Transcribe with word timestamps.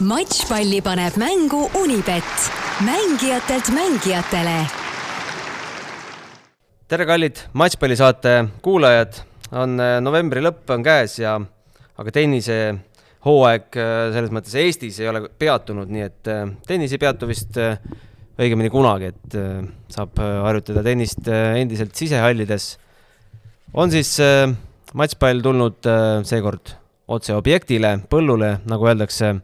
matšpalli 0.00 0.78
paneb 0.80 1.16
mängu 1.20 1.66
Unibet, 1.76 2.28
mängijatelt 2.84 3.68
mängijatele. 3.68 4.54
tere, 6.88 7.04
kallid 7.06 7.42
matšpallisaate 7.52 8.32
kuulajad, 8.64 9.18
on 9.52 9.76
äh, 9.80 9.98
novembri 10.00 10.40
lõpp 10.40 10.72
on 10.72 10.84
käes 10.86 11.18
ja 11.20 11.34
aga 12.00 12.14
tennisehooaeg 12.16 13.76
äh, 13.76 13.98
selles 14.14 14.32
mõttes 14.32 14.56
Eestis 14.62 15.02
ei 15.04 15.10
ole 15.12 15.26
peatunud, 15.28 15.92
nii 15.92 16.06
et 16.06 16.32
tennis 16.66 16.96
ei 16.96 17.02
peatu 17.02 17.28
vist 17.28 17.60
õigemini 17.60 18.72
kunagi, 18.72 19.12
et 19.12 19.38
saab 19.92 20.16
harjutada 20.16 20.80
tennist 20.86 21.28
endiselt 21.28 21.92
sisehallides. 21.92 22.70
on 23.74 23.92
siis 23.92 24.16
matšpall 24.96 25.44
tulnud 25.44 25.92
seekord 26.24 26.72
otse 27.06 27.36
objektile, 27.36 27.98
põllule, 28.08 28.56
nagu 28.64 28.88
öeldakse 28.88 29.34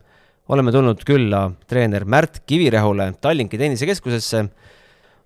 oleme 0.48 0.72
tulnud 0.74 1.02
külla 1.06 1.46
treener 1.68 2.04
Märt 2.04 2.42
Kivirehule 2.46 3.12
Tallinki 3.20 3.58
tennisekeskusesse, 3.58 4.44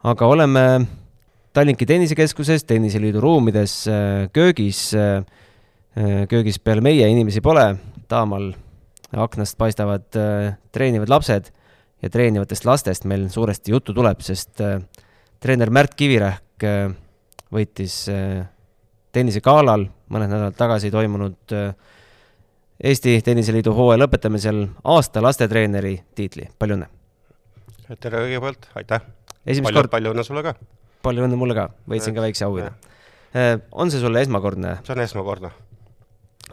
aga 0.09 0.27
oleme 0.27 0.65
Tallinki 1.53 1.87
tennisekeskuses, 1.87 2.65
Tenniseliidu 2.65 3.21
ruumides, 3.21 3.75
äh, 3.91 4.29
köögis, 4.33 4.95
äh, 4.95 5.25
äh, 5.97 6.27
köögis 6.31 6.61
peale 6.63 6.81
meie 6.81 7.09
inimesi 7.11 7.43
pole, 7.43 7.75
taamal 8.09 8.53
aknast 9.11 9.59
paistavad 9.59 10.07
treenivad 10.71 11.11
lapsed 11.11 11.51
ja 12.03 12.11
treenivatest 12.11 12.65
lastest 12.65 13.05
meil 13.11 13.27
suuresti 13.29 13.73
juttu 13.75 13.95
tuleb, 13.95 14.21
sest 14.23 14.63
treener 15.43 15.71
Märt 15.75 15.97
Kivirähk 15.99 16.63
võitis 17.51 18.05
tennisegalal 19.11 19.89
mõned 20.11 20.31
nädalad 20.31 20.57
tagasi 20.59 20.91
toimunud 20.93 21.55
äh, 21.55 21.73
Eesti 22.81 23.19
Tenniseliidu 23.21 23.75
hooaja 23.77 24.01
lõpetamisel 24.01 24.63
aasta 24.89 25.21
lastetreeneri 25.21 25.99
tiitli, 26.17 26.47
palju 26.57 26.79
õnne! 26.79 26.87
tere 28.01 28.23
kõigepealt, 28.23 28.69
aitäh! 28.81 29.03
palju, 29.45 29.83
palju 29.93 30.13
õnne 30.15 30.23
sulle 30.25 30.43
ka! 30.47 30.55
palju 31.05 31.27
õnne 31.27 31.37
mulle 31.37 31.57
ka, 31.59 31.67
võitsin 31.93 32.17
ka 32.17 32.25
väikse 32.25 32.47
auhinna. 32.47 32.71
Äh, 33.37 33.59
on 33.77 33.93
see 33.93 34.01
sulle 34.01 34.23
esmakordne? 34.25 34.79
see 34.87 34.95
on 34.95 35.03
esmakordne. 35.05 35.51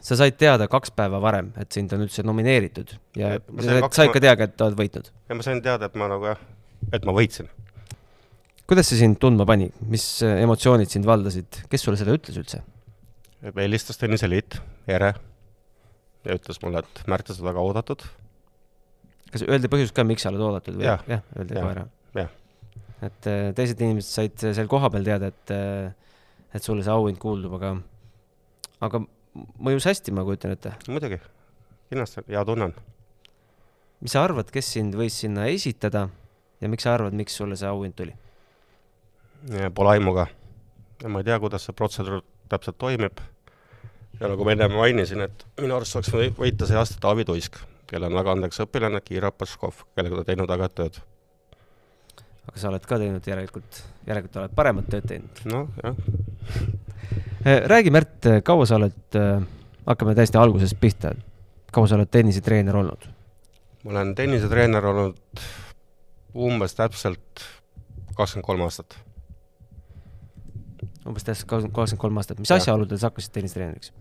sa 0.01 0.17
said 0.19 0.35
teada 0.35 0.67
kaks 0.67 0.91
päeva 0.97 1.21
varem, 1.23 1.53
et 1.63 1.71
sind 1.71 1.95
on 1.95 2.03
üldse 2.03 2.27
nomineeritud 2.27 2.91
ja, 3.15 3.37
ja 3.37 3.39
sa 3.39 3.69
said, 3.69 3.87
said 4.01 4.13
ka 4.17 4.23
teada, 4.27 4.49
et 4.51 4.65
oled 4.67 4.75
võitnud? 4.81 5.07
ja 5.31 5.39
ma 5.39 5.47
sain 5.47 5.63
teada, 5.63 5.87
et 5.87 5.95
ma 5.95 6.11
nagu 6.11 6.27
jah, 6.33 6.43
et 6.91 7.07
ma 7.07 7.15
võitsin. 7.15 7.47
kuidas 8.67 8.91
see 8.91 8.99
sind 8.99 9.15
tundma 9.23 9.47
pani, 9.47 9.71
mis 9.87 10.09
emotsioonid 10.27 10.91
sind 10.91 11.07
valdasid, 11.07 11.63
kes 11.71 11.87
sulle 11.87 12.03
seda 12.03 12.19
ütles 12.19 12.43
üldse? 12.43 12.65
helistas 13.47 14.03
Tenniseliit, 14.03 14.59
Jere 14.91 15.15
ja 16.27 16.37
ütles 16.37 16.59
mulle, 16.63 16.83
et 16.83 17.03
Märt, 17.09 17.29
sa 17.29 17.37
oled 17.37 17.49
väga 17.51 17.63
oodatud. 17.63 18.03
kas 19.31 19.43
öeldi 19.47 19.69
põhjus 19.71 19.93
ka, 19.95 20.05
miks 20.07 20.25
sa 20.25 20.31
oled 20.31 20.43
oodatud 20.43 20.79
või? 20.79 20.87
jah 20.87 21.03
ja,, 21.09 21.21
öeldi 21.37 21.55
kohe 21.55 21.71
ära. 21.75 21.85
et 23.07 23.29
äh, 23.29 23.47
teised 23.57 23.81
inimesed 23.83 24.11
said 24.11 24.45
seal 24.57 24.69
kohapeal 24.71 25.07
teada, 25.07 25.31
et, 25.31 25.53
äh, 25.55 26.27
et 26.55 26.63
sulle 26.63 26.85
see 26.85 26.93
auhind 26.93 27.19
kuuldub, 27.21 27.57
aga, 27.59 27.75
aga 28.87 29.03
mõjus 29.63 29.87
hästi, 29.89 30.15
ma 30.15 30.25
kujutan 30.27 30.55
ette. 30.57 30.75
muidugi, 30.91 31.19
kindlasti, 31.91 32.25
hea 32.31 32.45
tunne 32.47 32.71
on. 32.71 32.77
mis 34.03 34.15
sa 34.17 34.25
arvad, 34.27 34.51
kes 34.53 34.73
sind 34.77 34.97
võis 34.99 35.19
sinna 35.23 35.47
esitada 35.53 36.07
ja 36.61 36.71
miks 36.71 36.87
sa 36.87 36.97
arvad, 36.97 37.15
miks 37.17 37.37
sulle 37.39 37.59
see 37.59 37.69
auhind 37.69 37.95
tuli? 37.97 38.15
Pole 39.77 39.95
aimu 39.95 40.15
ka. 40.17 40.27
ma 41.07 41.21
ei 41.21 41.27
tea, 41.27 41.39
kuidas 41.39 41.67
see 41.67 41.77
protseduur 41.77 42.23
täpselt 42.49 42.79
toimib 42.81 43.21
ja 44.19 44.31
nagu 44.31 44.45
ma 44.45 44.53
enne 44.53 44.69
mainisin, 44.71 45.21
et 45.27 45.45
minu 45.61 45.77
arust 45.77 45.97
saaks 45.97 46.13
võita 46.37 46.69
see 46.69 46.79
aasta 46.79 46.99
Taavi 47.01 47.25
Tuisk, 47.27 47.59
kellel 47.89 48.09
on 48.11 48.19
väga 48.19 48.33
andekas 48.35 48.63
õpilane, 48.65 49.01
Kira 49.05 49.31
Paškov, 49.31 49.83
kellega 49.97 50.21
ta 50.21 50.31
teinud 50.31 50.53
head 50.53 50.75
tööd. 50.79 50.99
aga 52.47 52.61
sa 52.61 52.71
oled 52.71 52.87
ka 52.87 52.99
teinud 53.01 53.27
järelikult, 53.27 53.83
järelikult 54.07 54.41
oled 54.43 54.55
paremat 54.55 54.89
tööd 54.91 55.07
teinud? 55.11 55.43
noh, 55.51 55.69
jah. 55.83 55.95
Eh, 57.45 57.61
räägi, 57.69 57.93
Märt, 57.93 58.25
kaua 58.43 58.65
sa 58.65 58.75
oled, 58.79 58.97
eh, 59.15 59.45
hakkame 59.85 60.15
täiesti 60.15 60.39
algusest 60.41 60.79
pihta, 60.79 61.13
kaua 61.71 61.87
sa 61.87 61.95
oled 61.99 62.11
tennisetreener 62.11 62.75
olnud? 62.75 63.07
ma 63.83 63.93
olen 63.93 64.15
tennisetreener 64.15 64.85
olnud 64.85 65.43
umbes 66.35 66.73
täpselt 66.75 67.45
kakskümmend 68.17 68.45
kolm 68.45 68.65
aastat. 68.65 68.97
umbes 71.07 71.23
täpselt 71.23 71.47
kakskümmend 71.47 72.01
kolm 72.01 72.17
aastat, 72.17 72.41
mis 72.41 72.51
asjaoludel 72.51 72.99
sa 72.99 73.11
hakkasid 73.11 73.37
tennisetreeneriks? 73.37 73.93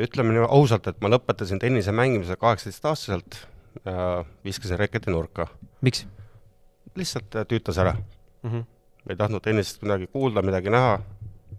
Ütleme 0.00 0.34
nii 0.34 0.46
ausalt, 0.48 0.88
et 0.90 1.00
ma 1.04 1.10
lõpetasin 1.12 1.60
tennise 1.62 1.94
mängimise 1.94 2.36
kaheksateistaastaselt 2.40 3.38
ja 3.84 4.24
viskasin 4.44 4.78
reketi 4.78 5.10
nurka. 5.14 5.48
miks? 5.80 6.06
lihtsalt 6.94 7.34
äh, 7.34 7.46
tüütas 7.50 7.78
ära 7.78 7.92
mm. 7.94 8.50
-hmm. 8.50 8.64
ei 9.10 9.16
tahtnud 9.16 9.42
tennisest 9.42 9.82
midagi 9.82 10.06
kuulda, 10.06 10.42
midagi 10.42 10.70
näha, 10.70 11.00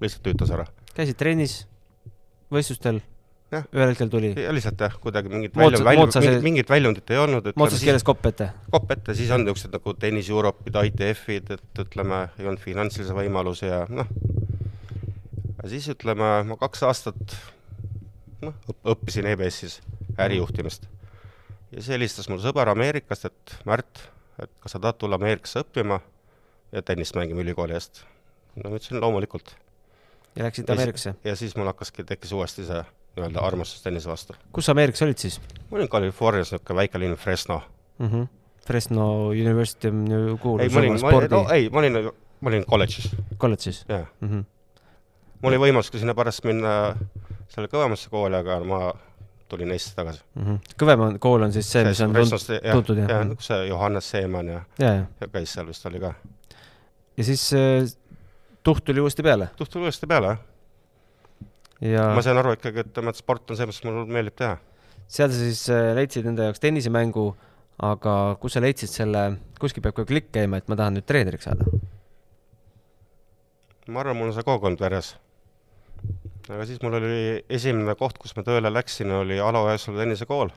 lihtsalt 0.02 0.24
tüütas 0.28 0.52
ära. 0.52 0.66
käisid 0.96 1.18
trennis, 1.18 1.68
võistlustel? 2.52 3.02
ühel 3.56 3.90
hetkel 3.92 4.10
tuli? 4.10 4.34
lihtsalt 4.36 4.80
jah, 4.80 4.96
kuidagi 5.00 5.30
mingit 5.30 5.58
välja, 5.58 5.84
välja, 5.84 6.08
mingit, 6.22 6.44
mingit 6.44 6.70
väljundit 6.70 7.10
ei 7.10 7.18
olnud. 7.18 7.52
moodsas 7.56 7.84
keeles 7.84 8.04
kopp 8.04 8.26
ette? 8.26 8.50
kopp 8.72 8.92
ette, 8.92 9.16
siis 9.16 9.32
on 9.32 9.46
niisugused 9.46 9.76
nagu 9.76 9.94
Tennis 9.94 10.30
Europe'id, 10.30 10.80
ITF-id, 10.92 11.52
et 11.52 11.84
ütleme, 11.86 12.28
ei 12.40 12.48
olnud 12.48 12.64
finantsilisi 12.64 13.16
võimalusi 13.16 13.70
ja 13.70 13.86
noh, 13.90 14.08
ja 15.64 15.70
siis 15.70 15.88
ütleme, 15.94 16.32
ma 16.50 16.58
kaks 16.60 16.84
aastat 16.84 17.38
noh, 18.42 18.56
õppisin 18.86 19.28
EBS-is 19.32 19.80
ärijuhtimist. 20.18 20.88
ja 21.72 21.80
siis 21.80 21.94
helistas 21.96 22.30
mul 22.30 22.42
sõber 22.44 22.70
Ameerikast, 22.72 23.26
et 23.30 23.56
Märt, 23.66 24.04
et 24.42 24.52
kas 24.60 24.76
sa 24.76 24.80
tahad 24.80 25.00
tulla 25.00 25.20
Ameerikasse 25.20 25.64
õppima 25.64 26.02
ja 26.72 26.82
tennist 26.82 27.16
mängima 27.16 27.44
ülikooli 27.46 27.78
eest. 27.78 28.04
no 28.56 28.70
ma 28.70 28.80
ütlesin 28.80 29.02
loomulikult. 29.02 29.56
ja 30.36 30.48
läksid 30.48 30.70
Ameerikasse? 30.70 31.16
ja 31.24 31.36
siis 31.36 31.56
mul 31.56 31.72
hakkaski, 31.72 32.04
tekkis 32.04 32.36
uuesti 32.36 32.68
see 32.68 32.84
nii-öelda 33.16 33.44
armastus 33.48 33.84
tennise 33.84 34.10
vastu. 34.10 34.36
kus 34.52 34.70
Ameerikas 34.70 35.06
olid 35.06 35.22
siis? 35.22 35.40
ma 35.70 35.80
olin 35.80 35.90
Californias, 35.92 36.52
niisugune 36.52 36.82
väike 36.82 37.00
linn 37.00 37.16
Fresno 37.16 37.62
mm. 37.98 38.08
-hmm. 38.08 38.28
Fresno 38.68 39.28
University 39.28 39.88
on 39.88 40.12
ju 40.12 40.38
kuulus 40.38 40.64
ei, 40.64 40.70
ma 40.70 40.80
olin, 40.80 41.02
ma 41.02 41.08
olin, 41.08 41.30
no 41.32 41.46
ei, 41.54 41.70
ma 41.70 41.80
olin, 41.80 42.12
ma 42.42 42.50
olin 42.50 42.66
kolledžis. 42.66 43.16
kolledžis? 43.38 43.86
jah 43.90 44.08
mm 44.20 44.30
-hmm.. 44.30 44.44
mul 45.42 45.54
oli 45.54 45.62
võimalus 45.68 45.92
ka 45.92 45.98
sinna 45.98 46.16
pärast 46.16 46.44
minna 46.44 46.96
selle 47.54 47.70
kõvemasse 47.72 48.10
kooli, 48.14 48.40
aga 48.40 48.60
ma 48.68 48.80
tulin 49.50 49.72
Eestisse 49.76 50.00
tagasi 50.00 50.24
mm. 50.36 50.46
-hmm. 50.46 50.74
kõvema 50.82 51.12
kool 51.22 51.46
on 51.46 51.54
siis 51.54 51.70
see, 51.72 51.86
mis 51.86 52.02
on 52.02 52.16
Resnost, 52.16 52.52
tuntud, 52.72 52.98
jah? 53.04 53.14
jah, 53.14 53.36
see 53.40 53.68
Johannes 53.70 54.10
Seeman 54.10 54.50
ja, 54.50 54.64
ja, 54.80 54.96
ja. 55.02 55.06
ja 55.22 55.30
käis 55.34 55.54
seal 55.54 55.68
vist 55.68 55.86
oli 55.86 56.02
ka. 56.02 56.14
ja 57.18 57.24
siis 57.24 57.46
äh, 57.54 57.86
tuht 58.64 58.84
tuli 58.86 59.04
uuesti 59.04 59.24
peale? 59.24 59.50
tuht 59.58 59.72
tuli 59.72 59.90
uuesti 59.90 60.08
peale, 60.08 60.34
jah 60.34 60.44
ja 61.84 62.06
ma 62.16 62.24
sain 62.24 62.38
aru 62.40 62.56
ikkagi, 62.56 62.86
et 62.86 62.94
tema 62.96 63.14
sport 63.16 63.52
on 63.52 63.60
see, 63.60 63.68
mis 63.70 63.82
mulle 63.86 64.06
meeldib 64.18 64.38
teha. 64.40 64.56
seal 65.08 65.32
sa 65.32 65.42
siis 65.42 65.66
äh, 65.74 65.92
leidsid 65.98 66.28
enda 66.30 66.50
jaoks 66.50 66.64
tennisemängu, 66.64 67.28
aga 67.84 68.16
kus 68.42 68.56
sa 68.56 68.64
leidsid 68.64 68.92
selle, 68.92 69.26
kuskil 69.60 69.84
peab 69.86 69.98
ka 70.00 70.08
klikk 70.08 70.32
käima, 70.36 70.62
et 70.62 70.72
ma 70.72 70.80
tahan 70.80 70.98
nüüd 70.98 71.08
treeneriks 71.10 71.50
saada? 71.50 71.68
ma 73.88 74.02
arvan, 74.02 74.18
mul 74.18 74.32
on 74.32 74.38
see 74.38 74.46
kogu 74.46 74.58
aeg 74.58 74.72
olnud 74.72 74.82
verres 74.82 75.14
aga 76.50 76.66
siis 76.68 76.82
mul 76.84 76.98
oli 77.00 77.20
esimene 77.50 77.96
koht, 77.98 78.20
kus 78.22 78.36
ma 78.38 78.44
tööle 78.46 78.70
läksin, 78.74 79.12
oli 79.18 79.40
Alo 79.42 79.66
Jõesalu 79.70 80.02
tennisekool. 80.02 80.54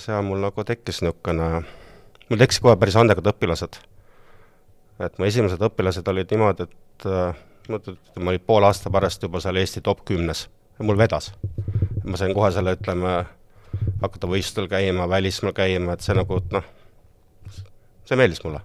seal 0.00 0.22
mul 0.26 0.40
nagu 0.40 0.64
tekkis 0.66 1.02
niisugune, 1.04 1.48
mul 2.28 2.40
tekkisid 2.42 2.64
kohe 2.64 2.76
päris 2.80 2.96
andekad 2.96 3.32
õpilased. 3.32 3.80
et 5.00 5.18
mu 5.18 5.26
esimesed 5.26 5.60
õpilased 5.70 6.08
olid 6.12 6.30
niimoodi, 6.30 6.68
et 6.68 7.08
ma 7.68 7.80
ütlen, 7.80 7.96
et 7.96 8.22
ma 8.22 8.32
olin 8.32 8.46
poole 8.46 8.66
aasta 8.66 8.90
pärast 8.90 9.22
juba 9.22 9.40
seal 9.40 9.56
Eesti 9.56 9.80
top 9.80 10.04
kümnes 10.04 10.46
ja 10.78 10.86
mul 10.86 10.98
vedas. 10.98 11.32
ma 12.04 12.16
sain 12.16 12.34
kohe 12.34 12.52
selle, 12.54 12.76
ütleme, 12.78 13.24
hakata 14.00 14.30
võistlustel 14.30 14.70
käima, 14.70 15.08
välismaal 15.08 15.54
käima, 15.56 15.94
et 15.94 16.06
see 16.06 16.14
nagu 16.16 16.40
noh, 16.54 16.70
see 18.06 18.16
meeldis 18.16 18.44
mulle. 18.46 18.62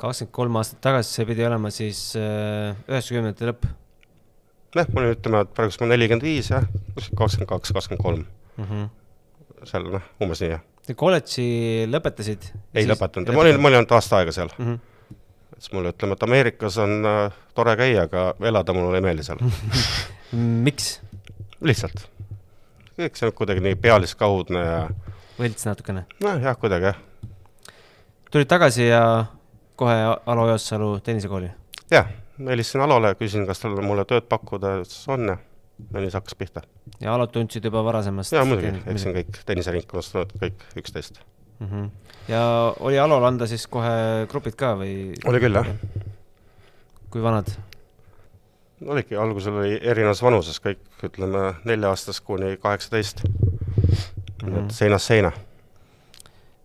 kakskümmend 0.00 0.32
kolm 0.32 0.56
aastat 0.62 0.80
tagasi, 0.86 1.18
see 1.18 1.28
pidi 1.28 1.44
olema 1.44 1.70
siis 1.74 2.00
äh, 2.16 2.78
üheksakümnendate 2.88 3.50
lõpp 3.50 3.70
ma 4.78 5.04
nüüd 5.04 5.16
ütleme, 5.18 5.42
et 5.44 5.52
praegu 5.56 5.82
ma 5.82 5.90
nelikümmend 5.90 6.24
viis 6.24 6.50
jah, 6.52 6.66
kakskümmend 7.18 7.48
kaks, 7.50 7.72
kakskümmend 7.74 8.02
kolm. 8.04 8.26
Mhm. 8.60 8.90
seal 9.68 9.88
noh, 9.92 10.04
umbes 10.22 10.40
nii 10.40 10.52
jah. 10.54 10.62
Te 10.86 10.94
kolledži 10.98 11.46
lõpetasid? 11.90 12.46
ei 12.74 12.84
siis... 12.84 12.90
lõpetanud, 12.90 13.32
ma 13.34 13.42
olin, 13.42 13.58
ma 13.60 13.68
olin 13.68 13.80
ainult 13.82 13.92
aasta 13.98 14.20
aega 14.20 14.32
seal 14.34 14.48
mm. 14.56 14.66
-hmm. 14.66 15.18
siis 15.58 15.72
mulle 15.76 15.92
ütleme, 15.92 16.16
et 16.16 16.22
Ameerikas 16.26 16.78
on 16.80 17.04
äh, 17.06 17.36
tore 17.54 17.76
käia, 17.76 18.06
aga 18.08 18.24
elada 18.40 18.74
mulle 18.76 18.98
ei 18.98 19.04
meeldi 19.04 19.26
seal 19.26 19.42
miks? 20.66 21.00
lihtsalt. 21.60 22.06
kõik 22.96 23.20
see 23.20 23.28
on 23.28 23.36
kuidagi 23.36 23.64
nii 23.66 23.76
pealiskaudne 23.76 24.64
ja 24.64 24.80
võlts 25.38 25.68
natukene? 25.68 26.06
noh, 26.24 26.40
jah, 26.40 26.56
kuidagi 26.56 26.90
jah. 26.90 27.02
tulid 28.30 28.48
tagasi 28.48 28.88
ja 28.88 29.04
kohe 29.76 30.00
Alo 30.26 30.48
Joossalu 30.48 30.94
tennisekooli? 31.04 31.52
jah 31.92 32.08
ma 32.40 32.54
helistasin 32.54 32.84
Alole, 32.84 33.14
küsisin, 33.18 33.46
kas 33.48 33.62
tal 33.62 33.76
on 33.78 33.86
mulle 33.86 34.04
tööd 34.08 34.26
pakkuda, 34.30 34.78
ütles 34.82 35.00
on 35.12 35.28
ja 35.30 36.00
nii 36.02 36.10
see 36.10 36.18
hakkas 36.18 36.36
pihta. 36.38 36.62
ja 37.00 37.14
Alot 37.14 37.32
tundsid 37.34 37.64
juba 37.64 37.82
varasemast? 37.84 38.34
jaa, 38.36 38.44
muidugi, 38.48 38.72
eks 38.90 39.04
see 39.04 39.12
on 39.12 39.18
kõik 39.18 39.40
tenniseringkonnast 39.48 40.14
tulnud 40.14 40.36
kõik 40.42 40.64
üksteist 40.80 41.20
mm. 41.60 41.66
-hmm. 41.66 41.90
ja 42.32 42.42
oli 42.80 42.98
Alol 42.98 43.24
anda 43.28 43.48
siis 43.50 43.66
kohe 43.66 44.26
grupid 44.30 44.56
ka 44.60 44.74
või? 44.80 45.16
oli 45.24 45.42
küll, 45.42 45.60
jah. 45.60 45.68
kui 47.10 47.22
vanad? 47.24 47.52
oligi, 48.86 49.16
algusel 49.16 49.60
oli 49.62 49.78
erinevas 49.82 50.22
vanuses 50.22 50.60
kõik, 50.64 50.82
ütleme 51.04 51.54
nelja-aastast 51.64 52.24
kuni 52.24 52.56
kaheksateist 52.56 53.24
mm 53.24 54.48
-hmm. 54.48 54.70
seinast 54.70 55.06
seina. 55.06 55.32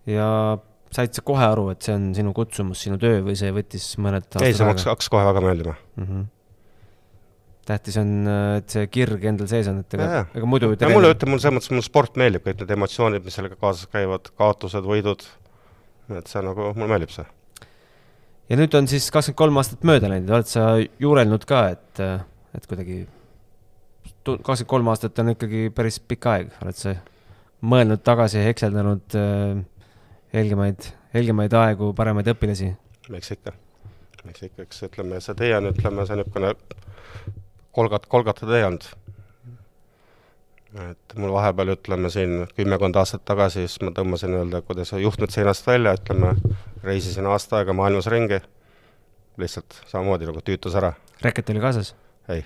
ja 0.05 0.57
said 0.95 1.15
sa 1.15 1.23
kohe 1.25 1.43
aru, 1.43 1.67
et 1.73 1.85
see 1.85 1.95
on 1.95 2.07
sinu 2.15 2.31
kutsumus, 2.35 2.81
sinu 2.85 2.97
töö 3.01 3.19
või 3.25 3.35
see 3.39 3.51
võttis 3.55 3.89
mõned 4.01 4.27
ei, 4.41 4.55
see 4.55 4.65
hakkas, 4.67 4.87
hakkas 4.91 5.11
kohe 5.11 5.25
väga 5.27 5.43
meeldima 5.43 5.75
mm. 5.75 6.05
-hmm. 6.05 6.25
tähtis 7.69 7.97
on, 8.01 8.11
et 8.59 8.75
see 8.75 8.85
kirg 8.93 9.25
endal 9.31 9.49
sees 9.51 9.69
on, 9.71 9.81
et 9.83 9.97
ega, 9.97 10.25
ega 10.35 10.49
muidu 10.49 10.71
ja 10.73 10.91
mulle, 10.91 11.13
ütleme, 11.15 11.35
mul 11.35 11.43
selles 11.43 11.57
mõttes, 11.57 11.71
mulle 11.73 11.87
sport 11.87 12.19
meeldib, 12.21 12.45
kõik 12.45 12.61
need 12.61 12.75
emotsioonid, 12.77 13.25
mis 13.25 13.39
sellega 13.39 13.59
kaasas 13.59 13.89
käivad, 13.91 14.31
kaotused, 14.39 14.87
võidud, 14.91 15.25
et 16.19 16.31
see 16.31 16.45
nagu, 16.45 16.71
mulle 16.77 16.91
meeldib 16.93 17.15
see. 17.15 17.27
ja 18.51 18.61
nüüd 18.61 18.79
on 18.79 18.87
siis 18.91 19.09
kakskümmend 19.11 19.41
kolm 19.43 19.61
aastat 19.63 19.83
mööda 19.87 20.11
läinud, 20.13 20.31
oled 20.37 20.51
sa 20.51 20.69
juurelnud 20.79 21.49
ka, 21.49 21.67
et, 21.75 22.05
et 22.55 22.71
kuidagi 22.71 23.03
kakskümmend 24.25 24.71
kolm 24.71 24.93
aastat 24.93 25.19
on 25.21 25.35
ikkagi 25.35 25.67
päris 25.75 25.99
pikk 25.99 26.31
aeg, 26.31 26.55
oled 26.63 26.79
sa 26.79 26.95
mõelnud 27.65 28.01
tagasi, 28.05 28.43
hekseldanud 28.45 29.15
äh, 29.17 29.63
helgemaid, 30.35 30.89
helgemaid 31.15 31.55
aegu, 31.55 31.91
paremaid 31.97 32.29
õpilasi? 32.33 32.73
eks 33.15 33.33
ikka, 33.35 33.55
eks 34.29 34.45
ikka, 34.49 34.65
eks 34.65 34.83
ütleme, 34.89 35.21
see 35.23 35.37
tee 35.39 35.53
on, 35.57 35.69
ütleme, 35.71 36.05
see 36.07 36.19
niisugune 36.19 36.53
kolgat-, 37.75 38.07
kolgata 38.11 38.47
tee 38.49 38.63
olnud. 38.65 38.87
et 40.89 41.15
mul 41.21 41.31
vahepeal, 41.31 41.71
ütleme 41.77 42.11
siin 42.11 42.41
kümmekond 42.57 42.97
aastat 42.99 43.23
tagasi, 43.27 43.63
siis 43.63 43.79
ma 43.85 43.93
tõmbasin 43.95 44.33
nii-öelda, 44.33 44.63
kuidas 44.67 44.91
juhtmed 44.99 45.31
seinast 45.31 45.67
välja, 45.67 45.95
ütleme, 45.95 46.33
reisisin 46.83 47.29
aasta 47.31 47.61
aega 47.61 47.75
maailmas 47.77 48.09
ringi, 48.11 48.41
lihtsalt 49.39 49.79
samamoodi 49.91 50.27
nagu 50.27 50.43
tüütus 50.43 50.75
ära. 50.75 50.91
Räket 51.23 51.53
oli 51.53 51.63
kaasas? 51.63 51.93
ei 52.33 52.43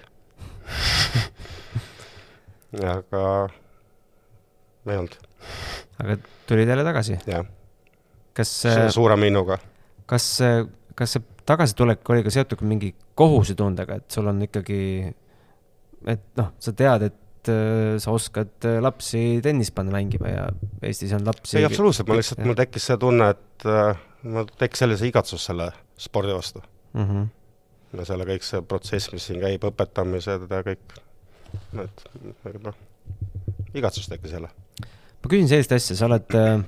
aga 2.94 3.24
ei 4.89 4.97
olnud. 4.97 5.15
aga 6.03 6.18
tulid 6.50 6.69
jälle 6.69 6.86
tagasi? 6.86 7.18
jah. 7.25 7.47
Kas 8.39 8.53
suure 8.95 9.18
minnuga. 9.19 9.59
kas, 10.09 10.31
kas 10.97 11.15
see 11.15 11.25
tagasitulek 11.50 12.12
oli 12.13 12.25
ka 12.25 12.33
seotud 12.33 12.62
mingi 12.68 12.91
kohusetundega, 13.18 14.00
et 14.00 14.15
sul 14.15 14.30
on 14.30 14.44
ikkagi, 14.45 14.81
et 16.13 16.27
noh, 16.39 16.51
sa 16.62 16.74
tead, 16.77 17.07
et 17.09 17.51
äh, 17.51 17.95
sa 18.01 18.13
oskad 18.15 18.68
äh, 18.69 18.77
lapsi 18.83 19.24
tennist 19.44 19.74
panna 19.77 19.95
mängima 19.97 20.31
ja 20.31 20.45
Eestis 20.86 21.15
on 21.18 21.25
lapsi 21.27 21.57
ei, 21.59 21.68
absoluutselt, 21.68 22.09
ma 22.09 22.19
lihtsalt, 22.19 22.44
mul 22.45 22.57
tekkis 22.59 22.89
see 22.91 23.00
tunne, 23.01 23.31
et 23.36 23.68
äh, 23.68 24.03
mul 24.27 24.50
tekkis 24.59 24.86
jälle 24.86 25.00
see 25.00 25.12
igatsus 25.12 25.47
selle 25.50 25.71
spordi 26.00 26.36
vastu 26.36 26.62
mm. 26.62 27.06
-hmm. 27.06 27.27
ja 27.97 28.07
selle 28.12 28.30
kõik 28.30 28.45
see 28.45 28.62
protsess, 28.62 29.13
mis 29.15 29.30
siin 29.31 29.41
käib, 29.44 29.65
õpetamised 29.71 30.47
ja 30.51 30.63
kõik, 30.68 31.00
et 31.86 32.07
noh, 32.63 32.83
igatsus 33.74 34.12
tekkis 34.12 34.38
jälle 34.38 34.53
ma 35.19 35.31
küsin 35.31 35.50
sellist 35.51 35.74
asja, 35.75 35.97
sa 35.97 36.07
oled 36.12 36.38
äh, 36.38 36.59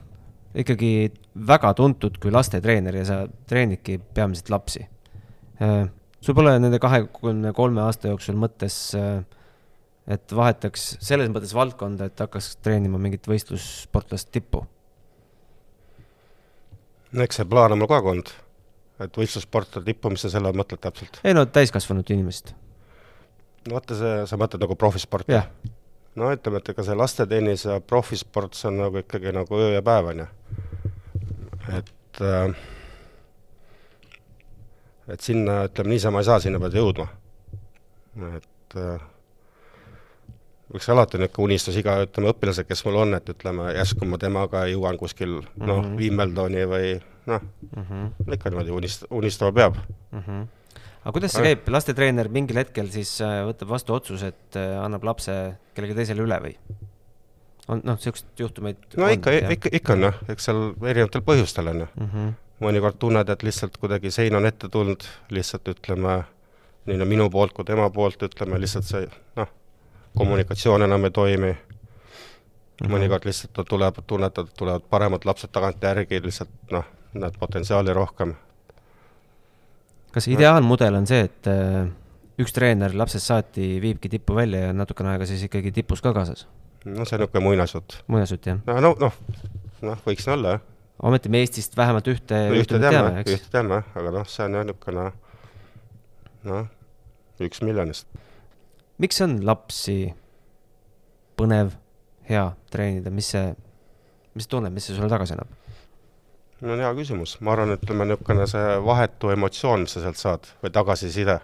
ikkagi 0.56 1.12
väga 1.48 1.74
tuntud 1.77 2.18
kui 2.21 2.31
lastetreener 2.33 2.95
ja 3.01 3.06
sa 3.07 3.18
treenidki 3.50 4.00
peamiselt 4.15 4.51
lapsi 4.51 4.83
äh,. 5.62 5.88
sul 6.21 6.36
pole 6.38 6.57
nende 6.59 6.80
kahekümne 6.81 7.53
kolme 7.57 7.83
aasta 7.86 8.12
jooksul 8.12 8.39
mõttes 8.39 8.77
äh,, 9.00 9.24
et 10.12 10.36
vahetaks 10.36 10.95
selles 11.00 11.31
mõttes 11.31 11.56
valdkonda, 11.56 12.09
et 12.09 12.24
hakkaks 12.25 12.56
treenima 12.63 13.00
mingit 13.01 13.27
võistlussportlast 13.31 14.31
tippu? 14.31 14.65
no 17.12 17.27
eks 17.27 17.42
see 17.42 17.47
plaan 17.47 17.75
on 17.75 17.81
mul 17.81 17.92
kogu 17.92 18.01
aeg 18.01 18.15
olnud, 18.15 18.33
et 19.07 19.21
võistlussportlase 19.24 19.88
tippu, 19.88 20.12
mis 20.12 20.25
sa 20.25 20.33
selle 20.33 20.51
all 20.51 20.59
mõtled 20.59 20.83
täpselt? 20.83 21.21
ei 21.24 21.38
no 21.38 21.45
täiskasvanud 21.47 22.12
inimest. 22.12 22.56
no 23.68 23.77
vaata, 23.77 24.00
see, 24.00 24.18
sa 24.27 24.42
mõtled 24.42 24.68
nagu 24.68 24.80
profisporti? 24.80 25.39
jah 25.39 25.47
no 26.16 26.31
ütleme, 26.34 26.60
et 26.60 26.74
ega 26.74 26.86
see 26.86 26.98
lastetennis 26.98 27.66
ja 27.66 27.80
profisport, 27.80 28.58
see 28.58 28.69
on 28.72 28.81
nagu 28.84 29.02
ikkagi 29.02 29.34
nagu 29.36 29.60
öö 29.60 29.72
ja 29.75 29.81
päev, 29.86 30.12
on 30.12 30.24
ju. 30.24 30.28
et 31.78 32.22
äh, 32.22 32.56
et 35.12 35.22
sinna, 35.22 35.63
ütleme 35.69 35.96
niisama 35.96 36.22
ei 36.22 36.28
saa, 36.28 36.40
sinna 36.44 36.60
pead 36.60 36.75
jõudma. 36.80 37.08
et 38.36 38.78
äh, 38.80 39.08
üks 40.75 40.88
alati 40.92 41.19
niisugune 41.19 41.52
unistus 41.52 41.78
iga, 41.80 41.98
ütleme, 42.06 42.31
õpilased, 42.31 42.68
kes 42.68 42.84
mul 42.88 43.02
on, 43.06 43.16
et 43.16 43.30
ütleme, 43.31 43.72
järsku 43.75 44.07
ma 44.07 44.19
temaga 44.22 44.66
jõuan 44.72 45.00
kuskil 45.00 45.40
noh 45.40 45.81
mm 45.81 45.84
-hmm., 45.84 45.98
Wimbledoni 46.00 46.66
või 46.74 46.96
noh 47.28 47.44
mm 47.44 47.86
-hmm., 47.90 48.34
ikka 48.36 48.50
niimoodi 48.50 48.75
unist-, 48.75 49.07
unistama 49.10 49.52
peab 49.52 49.78
mm. 50.12 50.19
-hmm 50.19 50.50
aga 51.01 51.13
kuidas 51.15 51.36
see 51.36 51.45
käib, 51.48 51.68
lastetreener 51.74 52.30
mingil 52.33 52.62
hetkel 52.62 52.89
siis 52.94 53.15
äh, 53.25 53.42
võtab 53.48 53.74
vastu 53.74 53.95
otsuse, 53.98 54.31
et 54.33 54.59
äh, 54.59 54.77
annab 54.83 55.06
lapse 55.07 55.36
kellelegi 55.75 55.98
teisele 55.98 56.25
üle 56.25 56.39
või? 56.44 56.56
on 57.71 57.81
noh, 57.86 57.98
niisuguseid 57.98 58.44
juhtumeid 58.44 58.98
no 58.98 59.07
on, 59.07 59.15
ikka, 59.15 59.33
ikka, 59.56 59.71
ikka 59.80 59.95
on 59.95 60.07
jah, 60.09 60.21
eks 60.33 60.50
seal 60.50 60.62
erinevatel 60.81 61.24
põhjustel 61.25 61.71
on 61.71 61.83
ju 61.83 61.88
mm 61.88 62.12
-hmm.. 62.12 62.36
mõnikord 62.65 63.00
tunned, 63.00 63.30
et 63.30 63.44
lihtsalt 63.48 63.77
kuidagi 63.81 64.12
sein 64.12 64.36
on 64.36 64.45
ette 64.45 64.69
tulnud, 64.69 65.07
lihtsalt 65.30 65.74
ütleme, 65.74 66.21
nii 66.86 67.01
no 67.01 67.09
minu 67.09 67.30
poolt 67.30 67.54
kui 67.57 67.65
tema 67.65 67.89
poolt, 67.89 68.24
ütleme 68.27 68.59
lihtsalt 68.62 68.86
see 68.89 69.07
noh, 69.39 69.50
kommunikatsioon 70.18 70.81
enam 70.81 71.06
ei 71.06 71.12
toimi. 71.12 71.51
Mm 71.51 71.57
-hmm. 72.88 72.94
mõnikord 72.94 73.25
lihtsalt 73.25 73.68
tuleb, 73.69 73.95
tunnetad, 74.07 74.47
et 74.47 74.57
tulevad 74.57 74.81
paremad 74.89 75.25
lapsed 75.25 75.50
tagantjärgi, 75.51 76.21
lihtsalt 76.24 76.50
noh, 76.71 76.86
näed 77.13 77.38
potentsiaali 77.39 77.94
rohkem, 77.94 78.33
kas 80.12 80.28
ideaalmudel 80.31 80.98
on 81.00 81.08
see, 81.10 81.25
et 81.28 81.50
äh, 81.52 81.86
üks 82.42 82.56
treener 82.56 82.96
lapsest 82.98 83.30
saati 83.30 83.75
viibki 83.84 84.12
tippu 84.12 84.36
välja 84.38 84.68
ja 84.68 84.75
natukene 84.75 85.13
aega 85.13 85.28
siis 85.30 85.44
ikkagi 85.48 85.74
tipus 85.75 86.04
ka 86.04 86.13
kaasas? 86.16 86.48
no 86.86 87.06
see 87.06 87.18
on 87.18 87.24
niisugune 87.24 87.46
muinasjutt. 87.46 87.98
muinasjutt, 88.12 88.48
jah? 88.50 88.62
no, 88.68 88.80
no, 88.84 88.94
noh, 89.00 89.18
noh, 89.86 90.00
võiks 90.06 90.28
nii 90.28 90.36
olla, 90.36 90.56
jah. 90.56 90.63
ometi 91.10 91.31
me 91.34 91.44
Eestist 91.46 91.78
vähemalt 91.78 92.10
ühte 92.12 92.40
no, 92.50 92.58
ühte 92.58 92.80
teame, 92.81 92.98
teame, 92.98 93.25
ühte 93.25 93.52
teame, 93.54 93.81
aga 94.02 94.16
noh, 94.18 94.28
see 94.31 94.48
on 94.48 94.58
jah 94.58 94.68
niisugune 94.68 95.08
noh, 96.50 96.68
üks 97.48 97.64
miljonist. 97.66 98.10
miks 99.02 99.22
on 99.25 99.40
lapsi 99.46 100.00
põnev, 101.40 101.74
hea 102.30 102.46
treenida, 102.74 103.14
mis 103.14 103.31
see, 103.34 103.54
mis 104.38 104.48
sa 104.48 104.56
tunned, 104.56 104.74
mis 104.74 104.90
see 104.90 104.98
sulle 104.98 105.10
tagasi 105.12 105.38
annab? 105.38 105.61
No 106.61 106.77
hea 106.77 106.91
küsimus, 106.97 107.35
ma 107.41 107.56
arvan, 107.56 107.75
ütleme 107.77 108.07
niisugune 108.09 108.47
see 108.49 108.77
vahetu 108.85 109.33
emotsioon, 109.33 109.85
mis 109.85 109.95
sa 109.95 110.03
sealt 110.06 110.21
saad 110.21 110.47
või 110.63 110.73
tagasiside, 110.75 111.39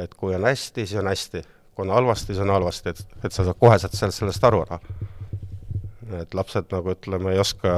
et 0.00 0.14
kui 0.18 0.34
on 0.36 0.46
hästi, 0.48 0.86
siis 0.86 0.98
on 1.00 1.10
hästi, 1.10 1.42
kui 1.74 1.86
on 1.86 1.94
halvasti, 1.94 2.32
siis 2.32 2.42
on 2.44 2.52
halvasti, 2.54 2.94
et, 2.94 3.18
et 3.24 3.34
sa 3.34 3.46
saad 3.46 3.58
koheselt 3.60 3.94
sellest, 3.96 4.22
sellest 4.22 4.46
aru 4.50 4.64
ära. 4.66 4.80
et 6.20 6.34
lapsed 6.34 6.72
nagu 6.74 6.90
ütleme, 6.90 7.34
ei 7.34 7.38
oska 7.38 7.74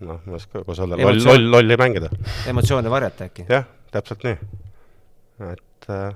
noh, 0.00 0.20
ma 0.24 0.32
ei 0.32 0.38
oska, 0.38 0.62
kuidas 0.62 0.80
öelda, 0.84 1.00
loll, 1.02 1.20
loll, 1.24 1.50
lolli 1.56 1.76
mängida. 1.80 2.10
emotsioone 2.48 2.90
varjata 2.90 3.28
äkki? 3.28 3.46
jah, 3.50 3.68
täpselt 3.92 4.24
nii. 4.24 4.38
et 5.52 5.90
äh, 5.92 6.08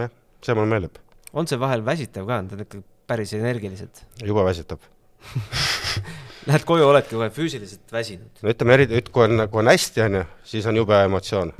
jah, 0.00 0.14
see 0.46 0.56
mulle 0.56 0.72
meeldib. 0.72 1.02
on 1.32 1.50
see 1.50 1.60
vahel 1.60 1.84
väsitav 1.86 2.28
ka, 2.28 2.40
nad 2.46 2.56
on 2.56 2.64
ikka 2.64 2.82
päris 3.10 3.34
energilised? 3.36 4.04
jube 4.24 4.46
väsitab 4.46 4.88
Lähed 6.46 6.64
koju, 6.64 6.86
oledki 6.88 7.14
kohe 7.14 7.28
füüsiliselt 7.34 7.92
väsinud? 7.92 8.30
no 8.42 8.54
ütleme, 8.54 8.78
eriti, 8.78 9.02
kui 9.12 9.26
on, 9.26 9.44
kui 9.50 9.60
on 9.60 9.68
hästi, 9.72 10.02
on 10.06 10.20
ju, 10.20 10.24
siis 10.52 10.66
on 10.66 10.76
jube 10.76 11.02
emotsioon. 11.04 11.52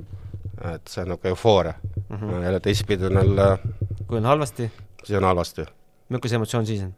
et 0.75 0.89
see 0.89 1.03
on 1.03 1.09
niisugune 1.09 1.31
eufooria 1.31 1.75
mm. 1.83 2.17
-hmm. 2.17 2.45
jälle 2.45 2.61
teistpidi 2.61 3.07
on 3.07 3.15
jälle 3.15 3.59
kui 4.07 4.19
on 4.19 4.25
halvasti? 4.25 4.73
siis 5.05 5.17
on 5.17 5.25
halvasti. 5.25 5.65
milline 6.09 6.29
see 6.29 6.37
emotsioon 6.37 6.67
siis 6.67 6.83
on? 6.83 6.95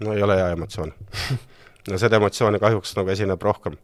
no 0.00 0.12
ei 0.12 0.22
ole 0.22 0.36
hea 0.36 0.48
emotsioon 0.48 0.92
no 1.90 1.98
seda 1.98 2.16
emotsiooni 2.16 2.58
kahjuks 2.58 2.96
nagu 2.96 3.10
esineb 3.10 3.42
rohkem. 3.42 3.76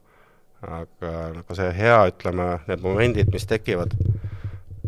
aga 0.63 1.13
nagu 1.35 1.55
see 1.57 1.71
hea, 1.77 2.01
ütleme, 2.13 2.49
need 2.69 2.83
momendid, 2.85 3.31
mis 3.33 3.47
tekivad, 3.49 3.95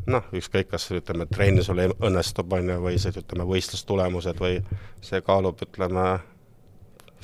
noh, 0.06 0.26
ükskõik, 0.36 0.68
kas 0.68 0.84
ütleme, 0.92 1.24
trenn 1.32 1.62
sul 1.64 1.80
õnnestub, 1.80 2.52
on 2.52 2.68
ju, 2.68 2.76
või 2.82 2.98
siis 3.00 3.16
ütleme, 3.16 3.46
võistlustulemused 3.48 4.40
või 4.42 4.58
see 5.00 5.22
kaalub, 5.24 5.62
ütleme, 5.64 6.04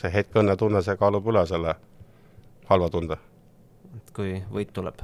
see 0.00 0.10
hetk 0.14 0.36
õnnetunne, 0.40 0.82
see 0.84 0.96
kaalub 1.00 1.26
üle 1.30 1.44
selle 1.48 1.74
halva 2.68 2.88
tunde. 2.92 3.18
et 3.96 4.10
kui 4.16 4.34
võit 4.52 4.72
tuleb? 4.74 5.02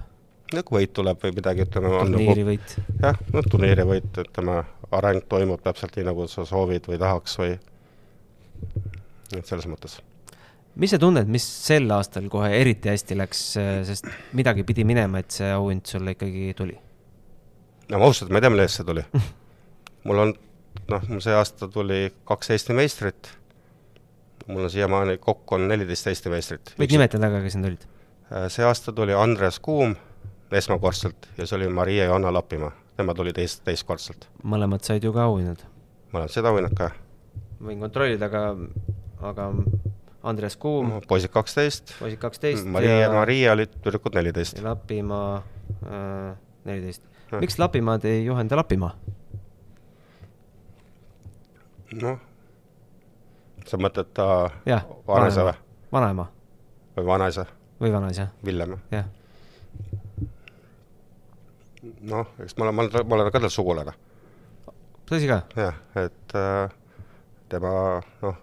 no 0.54 0.62
kui 0.62 0.82
võit 0.82 0.94
tuleb 0.96 1.20
või 1.22 1.34
midagi, 1.36 1.66
ütleme 1.66 1.92
turniirivõit 1.98 2.74
nagu,. 2.78 2.96
jah, 3.02 3.20
no 3.34 3.44
turniirivõit, 3.50 4.10
ütleme, 4.24 4.56
areng 4.94 5.28
toimub 5.28 5.62
täpselt 5.64 5.96
nii, 5.98 6.08
nagu 6.10 6.26
sa 6.30 6.46
soovid 6.48 6.90
või 6.90 6.98
tahaks 7.00 7.38
või 7.40 7.54
et 9.34 9.46
selles 9.48 9.66
mõttes. 9.70 9.98
mis 10.76 10.94
sa 10.94 11.00
tunned, 11.00 11.30
mis 11.30 11.44
sel 11.66 11.90
aastal 11.96 12.28
kohe 12.32 12.50
eriti 12.60 12.92
hästi 12.92 13.18
läks, 13.18 13.44
sest 13.88 14.10
midagi 14.36 14.66
pidi 14.66 14.86
minema, 14.86 15.22
et 15.22 15.34
see 15.34 15.50
auhind 15.52 15.86
sulle 15.90 16.16
ikkagi 16.16 16.52
tuli? 16.58 16.76
no 17.90 18.00
ma 18.00 18.10
ausalt, 18.10 18.30
ma 18.30 18.40
ei 18.40 18.46
tea, 18.46 18.52
mille 18.54 18.68
eest 18.68 18.80
see 18.80 18.90
tuli 18.90 19.06
mul 20.08 20.26
on 20.26 20.34
noh, 20.90 21.08
mul 21.08 21.22
see 21.24 21.34
aasta 21.36 21.68
tuli 21.72 22.06
kaks 22.28 22.52
Eesti 22.54 22.76
meistrit, 22.76 23.30
mul 24.46 24.64
on 24.64 24.70
siiamaani 24.70 25.18
kokku 25.18 25.54
on 25.54 25.68
neliteist 25.68 26.06
Eesti 26.06 26.32
meistrit. 26.32 26.74
võid 26.78 26.92
nimetada 26.92 27.30
ka, 27.32 27.42
kes 27.44 27.56
need 27.58 27.70
olid? 27.72 27.86
Äh, 28.32 28.48
see 28.52 28.66
aasta 28.66 28.92
tuli 28.92 29.14
Andres 29.16 29.60
Kuum 29.60 29.94
esmakordselt 30.54 31.28
ja 31.38 31.46
see 31.46 31.56
oli 31.58 31.68
Maria 31.68 32.08
Johanna 32.10 32.32
Lapimaa, 32.32 32.72
tema 32.96 33.14
tuli 33.14 33.32
teist, 33.36 33.64
teistkordselt. 33.64 34.28
mõlemad 34.44 34.84
said 34.86 35.04
ju 35.04 35.12
ka 35.14 35.28
auhinnad. 35.30 35.64
mõlemad 36.12 36.34
said 36.34 36.46
auhinnad 36.50 36.76
ka. 36.78 36.90
võin 37.62 37.80
kontrollida, 37.80 38.28
aga, 38.30 38.56
aga 39.32 39.50
Andres 40.24 40.56
Kuum, 40.56 40.92
poisid 41.08 41.32
kaksteist, 41.32 41.96
poisid 41.98 42.20
kaksteist 42.20 42.68
Maria 42.68 43.00
ja 43.04 43.10
Maria 43.12 43.52
olid 43.52 43.74
tüdrukud 43.84 44.16
neliteist. 44.16 44.60
Lapimaa 44.64 45.42
äh, 45.84 46.30
neliteist 46.64 47.02
äh,. 47.32 47.40
miks 47.40 47.58
Lapimaad 47.58 48.04
ei 48.08 48.24
juhenda 48.24 48.56
Lapimaa? 48.56 48.94
noh, 51.94 52.18
sa 53.68 53.80
mõtled 53.80 54.12
ta 54.16 54.26
jah, 54.68 54.85
vanaisa 55.09 55.44
või? 55.49 55.54
vanaema. 55.92 56.26
või 56.97 57.06
vanaisa? 57.06 57.47
või 57.80 57.92
vanaisa. 57.92 58.28
Villem? 58.44 58.76
jah. 58.92 59.09
noh, 62.00 62.33
eks 62.44 62.56
ma 62.59 62.68
olen, 62.68 62.75
ma 62.75 62.87
olen, 62.87 63.09
ma 63.09 63.18
olen 63.18 63.33
ka 63.33 63.40
tal 63.40 63.52
sugulane. 63.52 63.97
tõsi 65.09 65.30
ka? 65.30 65.42
jah, 65.56 65.80
et 66.04 66.37
äh, 66.38 66.76
tema 67.49 67.75
noh, 68.23 68.40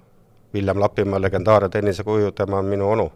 Villem 0.53 0.81
Lapimaa 0.83 1.21
legendaarne 1.21 1.69
tennisekuju, 1.71 2.33
tema 2.35 2.59
on 2.59 2.71
minu 2.73 2.89
onu. 2.89 3.11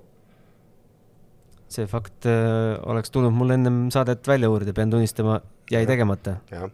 see 1.69 1.89
fakt 1.89 2.29
äh, 2.29 2.77
oleks 2.85 3.11
tulnud 3.11 3.33
mul 3.33 3.57
ennem 3.57 3.85
saadet 3.91 4.27
välja 4.27 4.49
uurida, 4.49 4.73
pean 4.73 4.93
tunnistama, 4.93 5.41
jäi 5.71 5.83
ja. 5.83 5.87
tegemata. 5.87 6.37
jah, 6.51 6.69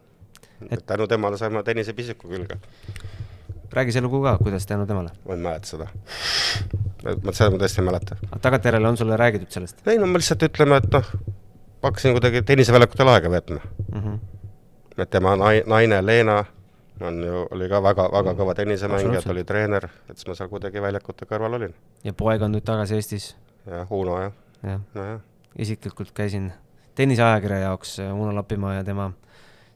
et 0.69 0.85
tänu 0.85 1.07
temale 1.07 1.39
saime 1.39 1.63
tennisepisiku 1.63 2.27
külge 2.27 2.59
räägi 3.73 3.91
see 3.95 4.01
lugu 4.01 4.21
ka, 4.23 4.37
kuidas 4.43 4.65
tänu 4.67 4.85
temale? 4.87 5.09
ma 5.27 5.33
ei 5.33 5.39
mäleta 5.39 5.67
seda. 5.67 5.87
ma 7.23 7.33
seda 7.33 7.49
ma 7.51 7.61
tõesti 7.61 7.81
ei 7.81 7.87
mäleta. 7.87 8.17
tagantjärele 8.41 8.87
on 8.87 8.97
sulle 8.97 9.17
räägitud 9.17 9.51
sellest? 9.51 9.87
ei 9.87 9.99
no 9.99 10.07
ma 10.07 10.21
lihtsalt 10.21 10.43
ütleme, 10.47 10.81
et 10.81 10.89
noh, 10.93 11.11
hakkasin 11.83 12.17
kuidagi 12.17 12.41
tenniseväljakutel 12.47 13.13
aega 13.13 13.31
veetma 13.31 13.59
mm. 13.59 14.01
-hmm. 14.01 14.19
et 14.97 15.09
tema 15.09 15.35
nai-, 15.35 15.63
naine 15.65 16.05
Leena 16.05 16.43
on 17.01 17.23
ju, 17.23 17.47
oli 17.51 17.69
ka 17.69 17.83
väga, 17.83 18.09
väga 18.13 18.33
kõva 18.37 18.55
tennisemängija, 18.55 19.21
ta 19.21 19.31
oli 19.33 19.43
treener, 19.43 19.87
et 20.09 20.17
siis 20.17 20.27
ma 20.27 20.35
seal 20.37 20.49
kuidagi 20.49 20.81
väljakute 20.81 21.25
kõrval 21.25 21.57
olin. 21.59 21.75
ja 22.03 22.13
poeg 22.13 22.41
on 22.41 22.55
nüüd 22.55 22.65
tagasi 22.67 22.95
Eestis? 22.95 23.35
jah, 23.65 23.87
Uno 23.91 24.19
jah 24.21 24.33
ja. 24.63 24.79
nojah. 24.93 25.19
isiklikult 25.57 26.11
käisin 26.13 26.51
tenniseajakirja 26.95 27.57
jaoks 27.57 27.99
Uno 27.99 28.35
Lapimaa 28.35 28.73
ja 28.73 28.83
tema 28.83 29.11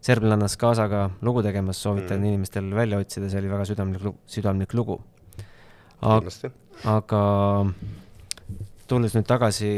serblannas 0.06 0.58
kaasaga 0.62 1.08
lugu 1.26 1.42
tegemas, 1.46 1.80
soovitan 1.82 2.20
mm. 2.20 2.32
inimestel 2.32 2.70
välja 2.78 3.00
otsida, 3.02 3.30
see 3.32 3.42
oli 3.42 3.52
väga 3.52 3.66
südamlik, 3.70 4.20
südamlik 4.30 4.76
lugu. 4.78 5.00
aga 6.86 7.22
tulles 8.90 9.16
nüüd 9.18 9.26
tagasi 9.26 9.72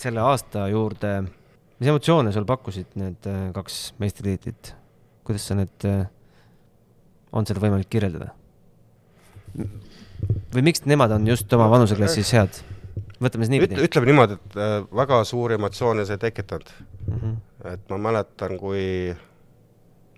selle 0.00 0.24
aasta 0.24 0.66
juurde, 0.72 1.12
mis 1.78 1.92
emotsioone 1.92 2.32
sul 2.34 2.48
pakkusid 2.48 2.98
need 3.00 3.30
äh, 3.30 3.46
kaks 3.56 3.80
meistritiitlit? 4.02 4.74
kuidas 5.26 5.44
sa 5.46 5.54
need, 5.54 5.86
äh, 5.86 6.08
on 7.36 7.46
seda 7.46 7.62
võimalik 7.62 7.90
kirjeldada? 7.92 8.32
või 10.50 10.66
miks 10.66 10.82
nemad 10.90 11.14
on 11.14 11.30
just 11.30 11.52
oma 11.54 11.70
vanuseklassis 11.70 12.34
head? 12.34 12.62
võtame 13.22 13.46
siis 13.46 13.54
niipidi. 13.54 13.78
ütleme 13.86 14.10
niimoodi, 14.10 14.40
et 14.40 14.58
äh, 14.58 14.76
väga 15.04 15.22
suuri 15.28 15.60
emotsioone 15.60 16.08
see 16.08 16.18
ei 16.18 16.26
tekitanud 16.26 16.74
mm. 16.80 17.18
-hmm. 17.20 17.42
et 17.74 17.90
ma 17.92 18.02
mäletan, 18.10 18.58
kui 18.58 19.14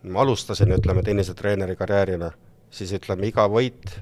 ma 0.03 0.21
alustasin, 0.21 0.73
ütleme, 0.75 1.03
tennisetreeneri 1.03 1.77
karjäärina, 1.77 2.31
siis 2.71 2.93
ütleme, 2.97 3.27
iga 3.31 3.47
võit 3.51 3.95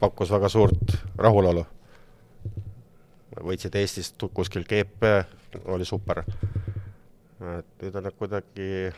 pakkus 0.00 0.30
väga 0.32 0.48
suurt 0.48 0.96
rahulolu. 1.18 1.66
võitsid 3.36 3.74
Eestist 3.76 4.22
kuskil 4.34 4.64
GP, 4.64 5.10
oli 5.64 5.84
super. 5.84 6.22
et 7.58 7.82
nüüd 7.82 7.96
on 7.96 8.10
kuidagi 8.18 8.92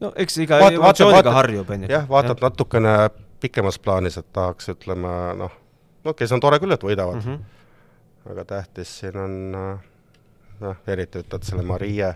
no 0.00 0.12
eks 0.16 0.38
iga 0.38 0.58
vaat, 0.60 0.74
emotsiooniga 0.78 1.32
harjub, 1.32 1.70
on 1.70 1.84
ju. 1.84 1.90
jah, 1.92 2.08
vaatad 2.08 2.38
ja. 2.38 2.48
natukene 2.48 2.94
pikemas 3.40 3.78
plaanis, 3.78 4.16
et 4.16 4.32
tahaks, 4.32 4.70
ütleme 4.72 5.12
noh, 5.36 5.52
no 6.04 6.14
okei 6.14 6.28
see 6.28 6.38
on 6.38 6.40
tore 6.40 6.58
küll, 6.62 6.72
et 6.72 6.84
võidavad 6.84 7.20
mm, 7.20 7.36
-hmm. 7.36 8.32
aga 8.32 8.44
tähtis 8.54 8.98
siin 9.02 9.16
on 9.20 9.36
noh, 10.60 10.76
eriti 10.86 11.20
ütled 11.20 11.44
selle 11.44 11.62
Marie 11.62 12.14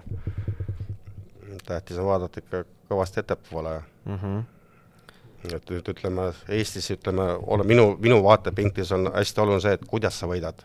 tähtis 1.66 1.98
on 1.98 2.06
vaadata 2.06 2.40
ikka 2.40 2.64
kõvasti 2.90 3.20
ettepoole 3.20 3.82
mm. 4.04 4.18
-hmm. 4.18 4.42
et 5.54 5.70
nüüd 5.70 5.88
ütleme, 5.88 6.32
Eestis 6.48 6.90
ütleme, 6.90 7.26
ole 7.46 7.64
minu, 7.64 7.96
minu 8.00 8.22
vaatepinklis 8.24 8.92
on 8.92 9.10
hästi 9.14 9.40
oluline 9.40 9.60
see, 9.60 9.72
et 9.78 9.84
kuidas 9.88 10.18
sa 10.20 10.28
võidad, 10.30 10.64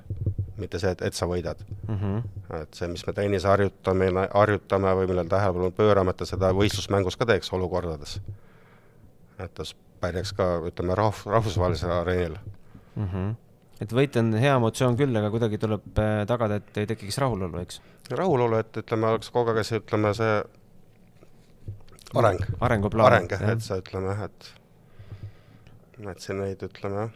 mitte 0.58 0.80
see, 0.80 0.92
et, 0.92 1.02
et 1.02 1.14
sa 1.14 1.28
võidad 1.28 1.60
mm. 1.88 1.98
-hmm. 1.98 2.62
et 2.62 2.74
see, 2.74 2.88
mis 2.88 3.08
me 3.08 3.14
tennis 3.14 3.44
harjutame, 3.44 4.12
harjutame 4.34 4.96
või 5.02 5.08
millele 5.08 5.30
tähelepanu 5.30 5.72
pöörame, 5.72 6.16
et 6.16 6.18
ta 6.18 6.26
seda 6.26 6.54
võistlusmängus 6.54 7.18
ka 7.18 7.26
teeks 7.26 7.54
olukordades. 7.54 8.22
et 9.40 9.54
ta 9.54 9.64
pärjaks 10.00 10.34
ka, 10.34 10.58
ütleme, 10.72 10.96
rahv-, 10.96 11.28
rahvusvahelisel 11.32 11.92
areenil 11.92 12.38
mm. 12.96 13.08
-hmm 13.14 13.36
et 13.80 13.94
võit 13.96 14.16
on 14.20 14.34
hea 14.34 14.56
emotsioon 14.56 14.98
küll, 15.00 15.16
aga 15.16 15.30
kuidagi 15.32 15.58
tuleb 15.58 16.00
äh, 16.04 16.26
tagada, 16.28 16.60
et 16.60 16.78
ei 16.82 16.86
tekiks 16.86 17.18
rahulolu, 17.18 17.62
eks? 17.64 17.82
rahulolu, 18.12 18.60
et 18.60 18.78
ütleme, 18.82 19.08
oleks 19.08 19.32
kogu 19.32 19.54
aeg 19.54 19.64
see, 19.68 19.80
ütleme, 19.80 20.14
see 20.18 20.42
areng. 22.16 22.46
arenguplaan. 22.60 23.14
areng 23.14 23.32
jah, 23.32 23.50
et 23.52 23.62
sa 23.66 23.78
ütleme 23.82 24.14
jah, 24.14 24.24
et 24.30 24.54
et 26.08 26.24
siin 26.24 26.40
neid, 26.40 26.62
ütleme, 26.64 27.10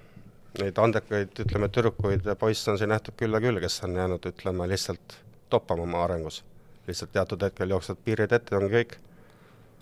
neid 0.60 0.80
andekaid, 0.82 1.38
ütleme, 1.46 1.70
tüdrukuid 1.72 2.26
ja 2.28 2.36
poisse 2.40 2.72
on 2.72 2.80
siin 2.80 2.92
nähtud 2.92 3.16
küll 3.20 3.34
ja 3.34 3.42
küll, 3.44 3.62
kes 3.64 3.80
on 3.88 3.96
jäänud, 3.96 4.28
ütleme, 4.34 4.68
lihtsalt 4.70 5.18
toppama 5.50 5.88
oma 5.88 6.04
arengus. 6.04 6.44
lihtsalt 6.88 7.14
teatud 7.16 7.44
hetkel 7.46 7.72
jooksevad 7.72 8.00
piirid 8.04 8.34
ette, 8.36 8.56
ongi 8.58 8.74
kõik. 8.74 8.98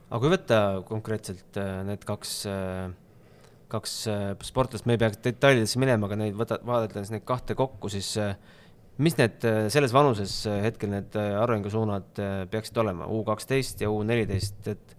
aga 0.10 0.20
kui 0.22 0.34
võtta 0.36 0.58
konkreetselt 0.86 1.58
äh, 1.58 1.82
need 1.88 2.06
kaks 2.06 2.36
äh, 2.52 2.92
kaks 3.72 3.96
äh, 4.12 4.24
sportlast, 4.46 4.86
me 4.86 4.98
ei 4.98 5.02
peaks 5.02 5.22
detailidesse 5.24 5.80
minema, 5.82 6.06
aga 6.08 6.20
neid 6.20 6.38
võta, 6.38 6.60
vaadata 6.68 7.02
siis 7.02 7.16
neid 7.16 7.26
kahte 7.26 7.56
kokku, 7.58 7.90
siis 7.90 8.14
mis 9.02 9.16
need 9.18 9.42
selles 9.74 9.94
vanuses 9.96 10.34
hetkel 10.62 10.92
need 10.92 11.16
arengusuunad 11.18 12.20
peaksid 12.52 12.78
olema, 12.84 13.08
U 13.10 13.24
kaksteist 13.26 13.82
ja 13.82 13.90
U 13.90 14.04
neliteist, 14.06 14.60
et 14.68 14.98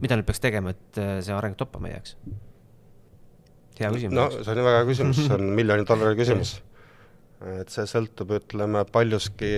mida 0.00 0.18
nüüd 0.18 0.28
peaks 0.28 0.42
tegema, 0.42 0.74
et 0.76 1.00
äh, 1.00 1.18
see 1.24 1.34
areng 1.36 1.56
toppama 1.58 1.90
ei 1.90 1.96
jääks? 1.96 2.16
hea 3.80 3.90
küsimus. 3.92 4.16
no 4.16 4.28
see 4.32 4.54
on 4.54 4.62
väga 4.64 4.80
hea 4.80 4.88
küsimus, 4.88 5.20
see 5.20 5.36
on 5.36 5.52
miljoni 5.60 5.86
dollari 5.88 6.18
küsimus. 6.18 6.56
et 7.60 7.72
see 7.72 7.86
sõltub, 7.90 8.32
ütleme, 8.40 8.84
paljuski 8.92 9.52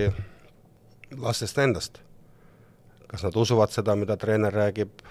lastest 1.17 1.57
endast. 1.63 2.01
kas 3.07 3.25
nad 3.25 3.35
usuvad 3.35 3.73
seda, 3.73 3.95
mida 3.97 4.17
treener 4.21 4.53
räägib, 4.53 5.01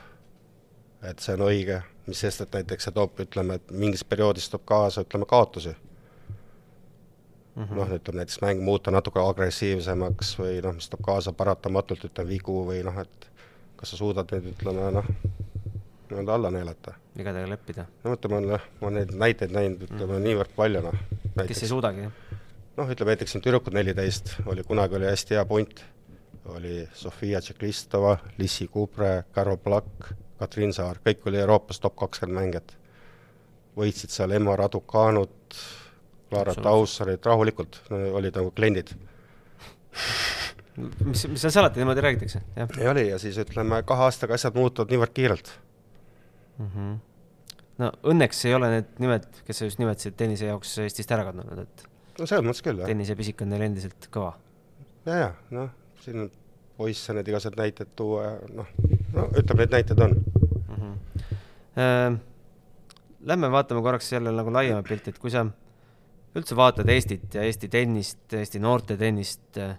et 1.02 1.20
see 1.24 1.34
on 1.34 1.48
õige, 1.48 1.82
mis 2.06 2.20
sest, 2.24 2.44
et 2.44 2.60
näiteks 2.60 2.88
see 2.88 2.94
toob, 2.94 3.18
ütleme, 3.24 3.58
et 3.58 3.72
mingis 3.74 4.04
perioodis 4.04 4.48
toob 4.52 4.64
kaasa, 4.68 5.06
ütleme, 5.06 5.26
kaotusi 5.28 5.74
Mm 7.58 7.64
-hmm. 7.64 7.74
noh, 7.74 7.88
ütleme 7.90 8.16
näiteks 8.16 8.40
mäng 8.40 8.60
muuta 8.62 8.90
natuke 8.90 9.18
agressiivsemaks 9.18 10.36
või 10.38 10.60
noh, 10.62 10.74
mis 10.74 10.86
toob 10.88 11.02
kaasa 11.02 11.32
paratamatult, 11.32 12.04
ütleme, 12.06 12.28
vigu 12.30 12.60
või 12.68 12.84
noh, 12.86 13.00
et 13.02 13.26
kas 13.78 13.92
sa 13.94 13.98
suudad 14.00 14.30
neid, 14.34 14.48
ütleme 14.52 14.88
noh, 14.94 15.10
nii-öelda 16.08 16.34
alla 16.34 16.50
neelata. 16.50 16.94
vigadega 17.16 17.50
leppida. 17.50 17.84
no 18.04 18.14
ütleme, 18.16 18.40
noh, 18.46 18.64
ma 18.82 18.90
neid 18.94 19.12
näiteid 19.14 19.54
näinud, 19.54 19.84
ütleme 19.86 20.16
mm. 20.16 20.24
niivõrd 20.26 20.54
palju, 20.56 20.82
noh. 20.88 21.04
kes 21.38 21.62
ei 21.62 21.70
suudagi, 21.70 22.06
jah? 22.08 22.40
noh, 22.80 22.90
ütleme 22.94 23.14
näiteks 23.14 23.36
siin 23.36 23.44
tüdrukud 23.44 23.76
neliteist, 23.76 24.34
oli 24.50 24.64
kunagi 24.66 24.98
oli 24.98 25.10
hästi 25.10 25.38
hea 25.38 25.44
punt, 25.48 25.84
oli 26.54 26.80
Sofia 26.96 27.42
Tšeklistova, 27.44 28.16
Lissi 28.40 28.66
Kubre, 28.72 29.12
Carol 29.34 29.60
Plakk, 29.62 30.10
Katrin 30.40 30.74
Saar, 30.74 30.98
kõik 31.04 31.26
oli 31.30 31.40
Euroopas 31.42 31.82
top 31.82 31.98
kakskümmend 32.02 32.40
mängijat. 32.40 32.74
võitsid 33.78 34.10
seal 34.10 34.32
Emma 34.34 34.56
Raducanut, 34.58 35.58
Clara 36.28 36.54
Taussarit 36.54 37.26
rahulikult, 37.26 37.78
olid 37.94 38.34
nagu 38.34 38.50
kliendid 38.50 38.90
mis, 40.78 41.24
mis 41.30 41.42
seal 41.42 41.54
salata, 41.54 41.80
niimoodi 41.80 42.04
räägitakse, 42.04 42.42
jah. 42.56 42.72
ei 42.78 42.88
oli 42.90 43.04
ja 43.08 43.18
siis 43.22 43.38
ütleme, 43.42 43.82
kahe 43.88 44.08
aastaga 44.08 44.36
asjad 44.38 44.56
muutuvad 44.58 44.92
niivõrd 44.92 45.14
kiirelt 45.16 45.52
mm. 46.58 46.70
-hmm. 46.74 46.96
no 47.84 47.92
õnneks 48.12 48.44
ei 48.48 48.56
ole 48.58 48.70
need 48.76 48.90
nimed, 49.04 49.28
kes 49.46 49.62
sa 49.62 49.68
just 49.70 49.82
nimetasid, 49.82 50.16
tennise 50.18 50.50
jaoks 50.50 50.76
Eestist 50.84 51.12
ära 51.14 51.26
kadunud, 51.28 51.64
et 51.64 51.86
no 52.18 52.26
selles 52.26 52.46
mõttes 52.46 52.64
küll, 52.64 52.82
jah. 52.82 52.90
tennisepisik 52.90 53.42
on 53.44 53.52
neil 53.54 53.66
endiselt 53.68 54.10
kõva. 54.14 54.34
ja, 55.06 55.20
ja 55.24 55.30
noh, 55.54 55.70
siin 56.04 56.30
poisse 56.78 57.14
need 57.16 57.28
igasugused 57.30 57.58
näited 57.58 57.94
tuua 57.98 58.24
ja 58.24 58.34
noh, 58.60 58.74
no 59.14 59.28
ütleme, 59.34 59.64
neid 59.64 59.78
näiteid 59.78 60.06
on 60.06 60.18
mm. 60.18 60.74
-hmm. 60.76 60.96
Äh, 61.78 62.18
Lähme 63.28 63.50
vaatame 63.50 63.82
korraks 63.82 64.12
jälle 64.12 64.30
nagu 64.32 64.52
laiemat 64.52 64.86
pilti, 64.88 65.10
et 65.10 65.18
kui 65.18 65.30
sa 65.30 65.42
üldse 66.38 66.56
vaatad 66.56 66.88
Eestit 66.88 67.34
ja 67.34 67.42
Eesti 67.42 67.68
tennist, 67.68 68.20
Eesti 68.32 68.60
noorte 68.62 68.96
tennist 68.96 69.58
äh,, 69.58 69.74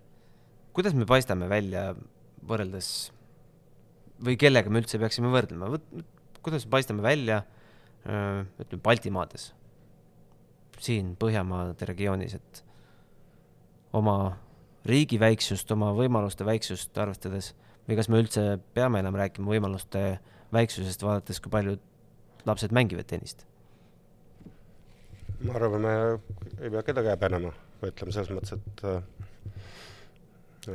kuidas 0.76 0.96
me 0.98 1.08
paistame 1.10 1.50
välja 1.52 1.94
võrreldes 2.50 3.12
või 4.24 4.36
kellega 4.40 4.72
me 4.72 4.82
üldse 4.82 5.00
peaksime 5.02 5.32
võrdlema, 5.32 5.72
kuidas 6.44 6.66
me 6.66 6.74
paistame 6.76 7.06
välja 7.06 7.44
ütleme 8.06 8.82
Baltimaades, 8.84 9.52
siin 10.80 11.16
Põhjamaade 11.20 11.88
regioonis, 11.90 12.38
et 12.40 12.64
oma 13.96 14.38
riigi 14.88 15.20
väiksust, 15.20 15.72
oma 15.76 15.92
võimaluste 15.98 16.48
väiksust 16.48 16.98
arvestades 16.98 17.54
või 17.88 17.98
kas 18.00 18.10
me 18.10 18.22
üldse 18.22 18.44
peame 18.74 19.02
enam 19.04 19.18
rääkima 19.20 19.52
võimaluste 19.52 20.04
väiksusest, 20.56 21.04
vaadates, 21.04 21.42
kui 21.44 21.52
paljud 21.54 21.82
lapsed 22.48 22.74
mängivad 22.76 23.10
tennist? 23.10 23.46
ma 25.40 25.56
arvan, 25.56 25.82
me 25.82 25.94
ei 26.60 26.72
pea 26.72 26.82
kedagi 26.84 27.14
häbenema, 27.14 27.52
ütleme 27.88 28.12
selles 28.12 28.32
mõttes, 28.36 28.58
et 28.60 28.82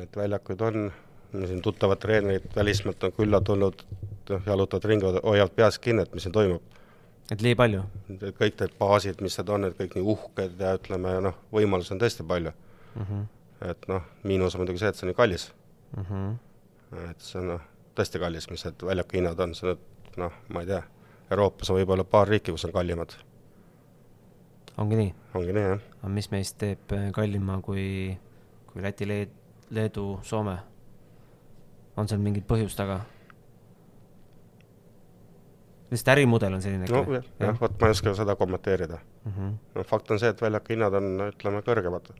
et 0.02 0.16
väljakuid 0.16 0.60
on, 0.60 0.92
siin 1.46 1.62
tuttavad 1.62 1.98
treenerid 1.98 2.46
välismaalt 2.56 3.04
on 3.04 3.12
külla 3.12 3.40
tulnud, 3.40 3.82
noh, 4.30 4.46
jalutavad 4.46 4.88
ringi, 4.90 5.12
hoiavad 5.22 5.54
peas 5.56 5.78
kinni, 5.78 6.02
et 6.02 6.14
mis 6.14 6.26
siin 6.26 6.32
toimub. 6.32 6.62
et 7.32 7.42
nii 7.42 7.54
palju? 7.58 7.82
kõik 8.38 8.60
need 8.60 8.78
baasid, 8.78 9.20
mis 9.24 9.38
need 9.38 9.52
on, 9.56 9.68
et 9.68 9.76
kõik 9.78 9.98
nii 9.98 10.06
uhked 10.14 10.60
ja 10.60 10.74
ütleme 10.78 11.18
noh, 11.24 11.38
võimalusi 11.52 11.94
on 11.94 12.02
tõesti 12.02 12.26
palju 12.28 12.52
mm. 12.94 13.02
-hmm. 13.02 13.26
et 13.70 13.88
noh, 13.88 14.02
miinus 14.22 14.54
on 14.54 14.64
muidugi 14.64 14.82
see, 14.82 14.88
et 14.88 14.96
see 14.96 15.06
on 15.06 15.12
nii 15.12 15.20
kallis 15.20 15.52
mm. 15.96 16.04
-hmm. 16.10 17.08
et 17.10 17.20
see 17.20 17.40
on 17.40 17.48
noh, 17.54 17.68
tõesti 17.96 18.20
kallis, 18.20 18.50
mis 18.50 18.64
need 18.64 18.88
väljaku 18.90 19.20
hinnad 19.20 19.40
on, 19.40 19.54
see 19.54 19.76
noh, 20.16 20.32
ma 20.48 20.64
ei 20.64 20.66
tea, 20.72 20.82
Euroopas 21.30 21.70
on 21.70 21.80
võib-olla 21.80 22.04
paar 22.04 22.28
riiki, 22.28 22.52
kus 22.52 22.66
on 22.68 22.72
kallimad. 22.72 23.14
ongi 24.78 24.96
nii? 25.00 25.14
ongi 25.34 25.56
nii, 25.56 25.64
jah. 25.70 25.80
aga 26.02 26.12
mis 26.18 26.30
meist 26.30 26.58
teeb 26.60 26.92
äh, 26.92 27.08
kallima 27.16 27.60
kui, 27.64 27.86
kui 28.72 28.82
Läti, 28.82 29.08
Leed-, 29.08 29.40
Leedu, 29.74 30.20
Soome? 30.22 30.58
on 31.96 32.08
seal 32.10 32.22
mingit 32.22 32.46
põhjust 32.48 32.78
taga? 32.78 33.00
lihtsalt 35.94 36.12
ärimudel 36.16 36.54
on 36.56 36.62
selline 36.62 36.88
no 36.90 37.02
jah, 37.14 37.26
jah, 37.40 37.58
vot 37.60 37.74
ma 37.80 37.88
ei 37.88 37.94
oska 37.94 38.14
seda 38.18 38.36
kommenteerida 38.36 38.98
mm. 38.98 39.32
-hmm. 39.32 39.56
no 39.74 39.84
fakt 39.84 40.10
on 40.10 40.18
see, 40.18 40.30
et 40.34 40.42
väljaku 40.42 40.74
hinnad 40.74 40.96
on, 40.98 41.10
ütleme, 41.28 41.62
kõrgemad. 41.66 42.10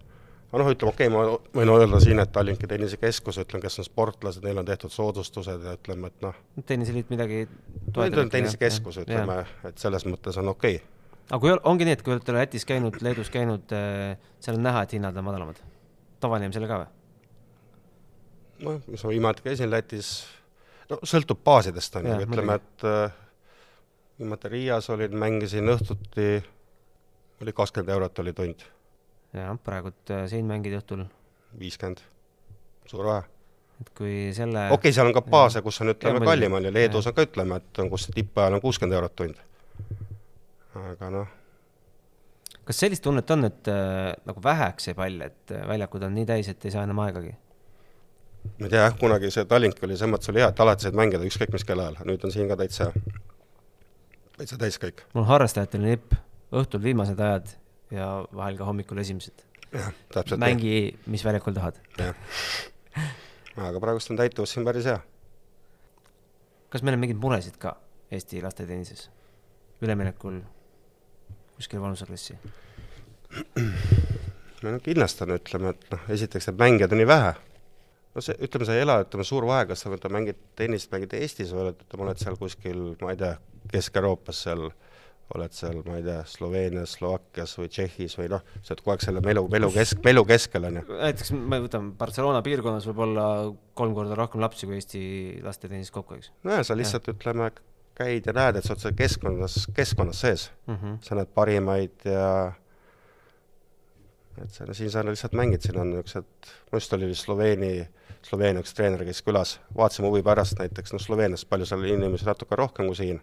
aga 0.53 0.63
noh, 0.63 0.71
ütleme 0.71 0.93
okei 0.95 1.09
okay,, 1.09 1.15
ma 1.17 1.59
võin 1.59 1.75
öelda 1.75 2.01
siin, 2.01 2.23
et 2.23 2.33
Tallinki 2.33 2.71
tennisekeskus, 2.71 3.41
ütlen, 3.43 3.63
kes 3.65 3.79
on 3.83 3.89
sportlased, 3.89 4.45
neil 4.45 4.63
on 4.63 4.69
tehtud 4.69 4.95
soodustused 4.95 5.69
ja 5.69 5.77
ütleme, 5.79 6.13
et 6.13 6.27
noh. 6.27 6.35
tenniseliit 6.67 7.11
midagi 7.11 7.47
toetab. 7.93 8.31
tennisekeskus, 8.31 9.01
ütleme, 9.07 9.45
et 9.65 9.79
selles 9.79 10.07
mõttes 10.07 10.39
on 10.39 10.53
okei 10.55 10.77
okay. 10.77 10.89
aga 11.31 11.41
kui 11.41 11.57
ongi 11.73 11.89
nii, 11.89 11.99
et 11.99 12.03
kui 12.03 12.15
olete 12.15 12.37
Lätis 12.37 12.69
käinud, 12.69 13.01
Leedus 13.03 13.33
käinud, 13.35 13.73
äh, 13.75 14.19
seal 14.41 14.61
on 14.61 14.69
näha, 14.71 14.85
et 14.87 14.99
hinnad 14.99 15.17
on 15.17 15.33
madalamad? 15.33 15.65
tavainimesele 16.21 16.69
ka 16.71 16.85
või? 16.85 17.04
Noh, 18.65 18.81
mis 18.87 19.05
ma 19.05 19.13
viimati 19.13 19.45
käisin 19.45 19.71
Lätis, 19.73 20.15
no 20.91 21.01
sõltub 21.07 21.43
baasidest, 21.45 21.97
on 22.01 22.09
ju, 22.09 22.17
ütleme, 22.27 22.57
et 22.61 22.87
äh, 22.89 23.19
viimati 24.19 24.51
Riias 24.53 24.91
olin, 24.95 25.17
mängisin 25.21 25.71
õhtuti, 25.75 26.31
oli 27.43 27.55
kakskümmend 27.57 27.93
eurot 27.97 28.25
oli 28.25 28.33
tund. 28.33 28.67
jah, 29.35 29.55
praegult 29.65 30.15
äh, 30.15 30.27
siin 30.31 30.49
mängid 30.51 30.77
õhtul? 30.79 31.07
viiskümmend, 31.59 32.03
suur 32.91 33.07
vahe. 33.11 33.23
et 33.83 33.95
kui 33.97 34.17
selle 34.37 34.67
okei 34.69 34.77
okay,, 34.79 34.97
seal 34.97 35.11
on 35.11 35.17
ka 35.17 35.25
baase, 35.29 35.63
kus 35.63 35.81
on, 35.85 35.95
ütleme, 35.95 36.25
kallim 36.27 36.59
on 36.59 36.69
ju, 36.69 36.75
Leedus 36.75 37.09
on 37.11 37.17
ka, 37.17 37.27
ütleme, 37.29 37.61
et 37.63 37.83
on, 37.83 37.93
kus 37.93 38.09
tippajal 38.15 38.59
on 38.59 38.65
kuuskümmend 38.65 39.01
eurot 39.01 39.17
tund. 39.19 39.41
aga 40.91 41.15
noh. 41.15 41.33
kas 42.65 42.85
sellist 42.87 43.05
tunnet 43.05 43.31
on, 43.35 43.49
et 43.51 43.73
äh, 43.73 44.13
nagu 44.27 44.43
väheks 44.45 44.91
jääb 44.91 45.03
pall, 45.03 45.25
et 45.27 45.55
äh, 45.55 45.67
väljakud 45.69 46.07
on 46.07 46.15
nii 46.19 46.29
täis, 46.29 46.53
et 46.53 46.69
ei 46.69 46.75
saa 46.75 46.87
enam 46.87 47.03
aegagi? 47.07 47.35
Ma 48.59 48.67
ei 48.67 48.71
tea 48.71 48.85
jah, 48.85 48.97
kunagi 48.99 49.31
see 49.35 49.45
Tallink 49.51 49.83
oli 49.83 49.97
selles 49.97 50.13
mõttes 50.15 50.31
oli 50.33 50.43
hea, 50.43 50.49
et 50.53 50.61
alati 50.61 50.87
said 50.87 50.97
mängida 50.99 51.27
ükskõik 51.27 51.53
mis 51.55 51.65
kellaajal, 51.67 52.03
nüüd 52.09 52.25
on 52.27 52.35
siin 52.35 52.51
ka 52.51 52.59
täitsa 52.61 52.91
täitsa 54.39 54.59
täis 54.59 54.79
kõik. 54.83 55.05
mul 55.15 55.27
harrastajatel 55.29 55.83
on 55.83 55.91
nipp, 55.93 56.15
õhtul 56.55 56.83
viimased 56.83 57.21
ajad 57.21 57.55
ja 57.95 58.09
vahel 58.35 58.59
ka 58.59 58.69
hommikul 58.69 58.99
esimesed. 59.03 59.45
mängi, 60.39 60.99
mis 61.07 61.25
väljakul 61.25 61.55
tahad. 61.55 61.79
aga 63.57 63.81
praegust 63.81 64.11
on 64.11 64.21
täituvus 64.21 64.55
siin 64.55 64.67
päris 64.67 64.87
hea. 64.91 65.01
kas 66.69 66.83
meil 66.83 66.99
on 66.99 67.05
mingeid 67.07 67.21
muresid 67.21 67.59
ka 67.59 67.77
Eesti 68.11 68.43
lastetennises 68.43 69.09
üleminekul 69.83 70.41
kuskile 71.57 71.81
vanuseklassi? 71.83 72.37
no 74.63 74.79
kindlasti 74.83 75.25
on, 75.25 75.35
ütleme, 75.39 75.75
et 75.75 75.91
noh, 75.91 76.07
esiteks 76.09 76.51
need 76.51 76.61
mängijad 76.61 76.95
on 76.95 77.03
nii 77.03 77.11
vähe 77.11 77.35
no 78.15 78.25
see, 78.25 78.37
ütleme, 78.47 78.69
sa 78.69 78.77
ei 78.77 78.85
ela, 78.85 79.01
ütleme, 79.05 79.27
suur 79.27 79.47
vahe, 79.49 79.67
kas 79.71 79.85
sa 79.85 79.93
võtad, 79.93 80.13
mängid 80.15 80.41
tennist, 80.59 80.91
mängid 80.95 81.15
Eestis 81.19 81.53
või 81.55 81.69
oled, 81.69 81.85
ütleme, 81.87 82.07
oled 82.09 82.23
seal 82.23 82.39
kuskil, 82.41 82.83
ma 83.03 83.15
ei 83.15 83.21
tea, 83.21 83.35
Kesk-Euroopas 83.73 84.43
seal, 84.47 84.69
oled 85.35 85.57
seal, 85.57 85.81
ma 85.89 85.99
ei 85.99 86.07
tea, 86.07 86.21
Sloveenias, 86.29 86.97
Slovakkias 86.99 87.57
või 87.59 87.71
Tšehhis 87.73 88.17
või 88.21 88.31
noh, 88.35 88.47
sa 88.61 88.75
oled 88.75 88.85
kogu 88.85 88.95
aeg 88.95 89.05
selle 89.07 89.23
melu, 89.25 89.45
melu 89.53 89.71
kesk, 89.75 90.03
melu 90.07 90.25
keskel, 90.29 90.69
on 90.71 90.81
ju. 90.81 90.87
näiteks 91.01 91.35
me 91.37 91.61
võtame 91.65 91.95
Barcelona 92.01 92.43
piirkonnas 92.47 92.89
võib 92.91 93.05
olla 93.09 93.29
kolm 93.79 93.95
korda 93.97 94.19
rohkem 94.19 94.45
lapsi 94.45 94.69
kui 94.69 94.79
Eesti 94.79 95.05
lastetennis 95.45 95.95
kokku, 95.95 96.21
eks? 96.21 96.35
nojah, 96.47 96.67
sa 96.67 96.77
lihtsalt 96.79 97.09
ütleme, 97.15 97.51
käid 97.99 98.29
ja 98.29 98.35
näed, 98.37 98.59
et 98.59 98.67
sa 98.67 98.75
oled 98.75 98.85
seal 98.85 98.99
keskkonnas, 98.99 99.59
keskkonnas 99.75 100.21
sees 100.27 100.51
mm. 100.67 100.77
-hmm. 100.77 101.01
sa 101.07 101.19
näed 101.19 101.33
parimaid 101.35 102.07
ja 102.11 102.29
et 104.43 104.51
see, 104.51 104.75
siin 104.75 104.91
sa 104.91 105.05
lihtsalt 105.07 105.37
mängid, 105.39 105.63
siin 105.63 105.79
on 105.79 105.93
niisugused, 105.95 106.27
minu 106.67 106.79
arust 106.81 106.97
oli 106.97 107.15
Sloveeni 107.15 107.75
Sloveenia 108.25 108.63
üks 108.65 108.73
treener 108.73 109.03
käis 109.05 109.21
külas, 109.25 109.59
vaatasime 109.77 110.09
huvi 110.09 110.23
pärast 110.25 110.57
näiteks, 110.57 110.95
noh 110.95 111.03
Sloveenias 111.03 111.45
palju 111.49 111.67
seal 111.69 111.85
inimesi 111.85 112.25
natuke 112.25 112.57
rohkem 112.57 112.89
kui 112.89 112.97
siin, 112.97 113.21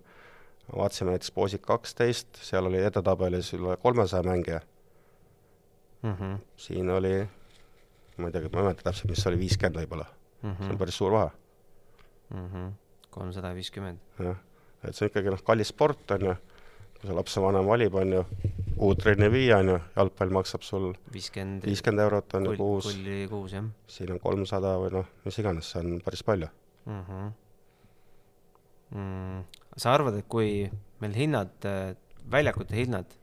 vaatasime 0.70 1.16
näiteks 1.16 1.34
Poosik 1.34 1.64
kaksteist, 1.66 2.38
seal 2.46 2.70
oli 2.70 2.84
edetabelis 2.86 3.50
üle 3.58 3.78
kolmesaja 3.82 4.24
mängija 4.28 4.60
mm. 6.04 6.14
-hmm. 6.14 6.38
siin 6.58 6.90
oli, 6.90 7.16
ma 8.18 8.30
ei 8.30 8.36
teagi, 8.36 8.54
ma 8.54 8.62
ei 8.62 8.68
mäleta 8.70 8.90
täpselt, 8.90 9.10
mis 9.10 9.24
see 9.24 9.32
oli, 9.32 9.42
viiskümmend 9.42 9.82
võib-olla 9.82 10.06
mm. 10.06 10.52
-hmm. 10.52 10.64
see 10.64 10.76
on 10.76 10.78
päris 10.84 10.98
suur 10.98 11.18
vahe. 11.18 11.32
-hmm. 12.36 12.72
kolmsada 13.10 13.56
viiskümmend. 13.56 14.00
jah, 14.20 14.38
et 14.84 14.96
see 14.96 15.06
on 15.06 15.10
ikkagi 15.10 15.34
noh, 15.34 15.44
kallis 15.44 15.74
sport, 15.74 16.12
on 16.12 16.28
ju, 16.30 16.36
kui 17.00 17.10
see 17.10 17.18
lapsevanem 17.18 17.66
valib, 17.66 17.96
on 17.96 18.14
ju, 18.20 18.26
kuhu 18.82 18.98
trenni 18.98 19.30
viia, 19.30 19.60
on 19.62 19.70
ju, 19.70 19.78
jalgpall 19.94 20.34
maksab 20.34 20.64
sul 20.66 20.88
viiskümmend, 21.14 21.68
viiskümmend 21.70 22.02
eurot 22.08 22.34
on 22.40 22.48
ju 22.50 22.58
kuus. 22.58 22.88
kulli 22.90 23.28
kuus, 23.30 23.54
jah. 23.54 23.68
siin 23.94 24.16
on 24.16 24.20
kolmsada 24.24 24.74
või 24.82 24.90
noh, 24.96 25.10
mis 25.26 25.38
iganes, 25.38 25.70
see 25.70 25.84
on 25.84 26.00
päris 26.02 26.26
palju 26.26 26.50
mm. 26.90 27.04
-hmm. 27.10 27.32
Mm. 28.98 29.44
sa 29.78 29.94
arvad, 29.94 30.18
et 30.18 30.28
kui 30.28 30.66
meil 31.04 31.14
hinnad, 31.14 31.70
väljakute 32.32 32.76
hinnad 32.76 33.14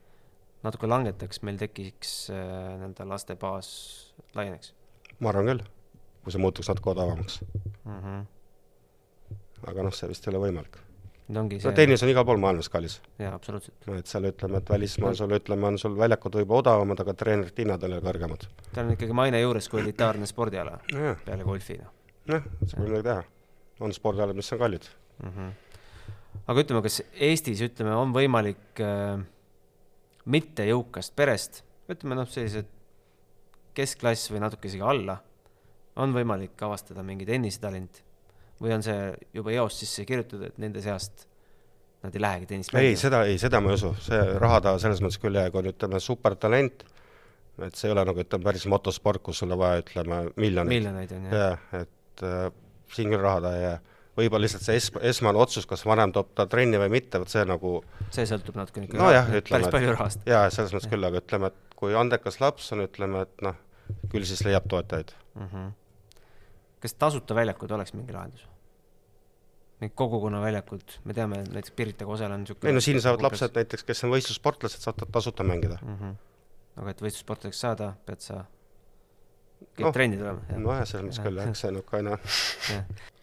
natuke 0.62 0.87
langetaks, 0.87 1.42
meil 1.42 1.59
tekiks 1.59 2.14
äh, 2.31 2.79
nende 2.79 3.05
laste 3.11 3.35
baas 3.35 3.68
laieneks? 4.38 4.75
ma 5.18 5.33
arvan 5.33 5.51
küll, 5.51 5.64
kui 6.23 6.35
see 6.35 6.42
muutuks 6.42 6.71
natuke 6.71 6.94
odavamaks 6.94 7.42
mm. 7.85 7.99
-hmm. 7.99 8.27
aga 9.66 9.88
noh, 9.88 9.94
see 9.94 10.09
vist 10.14 10.29
ei 10.29 10.37
ole 10.37 10.47
võimalik 10.47 10.79
ongi 11.37 11.59
see 11.61 11.69
no 11.69 11.77
tennis 11.77 12.03
on 12.05 12.11
igal 12.12 12.25
pool 12.25 12.41
maailmas 12.41 12.71
kallis. 12.73 12.99
jaa, 13.21 13.35
absoluutselt. 13.37 13.88
et 13.99 14.09
seal 14.09 14.29
ütleme, 14.31 14.62
et 14.62 14.71
välismaal 14.73 15.17
sul 15.19 15.35
ütleme, 15.37 15.67
on 15.69 15.79
sul 15.81 15.97
väljakud 15.99 16.38
võib-olla 16.41 16.62
odavamad, 16.64 17.03
aga 17.05 17.14
treenerite 17.23 17.64
hinnad 17.64 17.85
on 17.85 17.93
jälle 17.93 18.05
kõrgemad. 18.07 18.47
tal 18.73 18.87
on 18.87 18.95
ikkagi 18.97 19.17
maine 19.17 19.41
juures 19.43 19.69
kui 19.69 19.83
elitaarne 19.83 20.29
spordiala 20.31 20.79
ja. 20.93 21.14
peale 21.27 21.45
golfi, 21.45 21.77
noh. 21.83 21.93
jah, 22.33 22.49
siis 22.62 22.75
pole 22.77 22.88
midagi 22.88 23.09
teha. 23.11 23.23
on 23.85 23.97
spordialad, 23.97 24.41
mis 24.41 24.53
on 24.57 24.62
kallid 24.64 24.88
mm. 25.19 25.35
-hmm. 25.37 25.53
aga 26.47 26.64
ütleme, 26.64 26.83
kas 26.88 27.03
Eestis, 27.12 27.62
ütleme, 27.69 27.93
on 27.97 28.17
võimalik 28.17 28.81
äh, 28.85 29.21
mittejõukast 30.25 31.17
perest, 31.17 31.62
ütleme 31.93 32.17
noh, 32.17 32.29
sellised 32.29 32.73
keskklass 33.77 34.33
või 34.33 34.41
natuke 34.43 34.69
isegi 34.69 34.83
alla, 34.83 35.21
on 35.97 36.14
võimalik 36.14 36.62
avastada 36.62 37.03
mingi 37.03 37.27
tennisetalent 37.27 38.03
või 38.62 38.75
on 38.75 38.85
see 38.85 39.11
juba 39.37 39.55
eos 39.55 39.79
sisse 39.81 40.05
kirjutatud, 40.09 40.47
et 40.51 40.62
nende 40.62 40.83
seast 40.85 41.27
nad 42.03 42.14
ei 42.14 42.23
lähegi 42.23 42.47
tennist 42.47 42.73
mängima? 42.73 42.94
ei, 42.94 43.01
seda, 43.01 43.25
ei, 43.27 43.38
seda 43.42 43.61
ma 43.62 43.73
ei 43.73 43.79
usu, 43.79 43.92
see 44.05 44.21
raha 44.38 44.61
taha 44.66 44.81
selles 44.83 45.03
mõttes 45.03 45.21
küll 45.23 45.38
jääb, 45.38 45.59
on 45.59 45.71
ütleme 45.71 46.01
supertalent, 46.03 46.85
et 47.66 47.79
see 47.79 47.88
ei 47.90 47.94
ole 47.94 48.05
nagu 48.07 48.23
ütleme, 48.23 48.47
päris 48.47 48.66
motosport, 48.71 49.23
kus 49.25 49.42
sul 49.42 49.55
on 49.55 49.62
vaja, 49.62 49.83
ütleme, 49.83 50.25
miljoneid. 50.38 50.75
miljoneid 50.75 51.14
on 51.16 51.29
jah. 51.29 51.38
jah, 51.42 51.87
et 51.87 52.27
äh, 52.27 52.51
siin 52.94 53.14
küll 53.14 53.23
raha 53.23 53.42
taha 53.47 53.59
ei 53.59 53.64
jää. 53.64 53.79
võib-olla 54.18 54.47
lihtsalt 54.47 54.66
see 54.66 54.79
es-, 54.79 54.92
esmane 55.12 55.42
otsus, 55.42 55.66
kas 55.71 55.83
vanem 55.87 56.14
toob 56.14 56.31
ta 56.38 56.47
trenni 56.51 56.79
või 56.83 56.92
mitte, 56.99 57.23
vot 57.23 57.35
see 57.35 57.42
nagu 57.49 57.81
see 58.14 58.27
sõltub 58.31 58.59
natukene 58.59 58.88
ikka 58.88 59.03
nojah, 59.03 59.33
ütleme, 59.33 59.51
päris 59.51 59.75
palju 59.75 59.97
rahast. 59.97 60.23
jaa, 60.27 60.47
selles 60.55 60.75
mõttes 60.75 60.90
küll, 60.92 61.11
aga 61.11 61.23
ütleme, 61.23 61.51
et 61.51 61.79
kui 61.79 61.99
andekas 61.99 62.38
laps 62.42 62.71
on, 62.75 62.87
ütleme, 62.87 63.27
et 63.27 63.47
noh, 63.47 63.59
küll 64.12 64.27
siis 64.29 64.42
leiab 64.47 64.71
toetajaid 64.71 65.14
mm. 65.35 65.51
-hmm. 65.51 65.68
Kas 66.83 66.95
tasuta 66.95 67.35
väljakud 67.35 67.71
oleks 67.77 67.95
mingi 67.97 68.14
lahendus? 68.14 68.47
Need 69.79 69.95
kogukonnaväljakud, 69.95 70.97
me 71.07 71.14
teame, 71.14 71.43
näiteks 71.47 71.75
Pirita 71.79 72.07
Kosel 72.07 72.33
on 72.35 72.43
niisugune 72.43 72.71
ei 72.71 72.75
no 72.75 72.81
siin 72.83 72.99
saavad 73.03 73.23
lapsed 73.23 73.55
näiteks, 73.55 73.85
kes 73.87 74.05
on 74.05 74.14
võistlussportlased, 74.14 74.83
saavad 74.83 75.12
tasuta 75.14 75.47
mängida 75.47 75.79
mm. 75.83 75.99
-hmm. 76.01 76.17
aga 76.83 76.95
et 76.95 77.03
võistlussportlaseks 77.05 77.61
saada, 77.67 77.93
pead 78.07 78.25
sa 78.25 78.41
kõik 79.77 79.87
no, 79.87 79.93
trenni 79.95 80.19
tulema? 80.19 80.59
nojah, 80.67 80.83
selles 80.87 81.07
mõttes 81.07 81.23
küll 81.23 81.38
jah, 81.38 81.53
eks 81.53 81.62
see 81.62 81.71
on 81.71 81.79
niisugune 81.79 82.19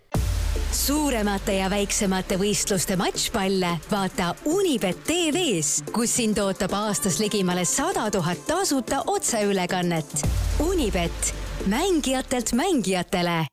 suuremate 0.76 1.56
ja 1.58 1.70
väiksemate 1.72 2.38
võistluste 2.40 2.98
matšpalle 3.00 3.76
vaata 3.92 4.34
Unibet 4.50 5.04
tv-s, 5.08 5.84
kus 5.96 6.16
sind 6.20 6.40
ootab 6.42 6.74
aastas 6.76 7.20
ligimale 7.20 7.66
sada 7.70 8.08
tuhat 8.12 8.46
tasuta 8.48 9.04
otseülekannet. 9.12 10.26
Unibet, 10.64 11.32
mängijatelt 11.68 12.54
mängijatele. 12.54 13.46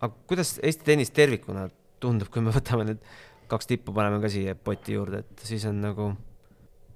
aga 0.00 0.14
kuidas 0.26 0.58
Eesti 0.62 0.84
tennis 0.84 1.10
tervikuna 1.10 1.68
tundub, 2.00 2.28
kui 2.28 2.42
me 2.44 2.52
võtame 2.52 2.84
need 2.84 3.04
kaks 3.48 3.68
tippu, 3.70 3.92
paneme 3.96 4.20
ka 4.20 4.28
siia 4.28 4.54
poti 4.54 4.96
juurde, 4.96 5.22
et 5.24 5.44
siis 5.48 5.64
on 5.68 5.80
nagu, 5.80 6.10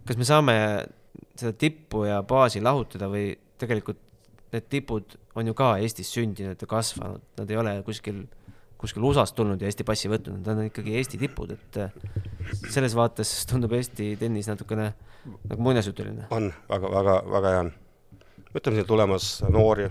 kas 0.08 0.18
me 0.20 0.26
saame 0.28 0.56
seda 1.38 1.54
tippu 1.56 2.04
ja 2.08 2.20
baasi 2.22 2.60
lahutada 2.60 3.08
või 3.08 3.30
tegelikult 3.58 4.00
need 4.52 4.68
tipud 4.68 5.16
on 5.36 5.48
ju 5.48 5.54
ka 5.56 5.76
Eestis 5.80 6.10
sündinud 6.12 6.60
ja 6.60 6.68
kasvanud, 6.68 7.24
nad 7.38 7.50
ei 7.50 7.60
ole 7.60 7.74
kuskil 7.86 8.26
kuskil 8.78 9.02
USA-st 9.02 9.34
tulnud 9.34 9.62
ja 9.62 9.68
Eesti 9.68 9.84
passi 9.86 10.10
võtnud, 10.10 10.42
nad 10.44 10.60
on 10.60 10.68
ikkagi 10.68 10.94
Eesti 11.00 11.18
tipud, 11.18 11.54
et 11.56 11.78
selles 12.70 12.94
vaates 12.94 13.32
tundub 13.50 13.72
Eesti 13.74 14.12
tennis 14.20 14.46
natukene 14.50 14.92
nagu 15.48 15.64
muinasjutuline. 15.64 16.28
on 16.30 16.52
väga, 16.68 16.92
väga, 16.92 17.16
väga 17.32 17.54
hea 17.54 17.64
on. 17.64 17.72
ütleme, 18.54 18.78
siin 18.78 18.86
tulemas 18.86 19.30
noori, 19.48 19.88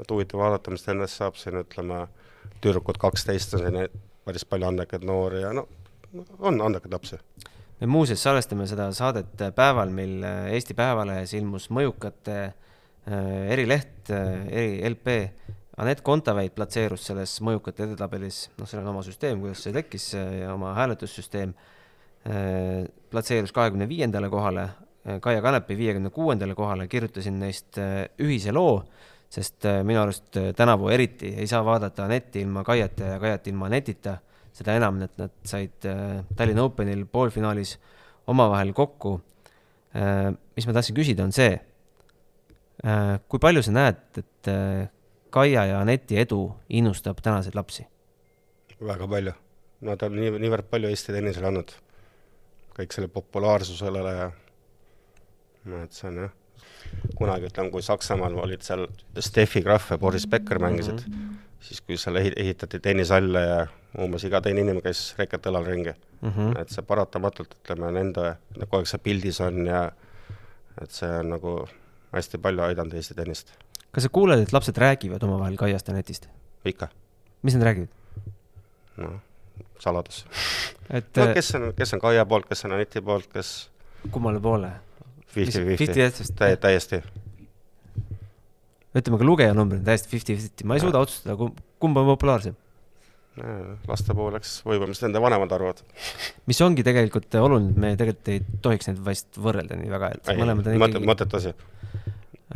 et 0.00 0.10
huvitav 0.10 0.40
vaadata, 0.40 0.70
mis 0.74 0.86
nendest 0.86 1.20
saab. 1.20 1.36
Siin, 1.40 1.60
ütleme, 1.62 2.06
tüdrukud 2.64 3.00
kaksteist 3.00 3.54
on 3.56 3.64
siin 3.64 4.00
päris 4.26 4.46
palju 4.48 4.68
andekaid 4.68 5.04
noori 5.06 5.42
ja 5.42 5.52
no 5.56 5.66
on 6.38 6.60
andekaid 6.62 6.92
lapsi. 6.92 7.18
me 7.80 7.86
muuseas 7.86 8.22
salvestame 8.22 8.66
seda 8.66 8.88
saadet 8.96 9.42
päeval, 9.54 9.90
mil 9.92 10.24
Eesti 10.24 10.74
Päevalehes 10.74 11.34
ilmus 11.36 11.68
mõjukate 11.70 12.38
äh, 12.46 13.52
erileht 13.52 14.10
äh,, 14.10 14.46
eri 14.48 14.90
LP 14.90 15.18
Anett 15.76 16.00
Kontaveit 16.00 16.54
platseerus 16.56 17.02
selles 17.04 17.34
mõjukate 17.44 17.84
edetabelis, 17.84 18.46
noh, 18.56 18.68
seal 18.68 18.80
on 18.80 18.94
oma 18.94 19.02
süsteem, 19.04 19.42
kuidas 19.42 19.60
see 19.66 19.74
tekkis 19.76 20.06
oma 20.48 20.70
hääletussüsteem, 20.78 21.52
äh, 22.24 22.86
platseerus 23.12 23.52
kahekümne 23.52 23.88
viiendale 23.88 24.30
kohale, 24.32 24.70
äh, 25.04 25.18
Kaia 25.20 25.42
Kanepi 25.44 25.76
viiekümne 25.76 26.10
kuuendale 26.10 26.56
kohale, 26.56 26.88
kirjutasin 26.88 27.36
neist 27.42 27.76
äh, 27.76 28.06
ühise 28.16 28.56
loo, 28.56 28.86
sest 29.30 29.66
minu 29.84 30.00
arust 30.00 30.38
tänavu 30.56 30.88
eriti 30.94 31.32
ei 31.40 31.46
saa 31.50 31.64
vaadata 31.64 32.04
Anetti 32.06 32.40
ilma 32.44 32.64
Kaiata 32.64 33.12
ja 33.14 33.20
Kaiat 33.20 33.46
ilma 33.50 33.66
Anetita, 33.66 34.16
seda 34.54 34.76
enam, 34.78 35.00
et 35.04 35.16
nad 35.20 35.34
said 35.44 35.88
Tallinna 36.36 36.64
Openil 36.64 37.04
poolfinaalis 37.10 37.76
omavahel 38.26 38.72
kokku. 38.72 39.20
mis 40.56 40.66
ma 40.66 40.72
tahtsin 40.76 40.96
küsida, 40.96 41.24
on 41.24 41.32
see, 41.32 41.56
kui 43.28 43.40
palju 43.40 43.62
sa 43.64 43.72
näed, 43.72 44.00
et 44.20 44.50
Kaia 45.36 45.66
ja 45.68 45.80
Aneti 45.80 46.18
edu 46.20 46.40
innustab 46.68 47.20
tänaseid 47.24 47.56
lapsi? 47.56 47.86
väga 48.80 49.08
palju. 49.08 49.32
Nad 49.86 50.02
on 50.02 50.16
nii, 50.16 50.30
niivõrd 50.40 50.68
palju 50.70 50.88
Eesti 50.92 51.14
tennisele 51.16 51.50
andnud. 51.50 51.72
kõik 52.76 52.92
selle 52.92 53.08
populaarsusele 53.08 54.00
ja 54.12 54.24
no 55.64 55.78
et 55.84 55.96
see 55.96 56.10
on 56.10 56.18
jah, 56.26 56.32
kunagi 57.16 57.50
ütleme, 57.50 57.70
kui 57.72 57.82
Saksamaal 57.82 58.36
olid 58.42 58.62
seal 58.66 58.86
Steffi 59.20 59.62
Graf 59.64 59.90
ja 59.90 59.98
Boris 59.98 60.26
Becker 60.26 60.58
mängisid 60.62 61.02
mm, 61.06 61.12
-hmm. 61.12 61.60
siis 61.60 61.80
kui 61.80 61.96
seal 61.96 62.16
ehi-, 62.16 62.34
ehitati 62.36 62.80
tennisalle 62.80 63.40
ja 63.40 63.66
umbes 64.04 64.24
iga 64.24 64.40
teine 64.40 64.60
inimene 64.60 64.84
käis 64.84 65.14
reket 65.18 65.46
õlal 65.46 65.66
ringi 65.66 65.94
mm. 66.20 66.30
-hmm. 66.30 66.60
et 66.60 66.70
see 66.70 66.82
paratamatult, 66.82 67.54
ütleme, 67.62 67.92
nende, 67.92 68.36
kogu 68.58 68.82
aeg 68.82 68.86
see 68.86 68.98
pildis 68.98 69.40
on 69.40 69.66
ja 69.66 69.90
et 70.82 70.90
see 70.90 71.10
on 71.18 71.30
nagu 71.30 71.58
hästi 72.12 72.38
palju 72.38 72.62
aidanud 72.62 72.94
Eesti 72.94 73.14
tennist 73.14 73.56
kas 73.92 74.04
sa 74.04 74.12
kuuled, 74.12 74.42
et 74.44 74.52
lapsed 74.52 74.76
räägivad 74.76 75.22
omavahel 75.22 75.56
Kaiast 75.56 75.88
ja 75.88 75.94
Netist? 75.94 76.28
ikka. 76.64 76.88
mis 77.42 77.54
nad 77.54 77.62
räägivad? 77.62 77.88
noh, 78.96 79.20
saladus. 79.80 80.26
et 80.98 81.16
no 81.16 81.28
kes 81.34 81.54
on, 81.54 81.70
kes 81.76 81.94
on 81.96 82.02
Kaia 82.04 82.26
poolt, 82.28 82.48
kes 82.50 82.64
on 82.68 82.76
Aneti 82.76 83.00
poolt, 83.00 83.30
kes 83.32 83.70
kummale 84.10 84.40
poole? 84.40 84.70
Fifty-fifty, 85.36 86.10
täiesti, 86.62 87.00
ütleme 88.96 89.18
ka 89.20 89.26
lugejanumbrid 89.28 89.82
on 89.82 89.88
täiesti 89.88 90.12
fifty-fifty, 90.12 90.64
ma 90.68 90.78
ei 90.78 90.84
suuda 90.84 91.02
otsustada, 91.04 91.36
kumb 91.82 92.00
on 92.00 92.08
populaarsem. 92.14 92.56
laste 93.88 94.14
puhul 94.16 94.38
eks 94.38 94.62
võib-olla, 94.64 94.88
mis 94.94 95.02
nende 95.04 95.20
vanemad 95.20 95.52
arvavad. 95.52 95.82
mis 96.48 96.62
ongi 96.64 96.86
tegelikult 96.86 97.34
oluline, 97.36 97.74
et 97.74 97.82
me 97.82 97.90
tegelikult 98.00 98.32
ei 98.32 98.40
tohiks 98.64 98.88
neid 98.88 99.02
vast 99.04 99.36
võrrelda 99.36 99.76
nii 99.76 99.92
väga, 99.92 100.14
et 100.16 100.32
ei, 100.32 100.40
mõlemad 100.40 100.70
on 100.70 100.78
ikkagi 100.78 101.10
mõttetu 101.12 101.42
asi. 101.42 101.52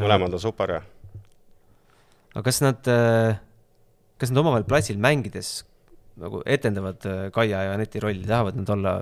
mõlemad 0.00 0.38
on 0.38 0.42
super 0.48 0.78
ja 0.78 0.80
aga 2.34 2.44
kas 2.46 2.60
nad, 2.62 2.90
äh, 2.90 3.38
kas 4.20 4.30
nad 4.30 4.42
omavahel 4.42 4.66
platsil 4.68 4.98
mängides 5.02 5.64
nagu 6.20 6.42
etendavad 6.46 7.06
äh, 7.08 7.22
Kaia 7.34 7.64
ja 7.66 7.74
Aneti 7.74 8.02
rolli, 8.02 8.26
tahavad 8.28 8.58
nad 8.60 8.70
olla 8.70 8.94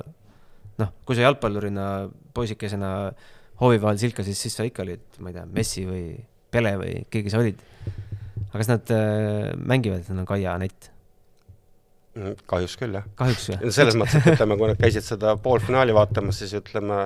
noh, 0.79 0.93
kui 1.05 1.19
sa 1.19 1.27
jalgpallurina 1.27 2.09
poisikesena 2.35 2.93
hoovi 3.62 3.81
vahel 3.83 4.01
silkasid, 4.01 4.37
siis 4.38 4.59
sa 4.59 4.66
ikka 4.68 4.85
olid, 4.85 5.07
ma 5.23 5.33
ei 5.33 5.38
tea, 5.38 5.47
Messi 5.59 5.87
või 5.88 6.05
Pele 6.53 6.75
või 6.81 6.92
keegi 7.12 7.33
sa 7.33 7.42
olid. 7.42 7.59
aga 8.49 8.61
kas 8.61 8.71
nad 8.71 8.92
äh, 8.94 9.51
mängivad, 9.59 10.05
et 10.05 10.12
nad 10.12 10.23
on 10.25 10.29
Kaia 10.29 10.55
Anett? 10.57 10.90
Mm, 12.18 12.38
kahjuks 12.51 12.77
küll, 12.81 12.99
jah. 12.99 13.09
kahjuks 13.18 13.51
või? 13.53 13.73
selles 13.77 13.99
mõttes, 13.99 14.21
et 14.23 14.35
ütleme, 14.35 14.59
kui 14.59 14.71
nad 14.73 14.81
käisid 14.81 15.07
seda 15.07 15.37
poolfinaali 15.42 15.94
vaatamas, 15.97 16.40
siis 16.42 16.57
ütleme, 16.59 17.05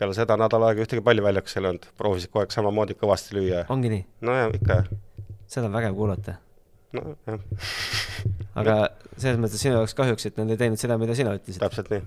peale 0.00 0.16
seda 0.16 0.38
nädal 0.40 0.64
aega 0.68 0.86
ühtegi 0.86 1.04
palli 1.04 1.24
väljakus 1.24 1.58
ei 1.58 1.62
olnud, 1.62 1.90
proovisid 2.00 2.32
kogu 2.32 2.44
aeg 2.44 2.56
samamoodi 2.56 2.98
kõvasti 2.98 3.36
lüüa. 3.38 3.66
ongi 3.72 3.92
nii? 3.92 4.06
nojah, 4.26 4.54
ikka 4.56 4.80
jah 4.80 4.94
seda 5.50 5.66
on 5.66 5.76
vägev 5.76 5.94
kuulata. 5.94 6.36
nojah. 6.96 7.40
aga 8.56 8.76
selles 9.16 9.38
mõttes 9.40 9.62
sinu 9.62 9.76
jaoks 9.76 9.94
kahjuks, 9.98 10.28
et 10.28 10.40
nad 10.40 10.50
ei 10.50 10.60
teinud 10.60 10.80
seda, 10.80 10.98
mida 11.00 11.16
sina 11.18 11.34
ütlesid. 11.36 11.62
täpselt 11.62 11.92
nii 11.92 12.02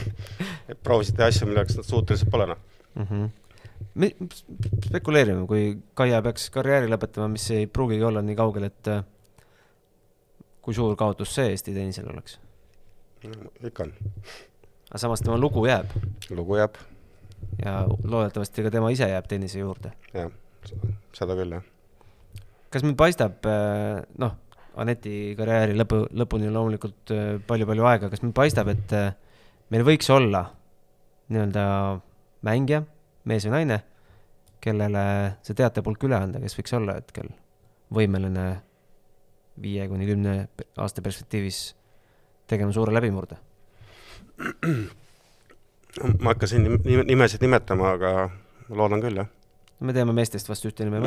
proovisid 0.84 1.18
teha 1.18 1.30
asju, 1.32 1.48
milleks 1.50 1.78
nad 1.78 1.88
suutelised 1.88 2.30
pole, 2.32 2.48
noh 2.52 2.69
mm 2.94 3.06
-hmm. 3.06 3.30
me 3.94 4.10
spekuleerime, 4.86 5.46
kui 5.46 5.78
Kaia 5.94 6.22
peaks 6.22 6.50
karjääri 6.50 6.90
lõpetama, 6.90 7.28
mis 7.28 7.50
ei 7.50 7.66
pruugigi 7.66 8.04
olla 8.04 8.22
nii 8.22 8.36
kaugel, 8.36 8.68
et 8.70 8.88
äh, 8.88 9.04
kui 10.62 10.74
suur 10.74 10.96
kaotus 10.96 11.34
see 11.34 11.50
Eesti 11.50 11.74
tennisel 11.74 12.10
oleks 12.12 12.38
ikka 13.66 13.82
on. 13.82 13.92
aga 14.90 14.98
samas 14.98 15.20
tema 15.20 15.38
lugu 15.38 15.66
jääb. 15.66 15.90
lugu 16.30 16.56
jääb. 16.56 16.74
ja 17.64 17.86
loodetavasti 18.04 18.62
ka 18.62 18.70
tema 18.70 18.90
ise 18.90 19.08
jääb 19.08 19.26
tennise 19.28 19.58
juurde. 19.58 19.92
jah, 20.14 20.30
seda 21.12 21.34
küll, 21.34 21.52
jah 21.58 21.64
kas 22.70 22.84
meil 22.86 22.96
paistab, 22.96 23.44
äh, 23.46 24.04
noh, 24.18 24.38
Aneti 24.80 25.34
karjääri 25.36 25.74
lõpu, 25.74 26.04
lõpuni 26.14 26.46
on 26.46 26.54
loomulikult 26.54 27.10
palju-palju 27.48 27.82
äh, 27.82 27.88
aega, 27.90 28.08
kas 28.08 28.22
meil 28.22 28.32
paistab, 28.32 28.68
et 28.70 28.92
meil 29.74 29.82
võiks 29.84 30.06
olla 30.14 30.44
nii-öelda 31.30 31.64
mängija, 32.46 32.82
mees 33.28 33.46
või 33.46 33.54
naine, 33.58 33.80
kellele 34.64 35.04
see 35.46 35.56
teatepulk 35.56 36.04
üle 36.08 36.18
anda, 36.18 36.40
kes 36.42 36.56
võiks 36.58 36.76
olla 36.76 36.96
hetkel 36.98 37.30
võimeline 37.94 38.46
viie 39.60 39.88
kuni 39.90 40.06
kümne 40.08 40.34
aasta 40.80 41.02
perspektiivis 41.04 41.74
tegema 42.50 42.72
suure 42.72 42.94
läbimurde? 42.94 43.40
ma 46.22 46.32
hakkasin 46.32 46.68
nimesid 46.86 47.42
nimetama, 47.44 47.96
aga 47.98 48.14
loodan 48.70 49.02
küll, 49.02 49.20
jah 49.20 49.28
me 49.80 49.94
teame 49.96 50.12
meestest 50.16 50.48
vast 50.50 50.66
ühte 50.68 50.84
nime. 50.86 51.00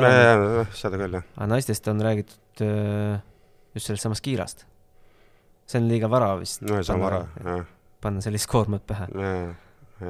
seda 0.74 0.98
küll, 0.98 1.18
jah. 1.18 1.26
aga 1.36 1.48
naistest 1.52 1.88
on 1.90 2.02
räägitud 2.02 2.64
äh, 2.66 3.20
just 3.76 3.88
sellest 3.88 4.06
samast 4.06 4.24
Kiirast. 4.24 4.66
see 5.66 5.80
on 5.80 5.88
liiga 5.88 6.10
vara 6.10 6.32
vist. 6.40 6.62
no 6.66 6.82
see 6.82 6.94
on 6.94 7.02
vara, 7.02 7.22
jah. 7.44 7.66
panna 8.02 8.24
sellist 8.24 8.50
koormat 8.50 8.86
pähe. 8.86 9.08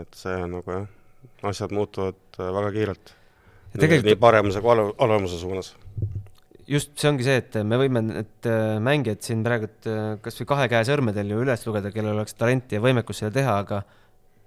et 0.01 0.21
see 0.21 0.37
on 0.47 0.57
nagu 0.59 0.79
jah, 0.79 0.87
asjad 1.43 1.75
muutuvad 1.75 2.21
äh, 2.39 2.51
väga 2.59 2.75
kiirelt. 2.75 3.15
Tegelikult... 3.75 4.07
nii 4.07 4.21
paremuse 4.23 4.63
kui 4.63 4.85
olemuse 5.03 5.41
suunas 5.41 5.75
just 6.71 6.95
see 6.97 7.11
ongi 7.11 7.27
see, 7.27 7.41
et 7.43 7.57
me 7.67 7.77
võime 7.81 8.01
need 8.07 8.49
äh, 8.49 8.79
mängijad 8.83 9.21
siin 9.25 9.43
praegu 9.45 9.69
kas 10.25 10.41
või 10.41 10.49
kahe 10.55 10.71
käe 10.73 10.87
sõrmedel 10.89 11.35
ju 11.35 11.43
üles 11.45 11.67
lugeda, 11.67 11.93
kellel 11.93 12.17
oleks 12.17 12.39
talenti 12.39 12.79
ja 12.79 12.85
võimekus 12.85 13.21
seda 13.21 13.35
teha, 13.35 13.59
aga 13.65 13.83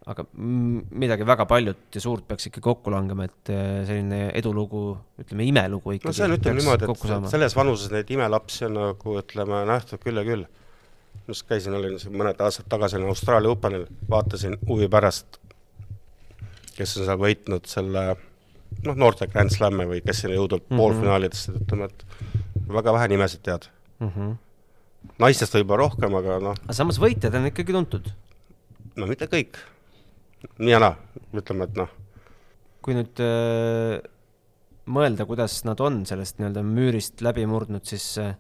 aga 0.08 0.24
midagi 0.40 1.26
väga 1.28 1.46
paljut 1.50 1.96
ja 1.96 2.02
suurt 2.02 2.28
peaks 2.30 2.48
ikka 2.48 2.62
kokku 2.64 2.92
langema, 2.94 3.26
et 3.28 3.52
äh, 3.52 3.82
selline 3.88 4.30
edulugu, 4.40 4.84
ütleme 5.20 5.48
imelugu 5.50 5.98
ikkagi. 5.98 6.08
no 6.08 6.16
see 6.16 6.28
on, 6.28 6.36
ütleme 6.38 6.62
niimoodi, 6.62 6.88
et 6.88 7.28
selles 7.34 7.58
vanuses 7.58 7.92
neid 7.92 8.14
imelapsi 8.16 8.68
on 8.70 8.78
nagu 8.80 9.18
ütleme 9.20 9.66
nähtud 9.68 10.02
küll 10.04 10.22
ja 10.22 10.24
küll. 10.28 10.48
just 11.28 11.44
käisin, 11.50 11.76
olin 11.76 11.98
mõned 12.14 12.40
aastad 12.44 12.70
tagasi 12.72 13.02
Austraalia 13.04 13.52
Openil, 13.52 13.84
vaatasin 14.10 14.56
huvi 14.70 14.88
pärast, 14.92 15.42
kes 16.78 16.98
on 17.00 17.08
seal 17.08 17.22
võitnud 17.22 17.70
selle 17.70 18.04
noh, 18.86 18.96
noorte 18.96 19.28
Grand 19.32 19.54
Slam'e 19.54 19.88
või 19.90 20.02
kes 20.06 20.24
sinna 20.24 20.38
jõudnud 20.38 20.64
mm 20.64 20.70
-hmm. 20.70 20.82
poolfinaalidesse, 20.82 21.56
ütleme, 21.62 21.90
et 21.90 22.06
väga 22.68 22.94
vähe 22.94 23.08
nimesid 23.14 23.44
tead 23.46 23.70
mm. 24.00 24.12
-hmm. 24.12 24.36
naistest 25.20 25.56
võib-olla 25.58 25.88
rohkem, 25.88 26.16
aga 26.16 26.40
noh. 26.44 26.60
aga 26.64 26.74
samas 26.74 27.00
võitjad 27.02 27.36
on 27.36 27.50
ikkagi 27.52 27.74
tuntud. 27.74 28.12
no 28.96 29.08
mitte 29.08 29.30
kõik 29.32 29.58
nii 30.60 30.74
ja 30.74 30.80
naa, 30.80 30.96
ütleme, 31.34 31.66
et 31.66 31.78
noh. 31.80 31.90
kui 32.82 32.96
nüüd 32.98 33.22
äh, 33.24 34.00
mõelda, 34.88 35.26
kuidas 35.26 35.64
nad 35.68 35.80
on 35.84 36.06
sellest 36.06 36.40
nii-öelda 36.40 36.64
müürist 36.64 37.22
läbi 37.22 37.46
murdnud, 37.50 37.86
siis 37.86 38.18
äh, 38.22 38.36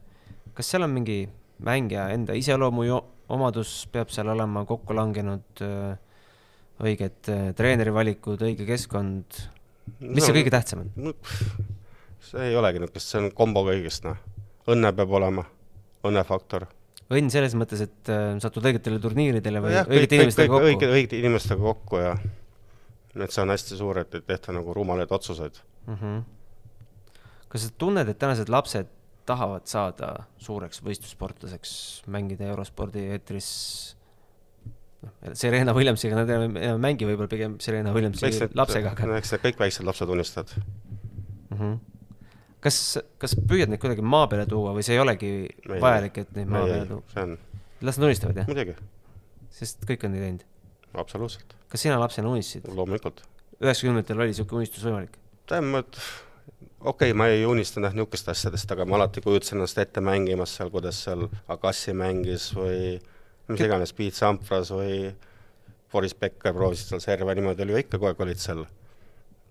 kas 0.53 0.69
seal 0.71 0.85
on 0.87 0.93
mingi 0.93 1.25
mängija 1.63 2.09
enda 2.13 2.35
iseloomu 2.37 2.85
omadus 3.33 3.87
peab 3.91 4.11
seal 4.13 4.29
olema 4.31 4.63
kokku 4.65 4.95
langenud, 4.95 5.63
õiged 6.83 7.29
treeneri 7.57 7.93
valikud, 7.93 8.41
õige 8.45 8.67
keskkond, 8.67 9.39
mis 10.03 10.25
see 10.25 10.35
kõige 10.35 10.53
tähtsam 10.53 10.85
on? 10.85 11.13
see 12.27 12.49
ei 12.49 12.57
olegi 12.59 12.81
niisugust, 12.83 13.11
see 13.11 13.21
on 13.21 13.29
kombo 13.35 13.63
kõigest, 13.67 14.05
noh. 14.07 14.19
õnne 14.69 14.91
peab 14.97 15.13
olema, 15.19 15.45
õnnefaktor. 16.07 16.67
õnn 17.07 17.31
selles 17.33 17.55
mõttes, 17.57 17.85
et 17.87 18.11
satud 18.43 18.65
õigetele 18.67 18.99
turniiridele 19.03 19.63
või 19.63 19.77
jah, 19.77 19.87
õigete 19.87 20.17
kõik, 20.17 20.19
inimestega 20.21 20.51
kõik, 20.51 20.57
kokku? 20.57 20.73
õige, 20.73 20.91
õigete 20.97 21.21
inimestega 21.21 21.61
kokku 21.63 22.03
ja 22.03 22.17
et 23.17 23.33
see 23.33 23.41
on 23.41 23.53
hästi 23.53 23.79
suur, 23.79 24.01
et 24.03 24.19
ei 24.19 24.25
tehta 24.27 24.53
nagu 24.53 24.75
rumalaid 24.75 25.11
otsuseid 25.11 25.57
mm. 25.87 25.95
-hmm. 25.95 26.21
kas 27.49 27.65
sa 27.65 27.73
tunned, 27.77 28.09
et 28.09 28.19
tänased 28.19 28.51
lapsed 28.53 28.91
tahavad 29.27 29.65
saada 29.67 30.13
suureks 30.39 30.79
võistlussportlaseks, 30.83 31.71
mängida 32.07 32.47
eurospordi 32.47 33.09
eetris 33.11 33.49
noh, 35.03 35.13
Serena 35.37 35.73
Williamsiga 35.77 36.17
nad 36.17 36.31
enam 36.31 36.57
ei 36.59 36.73
mängi 36.81 37.07
võib-olla 37.09 37.31
pigem 37.31 37.57
Serena 37.63 37.93
Williamsi 37.95 38.29
need, 38.29 38.57
lapsega, 38.57 38.93
aga 38.95 39.19
eks 39.19 39.35
kõik 39.43 39.61
väiksed 39.61 39.87
lapsed 39.87 40.11
unistavad 40.13 40.53
mm. 40.57 41.57
-hmm. 41.57 41.77
kas, 42.65 42.79
kas 43.21 43.37
püüad 43.37 43.71
neid 43.71 43.81
kuidagi 43.83 44.05
maa 44.05 44.27
peale 44.31 44.47
tuua 44.49 44.73
või 44.77 44.85
see 44.85 44.97
ei 44.97 45.03
olegi 45.03 45.31
Ei, 45.45 45.79
vajalik, 45.81 46.21
et 46.23 46.35
neid 46.37 46.53
maa 46.53 46.65
ei, 46.65 46.73
peale 46.73 46.91
tuua? 46.91 47.23
on, 47.23 47.37
las 47.81 47.99
nad 47.99 48.09
unistavad, 48.09 48.41
jah? 48.41 48.49
muidugi, 48.49 48.77
sest 49.59 49.85
kõik 49.89 50.05
on 50.07 50.15
nii 50.15 50.23
teinud. 50.25 50.45
absoluutselt, 51.05 51.57
kas 51.71 51.85
sina 51.87 51.99
lapsena 52.01 52.31
unistasid? 52.33 52.69
loomulikult. 52.73 53.25
üheksakümnendatel 53.61 54.23
oli 54.23 54.33
niisugune 54.33 54.65
unistus 54.65 54.87
võimalik? 54.87 55.19
tähendab, 55.47 55.99
okei 56.79 57.11
okay,, 57.11 57.17
ma 57.17 57.29
ei 57.33 57.45
unistanud 57.45 57.89
jah 57.89 57.97
niisugust 57.97 58.33
asjadest, 58.33 58.73
aga 58.73 58.85
ma 58.89 58.97
alati 58.97 59.21
kujutasin 59.21 59.59
ennast 59.59 59.77
ette 59.81 60.01
mängimas 60.01 60.57
seal, 60.57 60.73
kuidas 60.73 61.03
seal 61.05 61.29
Agassi 61.53 61.93
mängis 61.97 62.49
või 62.57 62.97
mis 63.47 63.63
iganes, 63.63 63.93
Piet 63.95 64.17
Sampras 64.17 64.71
või 64.73 65.13
Boris 65.91 66.15
Becker 66.15 66.53
proovisid 66.55 66.91
seal 66.91 67.03
serve, 67.03 67.35
niimoodi 67.35 67.63
oli 67.63 67.75
ju 67.75 67.83
ikka, 67.83 67.97
kogu 67.97 68.09
aeg 68.11 68.25
olid 68.25 68.41
seal 68.41 68.65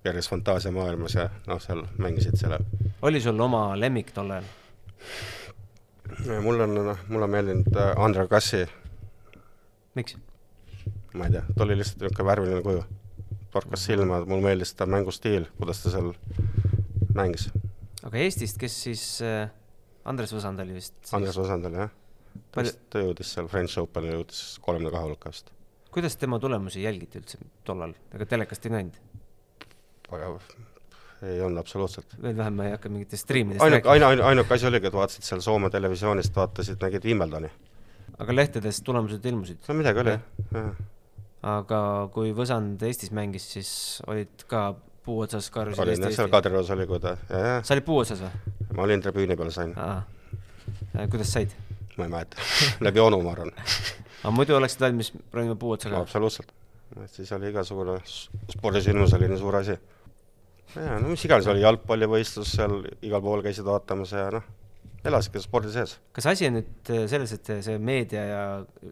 keres 0.04 0.28
fantaasiamaailmas 0.30 1.16
ja 1.16 1.28
noh, 1.48 1.61
seal 1.62 1.82
mängisid 1.98 2.37
selle. 2.38 2.61
oli 3.02 3.20
sul 3.20 3.40
oma 3.40 3.68
lemmik 3.78 4.12
tol 4.14 4.30
ajal? 4.37 4.46
mul 6.44 6.61
on, 6.61 6.76
noh, 6.90 7.02
mulle 7.09 7.26
on 7.26 7.32
meeldinud 7.32 7.76
äh, 7.76 7.92
Andre 8.04 8.26
Agassi, 8.28 8.62
miks? 9.98 10.16
ma 11.16 11.26
ei 11.26 11.37
tea, 11.38 11.42
ta 11.56 11.64
oli 11.64 11.78
lihtsalt 11.80 12.04
niisugune 12.04 12.28
värviline 12.30 12.62
kuju. 12.62 12.85
torkas 13.50 13.87
silma, 13.88 14.20
mulle 14.28 14.44
meeldis 14.50 14.74
ta 14.76 14.87
mängustiil, 14.87 15.48
kuidas 15.59 15.82
ta 15.82 15.94
seal 15.94 16.12
mängis. 17.16 17.48
aga 18.04 18.20
Eestist, 18.22 18.61
kes 18.61 18.82
siis 18.88 19.06
äh,, 19.24 19.48
Andres 20.04 20.35
Võsand 20.37 20.61
oli 20.62 20.76
vist? 20.76 20.94
Andres 21.16 21.38
Osand 21.40 21.66
oli 21.66 21.80
jah. 21.80 21.94
Vist, 22.57 22.81
ta 22.90 23.03
jõudis 23.03 23.35
seal 23.37 23.51
French 23.53 23.79
Open'i 23.83 24.14
jõudis 24.14 24.44
kolmekümne 24.64 24.94
kahe 24.94 25.11
hulka 25.11 25.33
vist. 25.35 25.53
kuidas 25.94 26.16
tema 26.20 26.38
tulemusi 26.42 26.85
jälgiti 26.85 27.22
üldse 27.22 27.42
tollal, 27.64 27.94
ega 28.14 28.29
telekast 28.33 28.66
ei 28.66 28.75
näinud? 28.79 28.99
aga 30.11 30.33
ei 31.22 31.40
olnud 31.40 31.61
absoluutselt. 31.61 32.16
veel 32.22 32.37
vähem 32.37 32.59
ma 32.59 32.66
ei 32.66 32.75
hakka 32.75 32.88
mingitest 32.92 33.25
striimidest 33.25 33.62
ainuke, 33.64 33.77
rääkima. 33.77 33.92
ainu, 33.92 34.07
ainu, 34.07 34.27
ainuke 34.31 34.55
asi 34.55 34.66
oligi, 34.68 34.90
et 34.90 34.96
vaatasid 34.96 35.29
seal 35.29 35.44
Soome 35.44 35.70
televisioonist, 35.72 36.35
vaatasid, 36.37 36.81
nägid 36.83 37.07
Wimbledoni. 37.09 37.51
aga 38.18 38.37
lehtedes 38.37 38.83
tulemused 38.85 39.25
ilmusid. 39.25 39.62
no 39.68 39.79
midagi 39.79 40.05
oli, 40.05 40.16
Jah. 40.53 40.83
aga 41.57 41.81
kui 42.12 42.35
Võsand 42.37 42.83
Eestis 42.88 43.12
mängis, 43.16 43.49
siis 43.57 43.70
olid 44.07 44.46
ka 44.51 44.68
puu 45.07 45.22
otsas 45.25 45.49
karjusid 45.55 45.85
olin 45.85 46.09
jah, 46.09 46.16
seal 46.18 46.33
Kadriorus 46.33 46.72
oli, 46.75 46.88
kui 46.90 47.01
ta, 47.03 47.16
jah, 47.31 47.62
sa 47.64 47.77
olid 47.77 47.87
puu 47.87 48.03
otsas 48.03 48.20
või? 48.25 48.57
ma 48.77 48.85
olin 48.88 49.05
tribüüni 49.05 49.38
peal, 49.38 49.55
sain, 49.55 49.72
kuidas 51.11 51.33
said? 51.33 51.55
Ma 51.98 52.09
ei 52.09 52.12
mäleta 52.12 52.37
läbi 52.87 53.00
onu, 53.02 53.20
ma 53.24 53.35
arvan. 53.37 53.52
aga 54.22 54.35
muidu 54.35 54.56
oleksid 54.56 54.85
valmis 54.87 55.12
ronima 55.32 55.56
puu 55.61 55.74
otsa 55.76 55.92
ka? 55.92 56.02
absoluutselt. 56.04 56.52
et 57.02 57.12
siis 57.12 57.32
oli 57.37 57.50
igasugune 57.52 57.98
spordisündmus 58.52 59.14
oli 59.18 59.30
nii 59.32 59.40
suur 59.40 59.61
asi. 59.62 59.78
jaa, 60.74 61.00
no 61.00 61.09
mis 61.12 61.24
iganes, 61.28 61.48
oli 61.52 61.64
jalgpallivõistlus 61.64 62.54
seal, 62.59 62.78
igal 63.02 63.24
pool 63.24 63.44
käisid 63.46 63.66
vaatamas 63.66 64.14
ja 64.16 64.28
noh, 64.38 64.46
elasidki 65.06 65.42
spordi 65.42 65.72
sees. 65.74 65.96
kas 66.16 66.28
asi 66.32 66.48
on 66.50 66.59
nüüd 66.61 66.92
äh, 66.92 67.06
selles, 67.11 67.32
et 67.37 67.52
see 67.66 67.78
meedia 67.78 68.26
ja 68.30 68.42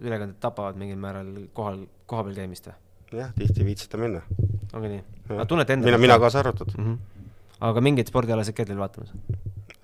ülekanded 0.00 0.38
tapavad 0.42 0.78
mingil 0.80 1.00
määral 1.00 1.30
kohal, 1.56 1.84
kohapeal 2.10 2.42
käimist 2.42 2.70
või? 2.70 2.78
jah, 3.20 3.34
tihti 3.38 3.62
ei 3.62 3.68
viitsita 3.70 4.00
minna. 4.00 4.22
ongi 4.72 4.96
nii? 4.96 5.04
Aga 5.34 5.46
tunnete 5.48 5.76
enda 5.76 5.88
mina, 5.88 6.00
mina 6.00 6.18
kaasa 6.22 6.42
arvatud, 6.44 6.72
mm? 6.76 6.84
-hmm. 6.84 7.28
aga 7.70 7.84
mingeid 7.84 8.10
spordialasid 8.10 8.56
käid 8.56 8.72
veel 8.72 8.82
vaatamas? 8.82 9.14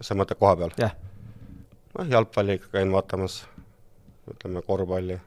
sa 0.00 0.16
mõtled 0.16 0.40
koha 0.40 0.56
peal? 0.62 0.74
jah. 0.80 0.96
Noh, 1.96 2.06
jalgpalli 2.14 2.58
ikka 2.58 2.74
käin 2.76 2.92
vaatamas, 2.94 3.42
ütleme 4.30 4.62
korvpalli, 4.66 5.18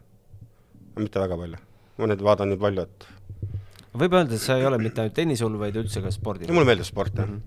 mitte 1.00 1.24
väga 1.24 1.38
palju. 1.40 1.60
ma 1.98 2.10
nüüd 2.10 2.24
vaatan 2.26 2.50
nii 2.54 2.62
palju, 2.62 2.86
et 2.88 3.08
võib 3.94 4.16
öelda, 4.18 4.38
et 4.38 4.42
sa 4.42 4.58
ei 4.58 4.66
ole 4.66 4.80
mitte 4.82 5.04
ainult 5.04 5.16
tennishull, 5.18 5.58
vaid 5.62 5.78
üldse 5.80 6.02
ka 6.04 6.12
spordi 6.14 6.50
mulle 6.50 6.70
meeldib 6.72 6.88
sport, 6.88 7.20
jah 7.20 7.28
mm. 7.30 7.42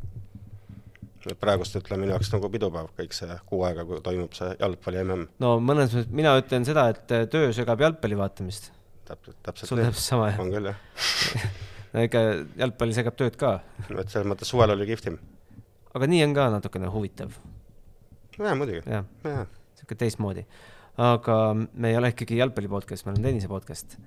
-hmm. 1.26 1.38
praegust 1.42 1.76
ütleme 1.80 2.04
minu 2.04 2.14
jaoks 2.14 2.30
nagu 2.34 2.50
pidupäev, 2.52 2.92
kõik 3.00 3.16
see 3.16 3.38
kuu 3.50 3.64
aega, 3.66 3.84
kui 3.88 4.00
toimub 4.04 4.36
see 4.38 4.52
jalgpalli 4.60 5.04
mm, 5.04 5.28
no 5.42 5.56
mõnes 5.60 5.94
mõttes 5.94 6.12
mina 6.22 6.36
ütlen 6.40 6.68
seda, 6.68 6.88
et 6.94 7.16
äh, 7.16 7.26
töö 7.30 7.52
segab 7.56 7.82
jalgpalli 7.82 8.18
vaatamist. 8.18 8.70
täpselt, 9.08 9.38
täpselt 9.42 9.72
sul 9.72 9.82
täpselt 9.82 10.04
sama, 10.04 10.30
jah? 10.30 10.40
on 10.44 10.52
küll, 10.54 10.70
jah. 10.70 10.78
no 11.94 12.06
ikka 12.06 12.22
jalgpall 12.62 12.94
segab 12.94 13.18
tööd 13.18 13.40
ka. 13.40 13.58
et 13.90 14.08
selles 14.08 14.28
mõttes 14.28 14.54
suvel 14.54 14.76
oli 14.76 14.86
kihvtim. 14.92 15.18
aga 15.94 16.10
nii 16.14 16.24
on 16.28 16.34
ka 16.38 16.48
natukene 16.58 16.94
huvitav, 16.94 17.34
jaa, 18.38 18.54
muidugi, 18.54 18.82
sihuke 19.78 19.98
teistmoodi. 19.98 20.46
aga 20.96 21.38
me 21.54 21.90
ei 21.90 21.96
ole 21.96 22.12
ikkagi 22.14 22.38
jalgpalli 22.40 22.68
podcast, 22.68 23.06
me 23.06 23.12
oleme 23.12 23.28
tennise 23.28 23.48
podcast. 23.48 23.98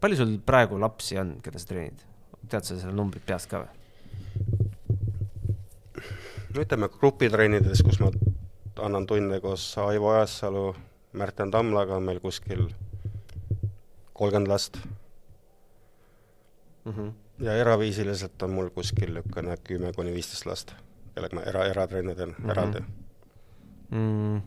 palju 0.00 0.16
sul 0.16 0.38
praegu 0.46 0.80
lapsi 0.80 1.18
on, 1.18 1.36
keda 1.44 1.58
sa 1.58 1.72
treenid? 1.72 2.06
tead 2.48 2.66
sa 2.66 2.76
selle 2.78 2.94
numbrit 2.96 3.24
peast 3.26 3.50
ka 3.50 3.62
või? 3.62 3.70
no 6.54 6.62
ütleme 6.64 6.88
grupitrennides, 6.92 7.82
kus 7.86 8.00
ma 8.02 8.10
annan 8.80 9.06
tunde 9.06 9.40
koos 9.44 9.64
Aivo 9.78 10.14
Ajasalu, 10.14 10.70
Märten 11.20 11.50
Tamlaga, 11.52 11.98
on 11.98 12.06
meil 12.06 12.20
kuskil 12.22 12.68
kolmkümmend 14.16 14.48
last 14.48 14.78
mm. 16.84 16.92
-hmm. 16.92 17.12
ja 17.44 17.56
eraviisiliselt 17.56 18.42
on 18.42 18.56
mul 18.56 18.70
kuskil 18.70 19.14
niisugune 19.14 19.56
kümme 19.64 19.92
kuni 19.92 20.14
viisteist 20.14 20.46
last, 20.46 20.74
kellega 21.14 21.36
ma 21.36 21.42
era, 21.42 21.66
eratrenni 21.66 22.14
teen 22.14 22.28
mm. 22.28 22.44
-hmm. 22.44 22.50
eraldi. 22.50 22.82
Mm,. 23.90 24.40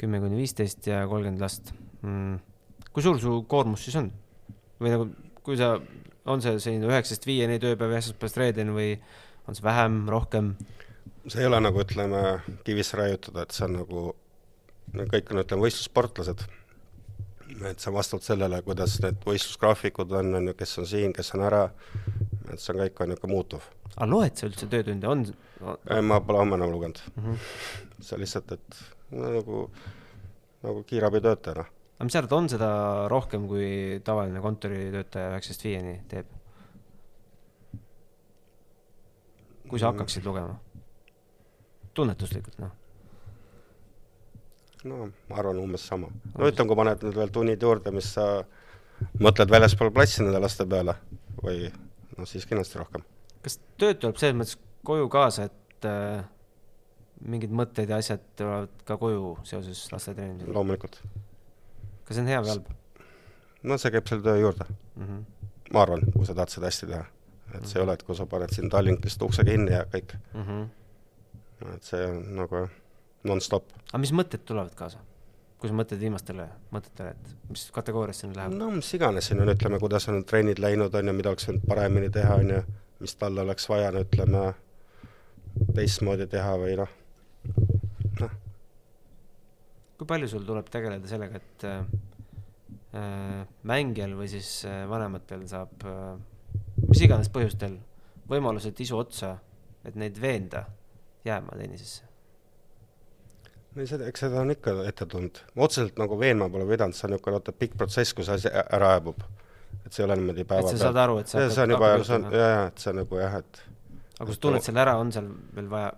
kümme 0.00 0.20
kuni 0.20 0.38
viisteist 0.38 0.86
ja 0.86 1.04
kolmkümmend 1.08 1.42
last 1.42 1.72
mm.. 2.02 2.38
kui 2.92 3.04
suur 3.04 3.20
su 3.20 3.38
koormus 3.48 3.86
siis 3.86 3.96
on? 4.00 4.10
või 4.80 4.92
nagu, 4.92 5.08
kui 5.46 5.56
sa, 5.58 5.76
on 6.28 6.42
see 6.44 6.58
selline 6.60 6.88
üheksast 6.90 7.26
viieni 7.28 7.58
tööpäev, 7.62 7.96
esmaspäevast 8.00 8.40
reedeni 8.42 8.74
või 8.76 8.90
on 9.46 9.56
see 9.56 9.64
vähem, 9.64 10.02
rohkem? 10.12 10.52
see 11.26 11.42
ei 11.42 11.48
ole 11.48 11.60
nagu 11.62 11.80
ütleme, 11.82 12.22
kivisse 12.66 12.98
raiutud, 13.00 13.38
et 13.42 13.54
see 13.54 13.66
on 13.66 13.80
nagu, 13.80 14.04
no 14.94 15.08
kõik 15.10 15.32
on, 15.32 15.42
ütleme, 15.42 15.66
võistlussportlased. 15.66 16.44
et 17.56 17.80
see 17.80 17.90
on 17.90 17.96
vastavalt 17.96 18.26
sellele, 18.26 18.60
kuidas 18.66 18.98
need 19.04 19.18
võistlusgraafikud 19.24 20.12
on, 20.20 20.34
on 20.40 20.52
ju, 20.52 20.56
kes 20.58 20.78
on 20.82 20.88
siin, 20.92 21.16
kes 21.16 21.32
on 21.38 21.46
ära, 21.46 21.64
et 22.52 22.60
see 22.60 22.74
on 22.74 22.82
kõik 22.84 23.02
on 23.02 23.12
niisugune 23.14 23.32
muutuv. 23.32 23.68
aga 23.94 24.10
loed 24.10 24.36
sa 24.36 24.50
üldse 24.50 24.68
töötunde, 24.70 25.08
on 25.08 25.24
no, 25.60 25.76
ei, 25.90 26.02
ma 26.04 26.20
pole 26.24 26.42
homme 26.42 26.58
enam 26.58 26.72
lugenud 26.74 27.00
mm? 27.14 27.24
-hmm. 27.26 28.02
see 28.08 28.20
lihtsalt, 28.20 28.52
et 28.52 28.80
no, 29.10 29.30
nagu, 29.38 29.62
nagu 30.62 30.82
kiirabitöötaja, 30.90 31.62
noh. 31.62 31.70
aga 31.96 32.08
mis 32.08 32.16
sa 32.16 32.22
arvad, 32.22 32.38
on 32.38 32.48
seda 32.52 32.70
rohkem, 33.12 33.46
kui 33.48 34.00
tavaline 34.04 34.42
kontoritöötaja 34.44 35.34
üheksast 35.34 35.64
viieni 35.64 36.00
teeb? 36.08 36.26
kui 39.68 39.78
sa 39.82 39.92
hakkaksid 39.92 40.26
lugema? 40.26 40.58
tunnetuslikult, 41.94 42.58
noh. 42.60 42.70
no 44.84 45.08
ma 45.28 45.40
arvan 45.40 45.62
umbes 45.64 45.86
sama. 45.88 46.12
no 46.34 46.52
ütleme, 46.52 46.68
kui 46.68 46.82
paned 46.84 47.02
nüüd 47.08 47.18
veel 47.22 47.34
tunnid 47.34 47.62
juurde, 47.62 47.94
mis 47.96 48.12
sa 48.18 48.44
mõtled 49.20 49.50
väljaspool 49.52 49.92
platsi 49.92 50.22
nende 50.22 50.40
laste 50.40 50.66
peale 50.68 50.96
või 51.42 51.66
noh, 52.16 52.28
siis 52.28 52.46
kindlasti 52.48 52.80
rohkem. 52.80 53.04
kas 53.44 53.58
tööd 53.80 54.00
tuleb 54.02 54.20
selles 54.20 54.36
mõttes 54.36 54.65
koju 54.86 55.10
kaasa, 55.12 55.48
et 55.50 55.88
äh, 55.88 56.24
mingid 57.26 57.52
mõtted 57.56 57.90
ja 57.90 58.00
asjad 58.02 58.22
tulevad 58.38 58.82
ka 58.88 58.98
koju 59.00 59.36
seoses 59.48 59.86
laste 59.92 60.14
treenimisega? 60.14 60.52
loomulikult. 60.56 61.00
kas 62.04 62.16
see 62.16 62.24
on 62.24 62.32
hea 62.32 62.42
või 62.42 62.54
halb 62.54 62.74
no 63.66 63.78
see 63.80 63.92
käib 63.94 64.08
selle 64.10 64.24
töö 64.26 64.38
juurde, 64.40 64.66
mm? 64.68 65.04
-hmm. 65.04 65.50
ma 65.74 65.82
arvan, 65.82 66.06
kui 66.14 66.26
sa 66.26 66.34
tahad 66.34 66.52
seda 66.52 66.70
hästi 66.70 66.90
teha. 66.92 67.04
et 67.54 67.66
see 67.66 67.80
ei 67.80 67.84
ole, 67.84 67.96
et 67.96 68.02
kui 68.06 68.16
sa 68.16 68.26
paned 68.26 68.52
siin 68.54 68.70
Tallinkist 68.70 69.22
ukse 69.22 69.44
kinni 69.44 69.72
ja 69.72 69.84
kõik, 69.92 70.16
Mm 70.34 70.46
-hmm. 70.46 71.74
et 71.74 71.82
see 71.82 72.06
on 72.06 72.22
nagu 72.36 72.66
nonstop. 73.24 73.72
aga 73.92 73.98
mis 73.98 74.12
mõtted 74.12 74.44
tulevad 74.44 74.74
kaasa? 74.74 74.98
kui 75.58 75.70
sa 75.70 75.74
mõtled 75.74 76.00
viimastele 76.00 76.48
mõtetele, 76.72 77.10
et 77.10 77.50
mis 77.50 77.70
kategooriasse 77.72 78.26
need 78.26 78.36
lähevad? 78.36 78.58
no 78.58 78.70
mis 78.70 78.94
iganes 78.94 79.32
on, 79.32 79.48
ütleme, 79.48 79.78
kuidas 79.80 80.08
on 80.08 80.24
trennid 80.24 80.58
läinud, 80.58 80.94
on 80.94 81.06
ju, 81.06 81.12
mida 81.12 81.32
oleks 81.32 81.48
võinud 81.48 81.66
paremini 81.68 82.10
teha, 82.10 82.34
on 82.34 82.50
ju, 82.50 82.62
mis 83.00 83.16
talle 83.16 83.40
oleks 83.40 83.68
vaja, 83.68 83.90
no 83.92 84.02
ütleme, 84.04 84.54
teistmoodi 85.76 86.26
teha 86.30 86.54
või 86.60 86.76
noh, 86.80 86.92
noh, 88.20 88.36
kui 89.98 90.08
palju 90.08 90.30
sul 90.30 90.46
tuleb 90.48 90.70
tegeleda 90.72 91.10
sellega, 91.10 91.40
et 91.42 91.66
äh, 91.68 91.84
äh, 92.96 93.44
mängijal 93.68 94.16
või 94.18 94.30
siis 94.32 94.50
äh, 94.68 94.84
vanematel 94.90 95.46
saab 95.50 95.86
äh, 95.86 96.16
mis 96.88 97.04
iganes 97.06 97.30
põhjustel 97.32 97.78
võimalused 98.30 98.78
isu 98.82 98.98
otsa, 98.98 99.36
et 99.86 99.96
neid 99.98 100.18
veenda 100.20 100.66
jääma 101.26 101.56
tennisesse? 101.58 102.04
ei 103.76 103.84
seda, 103.84 104.06
eks 104.08 104.22
seda 104.24 104.40
on 104.40 104.54
ikka 104.54 104.72
ette 104.88 105.04
tulnud. 105.04 105.42
otseselt 105.60 105.98
nagu 106.00 106.16
veenma 106.16 106.48
pole 106.52 106.64
pidanud, 106.68 106.96
see 106.96 107.08
on 107.08 107.12
niisugune 107.12 107.36
vaata 107.36 107.52
pikk 107.52 107.76
protsess, 107.76 108.14
kui 108.16 108.24
see 108.24 108.38
asi 108.38 108.48
ära 108.48 108.94
hääbub. 108.94 109.20
et 109.84 109.92
see 109.92 110.02
ei 110.02 110.06
ole 110.06 110.16
niimoodi 110.16 110.46
päeva 110.48 110.70
et 110.70 110.78
sa 110.78 110.86
saad 110.86 111.00
aru, 111.02 111.18
et 111.20 111.28
sa 111.28 111.42
see, 111.42 111.50
see 111.54 111.66
on 111.66 111.74
juba, 111.74 111.90
see 112.08 112.16
on, 112.16 112.24
jaa, 112.32 112.62
et 112.70 112.84
see 112.84 112.92
on 112.92 112.98
nagu 113.02 113.20
jah, 113.20 113.36
et 113.42 113.60
aga 114.18 114.28
kui 114.28 114.34
sa 114.34 114.40
tunned 114.46 114.64
selle 114.64 114.82
ära, 114.84 114.96
on 115.00 115.12
seal 115.12 115.28
veel 115.56 115.68
vaja 115.72 115.92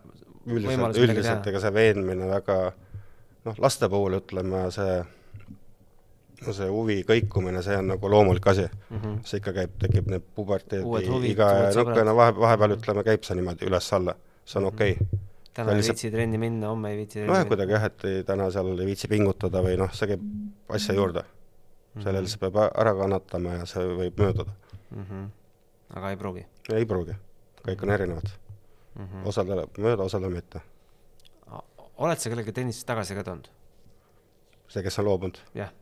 üldiselt, 0.48 0.98
üldiselt 1.04 1.46
ega 1.50 1.62
see 1.62 1.74
veenmine 1.74 2.28
väga 2.31 2.59
noh, 3.46 3.62
laste 3.62 3.88
puhul 3.92 4.18
ütleme, 4.18 4.66
see 4.74 4.98
no 6.46 6.54
see 6.54 6.68
huvi 6.70 6.98
kõikumine, 7.07 7.62
see 7.66 7.78
on 7.78 7.90
nagu 7.92 8.11
loomulik 8.11 8.46
asi 8.50 8.66
mm. 8.66 8.98
-hmm. 8.98 9.14
see 9.26 9.40
ikka 9.42 9.54
käib, 9.57 9.78
tekib 9.83 10.11
need 10.12 10.26
puberteedi 10.35 11.33
iga 11.33 11.48
niisugune 11.66 12.14
vahe, 12.20 12.35
vahepeal 12.38 12.76
ütleme, 12.76 13.04
käib 13.07 13.26
see 13.26 13.38
niimoodi 13.38 13.66
üles-alla, 13.70 14.14
see 14.44 14.61
on 14.61 14.68
okei 14.70 14.94
okay. 14.94 15.24
täna 15.54 15.72
ei 15.72 15.81
lihtsalt- 15.81 15.98
viitsi 15.98 16.12
trenni 16.14 16.38
minna, 16.38 16.70
homme 16.74 16.92
ei 16.92 17.00
viitsi 17.02 17.18
trenni 17.18 17.33
nojah, 17.33 17.48
kuidagi 17.50 17.76
jah, 17.76 17.88
et 17.90 18.07
ei, 18.11 18.22
täna 18.28 18.50
seal 18.54 18.70
ei 18.74 18.87
viitsi 18.92 19.11
pingutada 19.11 19.64
või 19.66 19.78
noh, 19.81 19.94
see 19.94 20.14
käib 20.14 20.28
asja 20.78 20.94
juurde. 20.94 21.24
Mhm. 21.94 22.04
sellel 22.04 22.26
see 22.31 22.38
peab 22.38 22.61
ä- 22.62 22.70
ära 22.85 22.94
kannatama 22.94 23.59
ja 23.59 23.66
see 23.66 23.88
võib 24.02 24.20
mööduda. 24.22 24.52
mm. 24.90 25.04
-hmm. 25.04 25.24
aga 25.98 26.11
ei 26.11 26.16
pruugi 26.16 26.46
ei 26.72 26.87
pruugi, 26.87 27.16
kõik 27.66 27.82
on 27.82 27.90
erinevad. 27.90 28.28
mm. 28.94 29.04
-hmm. 29.04 29.28
osal 29.28 29.48
läheb 29.48 29.78
mööda, 29.78 30.02
osal 30.02 30.28
mitte. 30.30 30.60
oled 31.96 32.18
sa 32.18 32.30
kellegi 32.30 32.52
tennisest 32.52 32.86
tagasi 32.86 33.14
ka 33.14 33.24
toonud? 33.24 33.48
see, 34.68 34.82
kes 34.82 34.98
on 34.98 35.04
loobunud, 35.04 35.38
jah, 35.54 35.72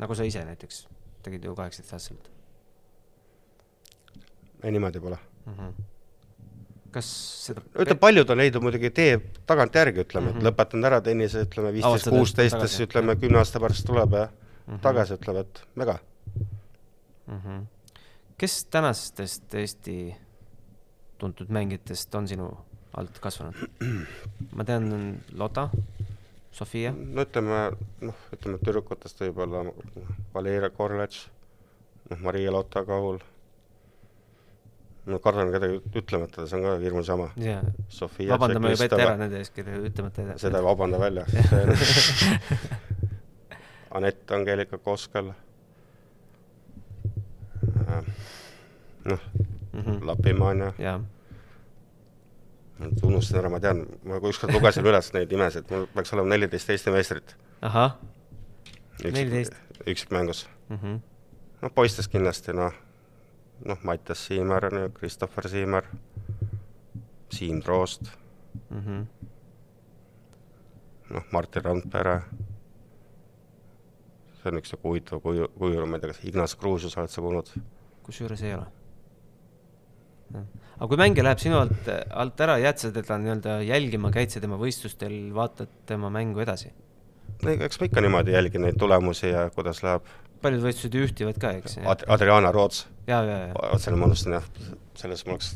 nagu 0.00 0.14
sa 0.14 0.24
ise 0.24 0.44
näiteks 0.44 0.86
tegid 1.22 1.44
ju 1.44 1.54
kaheksateistaastaselt 1.54 2.30
ei 4.62 4.70
niimoodi 4.72 5.00
pole. 5.00 5.18
mm. 5.46 5.52
-hmm. 5.54 5.82
kas 6.90 7.08
seda 7.46 7.60
ütleme, 7.78 7.98
paljud 8.00 8.30
on 8.30 8.38
leidnud 8.38 8.62
muidugi 8.62 8.90
tee 8.90 9.20
tagantjärgi, 9.46 10.00
ütleme 10.00 10.26
mm, 10.26 10.32
Mhm. 10.32 10.38
-hmm. 10.38 10.48
et 10.48 10.52
lõpetanud 10.52 10.86
ära 10.86 11.00
tennise, 11.00 11.42
ütleme 11.46 11.72
viisteist, 11.72 12.08
kuusteist, 12.08 12.60
siis 12.66 12.80
ütleme 12.88 13.16
kümne 13.16 13.38
aasta 13.38 13.60
pärast 13.60 13.86
tuleb 13.86 14.12
ja 14.12 14.28
mm 14.28 14.74
-hmm. 14.74 14.80
tagasi 14.80 15.14
ütleb, 15.14 15.36
et 15.36 15.62
mega. 15.74 15.98
mm. 17.26 17.40
-hmm. 17.44 17.66
kes 18.38 18.64
tänastest 18.64 19.54
Eesti 19.54 20.16
tuntud 21.18 21.50
mängijatest 21.54 22.14
on 22.14 22.28
sinu 22.30 22.50
alt 22.98 23.18
kasvanud? 23.22 23.54
ma 24.56 24.64
tean 24.64 24.90
Lotta, 25.36 25.68
Sofia, 26.52 26.92
no 26.92 27.24
ütleme, 27.26 27.64
noh, 28.02 28.22
ütleme 28.34 28.60
tüdrukutest 28.62 29.20
võib-olla 29.22 29.64
Valeria 30.34 30.70
Korletš, 30.74 31.26
noh, 32.10 32.22
Maria 32.24 32.52
Lotta 32.54 32.84
Kaul, 32.88 33.20
no 35.08 35.18
kardan 35.24 35.52
kedagi 35.54 35.80
ütlemata, 35.96 36.46
see 36.48 36.58
on 36.58 36.66
ka 36.66 36.76
hirmus 36.82 37.10
jama. 37.10 37.28
ja 37.40 37.60
Sofia 37.92 38.34
vabandame 38.34 38.72
juba 38.74 38.88
ette 38.88 39.02
ära 39.04 39.16
nende 39.20 39.42
ees, 39.42 39.52
kelle 39.54 39.78
ütlemata 39.88 40.24
ei 40.24 40.38
seda 40.42 40.62
ei 40.62 40.68
vabanda 40.68 41.00
välja. 41.00 41.26
Anett 43.98 44.30
Angeelika 44.36 44.78
Koskal. 44.84 45.32
noh, 49.08 49.22
mm 49.78 49.92
-hmm. 49.92 50.06
Lapimaania, 50.06 50.72
jaa, 50.78 51.00
unustasin 53.02 53.38
ära, 53.40 53.50
ma 53.50 53.60
tean, 53.60 53.86
ma 54.04 54.20
ükskord 54.22 54.52
lugesin 54.54 54.86
üles 54.86 55.12
neid 55.14 55.32
nimesid, 55.32 55.70
mul 55.70 55.86
peaks 55.94 56.12
olema 56.12 56.28
neliteist 56.34 56.70
Eesti 56.70 56.90
meistrit. 56.90 57.36
ahah, 57.62 57.96
14. 59.02 59.56
üksikmängus. 59.86 60.48
mm 60.68 60.76
-hmm. 60.76 61.00
noh, 61.62 61.72
poistest 61.74 62.10
kindlasti 62.12 62.52
noh, 62.52 62.72
noh, 63.64 63.78
Mattias 63.82 64.26
Siimer, 64.26 64.70
Christopher 64.98 65.48
Siimer, 65.48 65.84
Siim 67.30 67.62
Troost, 67.62 68.02
Mm 68.70 68.80
-hmm. 68.84 69.26
noh, 71.10 71.22
Martin 71.32 71.64
Randpere. 71.64 72.20
see 74.42 74.52
on 74.52 74.58
üks 74.58 74.70
sihuke 74.70 74.88
huvitav 74.88 75.20
kuju, 75.20 75.48
kuju, 75.58 75.86
ma 75.86 75.96
ei 75.96 76.00
tea, 76.00 76.08
kas 76.12 76.24
Ignas 76.24 76.54
Kruusius 76.56 76.98
oled 76.98 77.10
sa 77.10 77.20
kuulnud? 77.20 77.48
kusjuures 78.02 78.42
ei 78.42 78.54
ole. 78.54 78.66
Aga 80.34 80.88
kui 80.90 81.00
mängija 81.00 81.24
läheb 81.26 81.42
sinu 81.42 81.58
alt, 81.60 81.90
alt 82.10 82.40
ära, 82.44 82.58
jääd 82.62 82.82
sa 82.82 82.90
teda 82.94 83.18
nii-öelda 83.22 83.58
jälgima, 83.66 84.12
käid 84.14 84.34
sa 84.34 84.42
tema 84.44 84.58
võistlustel, 84.60 85.16
vaatad 85.34 85.72
tema 85.88 86.10
mängu 86.12 86.44
edasi? 86.44 86.72
eks 87.38 87.80
ma 87.80 87.86
ikka 87.88 88.02
niimoodi 88.02 88.34
jälgin 88.34 88.64
neid 88.66 88.78
tulemusi 88.80 89.30
ja 89.30 89.48
kuidas 89.54 89.82
läheb 89.86 90.06
paljud 90.42 90.62
võistlused 90.62 90.94
ju 90.94 91.06
ühtivad 91.06 91.40
ka, 91.42 91.52
eks? 91.58 91.78
Ad-, 91.82 92.04
Adriana 92.14 92.52
Roots, 92.54 92.86
vot 93.08 93.82
selle 93.82 93.98
ma 93.98 94.08
unustasin 94.10 94.38
jah, 94.38 94.46
selles 94.98 95.24
mul 95.26 95.38
oleks, 95.38 95.54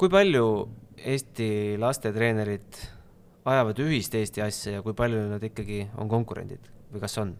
kui 0.00 0.12
palju 0.12 0.46
Eesti 1.00 1.78
lastetreenerid 1.80 2.80
ajavad 3.48 3.78
ühist 3.80 4.14
Eesti 4.18 4.42
asja 4.44 4.74
ja 4.78 4.82
kui 4.84 4.92
palju 4.96 5.22
nad 5.30 5.44
ikkagi 5.44 5.86
on 6.00 6.10
konkurendid 6.12 6.66
või 6.92 7.00
kas 7.00 7.16
on 7.22 7.32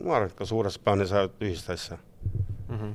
ma 0.00 0.16
arvan, 0.16 0.30
et 0.30 0.36
ka 0.38 0.46
suures 0.48 0.78
plaanis 0.80 1.12
ajavad 1.14 1.46
ühist 1.46 1.70
asja. 1.70 1.98
mm? 2.68 2.76
-hmm. 2.76 2.94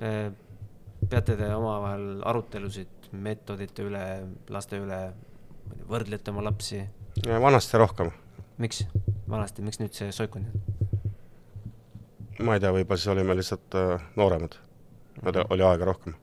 Peate 0.00 1.36
te 1.36 1.48
omavahel 1.54 2.22
arutelusid 2.28 3.10
meetodite 3.12 3.84
üle, 3.84 4.04
laste 4.52 4.78
üle, 4.80 5.00
võrdlete 5.90 6.32
oma 6.32 6.44
lapsi, 6.46 6.82
vanasti 7.26 7.80
rohkem, 7.80 8.12
miks, 8.62 8.84
vanasti, 9.28 9.64
miks 9.66 9.80
nüüd 9.82 9.96
see 9.96 10.12
soikund 10.14 10.50
on? 10.50 10.78
ma 12.46 12.56
ei 12.56 12.62
tea, 12.62 12.72
võib-olla 12.72 13.00
siis 13.00 13.12
olime 13.12 13.36
lihtsalt 13.36 13.76
äh, 13.76 14.06
nooremad, 14.16 14.56
oli 15.26 15.66
aega 15.66 15.90
rohkem. 15.90 16.14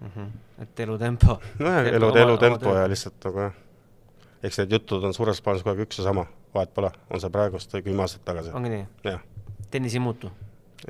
mm. 0.00 0.08
-hmm. 0.08 0.32
et 0.64 0.80
elutempo. 0.80 1.38
nojah, 1.58 1.92
elu, 1.92 2.10
elutempo 2.24 2.74
ja 2.74 2.88
lihtsalt 2.88 3.28
nagu 3.28 3.44
jah, 3.46 3.60
eks 4.42 4.58
need 4.62 4.72
jutud 4.78 5.04
on 5.04 5.14
suures 5.14 5.42
plaanis 5.42 5.62
kogu 5.62 5.76
aeg 5.76 5.86
üks 5.86 6.00
ja 6.00 6.08
sama, 6.08 6.26
vahet 6.54 6.74
pole, 6.74 6.90
on 7.10 7.22
see 7.22 7.30
praegust 7.30 7.76
või 7.76 7.86
kümme 7.90 8.06
aastat 8.06 8.24
tagasi, 8.24 8.54
ongi 8.56 8.72
nii? 8.72 9.16
tennis 9.70 9.94
ei 9.94 10.02
muutu 10.02 10.32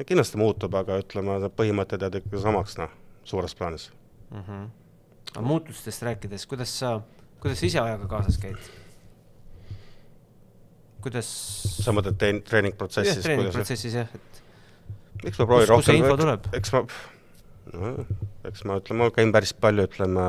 kindlasti 0.07 0.41
muutub, 0.41 0.75
aga 0.79 0.99
ütleme, 1.03 1.39
põhimõtted 1.57 2.03
jäävad 2.03 2.21
ikka 2.23 2.43
samaks, 2.43 2.79
noh, 2.81 2.91
suures 3.25 3.55
plaanis. 3.55 3.91
mm? 4.31 4.43
-hmm. 4.43 4.67
aga 5.35 5.47
muutustest 5.47 6.03
rääkides, 6.03 6.47
kuidas 6.47 6.79
sa, 6.79 7.01
kuidas 7.41 7.61
sa 7.61 7.67
ise 7.67 7.81
ajaga 7.81 8.09
kaasas 8.09 8.39
käid? 8.39 8.59
kuidas 11.07 11.29
sa 11.85 11.93
mõtled 11.95 12.19
teen-, 12.19 12.41
jah, 12.41 12.49
treeningprotsessis, 12.51 13.15
kuidas 13.15 13.29
treeningprotsessis 13.29 13.95
jah, 13.95 14.09
et 14.15 14.43
eks 15.25 15.39
ma 15.39 15.47
proovin 15.47 15.69
rohkem 15.71 16.07
tuleb? 16.19 16.49
eks 16.59 16.73
ma, 16.75 16.83
nojah, 17.73 18.15
eks 18.51 18.65
ma 18.67 18.79
ütlen, 18.81 19.01
ma 19.01 19.11
käin 19.15 19.33
päris 19.35 19.53
palju, 19.55 19.87
ütleme, 19.87 20.27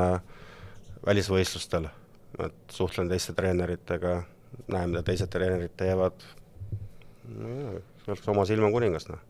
välisvõistlustel, 1.08 1.89
et 2.46 2.76
suhtlen 2.76 3.10
teiste 3.10 3.34
treeneritega, 3.38 4.20
näen, 4.67 4.93
mida 4.93 5.04
teised 5.08 5.32
treenerid 5.34 5.74
teevad, 5.80 6.28
nojah, 7.32 7.82
see 8.04 8.13
oleks 8.13 8.30
oma 8.36 8.46
silma 8.50 8.72
kuningas, 8.74 9.10
noh. 9.12 9.24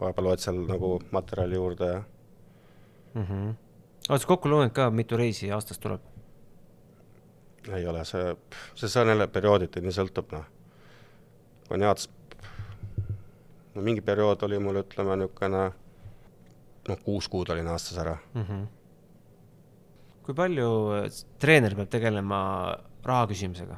Vahepeal 0.00 0.28
loed 0.28 0.42
seal 0.42 0.60
nagu 0.68 0.92
materjali 1.10 1.54
juurde 1.54 1.86
ja 1.86 2.02
mm 3.14 3.24
-hmm. 3.24 3.54
oled 4.08 4.20
sa 4.20 4.26
kokku 4.26 4.48
lugenud 4.48 4.72
ka, 4.72 4.90
mitu 4.90 5.16
reisi 5.16 5.52
aastas 5.52 5.78
tuleb? 5.78 6.00
ei 7.72 7.86
ole 7.86 8.04
see, 8.04 8.36
see, 8.74 8.88
see 8.88 9.02
on 9.02 9.08
jälle 9.08 9.26
periooditi, 9.26 9.80
nii 9.80 9.92
sõltub, 9.92 10.32
noh. 10.32 10.44
kui 11.68 11.76
on 11.76 11.82
head, 11.82 12.06
no 13.74 13.82
mingi 13.82 14.00
periood 14.00 14.42
oli 14.42 14.58
mul, 14.58 14.80
ütleme 14.82 15.16
niisugune 15.16 15.70
noh, 16.88 16.98
kuus 17.04 17.28
kuud 17.28 17.50
olin 17.52 17.68
aastas 17.68 17.98
ära 17.98 18.16
mm. 18.34 18.42
-hmm. 18.42 18.66
kui 20.22 20.34
palju 20.34 20.70
äh, 20.96 21.10
treener 21.38 21.74
peab 21.74 21.88
tegelema 21.88 22.40
raha 23.04 23.26
küsimisega? 23.26 23.76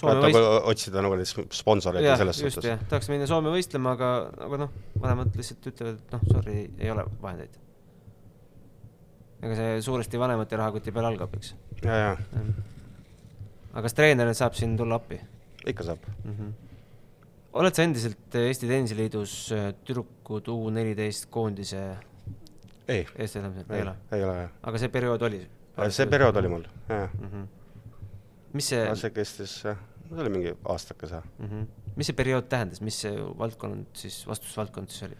Soome 0.00 0.20
võist- 0.26 0.68
otsida 0.72 1.02
nagu 1.04 1.16
neid 1.18 1.28
sp- 1.28 1.46
sponsoreid 1.52 2.06
ja 2.06 2.16
selles 2.20 2.40
suhtes 2.40 2.68
jah, 2.70 2.80
tahaks 2.88 3.10
minna 3.12 3.28
Soome 3.30 3.52
võistlema, 3.52 3.94
aga, 3.98 4.10
aga 4.46 4.62
noh, 4.64 4.76
vanemad 5.00 5.34
lihtsalt 5.36 5.70
ütlevad, 5.72 6.00
et 6.00 6.14
noh, 6.16 6.28
sorry, 6.32 6.56
ei 6.78 6.92
ole 6.92 7.04
vahendeid. 7.20 7.58
ega 9.40 9.56
see 9.56 9.78
suuresti 9.84 10.20
vanemate 10.20 10.56
rahakoti 10.60 10.92
peal 10.92 11.10
algab, 11.12 11.36
eks. 11.36 11.54
ja, 11.84 12.00
ja 12.04 12.12
aga 13.70 13.84
kas 13.86 13.94
treener 13.96 14.32
saab 14.34 14.56
siin 14.58 14.74
tulla 14.78 14.98
appi 14.98 15.20
ikka 15.70 15.86
saab. 15.86 16.04
mm? 16.24 16.34
-hmm. 16.34 16.52
oled 17.60 17.74
sa 17.74 17.82
endiselt 17.82 18.34
Eesti 18.34 18.68
Tenniseliidus 18.68 19.34
äh, 19.52 19.72
tüdrukud 19.84 20.48
U 20.48 20.70
neliteist 20.70 21.28
koondise 21.30 21.82
ei, 22.88 23.06
eestvedamisel, 23.16 23.64
ei 23.70 23.76
ei 23.76 23.82
ole? 23.82 23.94
ei 24.12 24.24
ole 24.24 24.36
jah. 24.40 24.50
aga 24.62 24.78
see 24.78 24.88
periood 24.88 25.22
oli? 25.22 25.40
see 25.88 26.06
periood 26.06 26.36
oli 26.36 26.48
mul, 26.48 26.66
jah. 26.88 27.10
mm. 27.20 27.28
-hmm. 27.28 27.46
mis 28.52 28.68
see 28.68 28.96
see 29.04 29.10
kestis, 29.10 29.64
jah, 29.64 29.78
see 30.10 30.22
oli 30.24 30.30
mingi 30.30 30.54
aastakese. 30.68 31.22
mm, 31.38 31.46
-hmm. 31.46 31.66
mis 31.96 32.06
see 32.06 32.16
periood 32.16 32.48
tähendas, 32.48 32.80
mis 32.80 33.00
see 33.00 33.12
valdkond 33.38 33.86
siis, 33.94 34.26
vastutusvaldkond 34.26 34.88
siis 34.88 35.08
oli? 35.08 35.18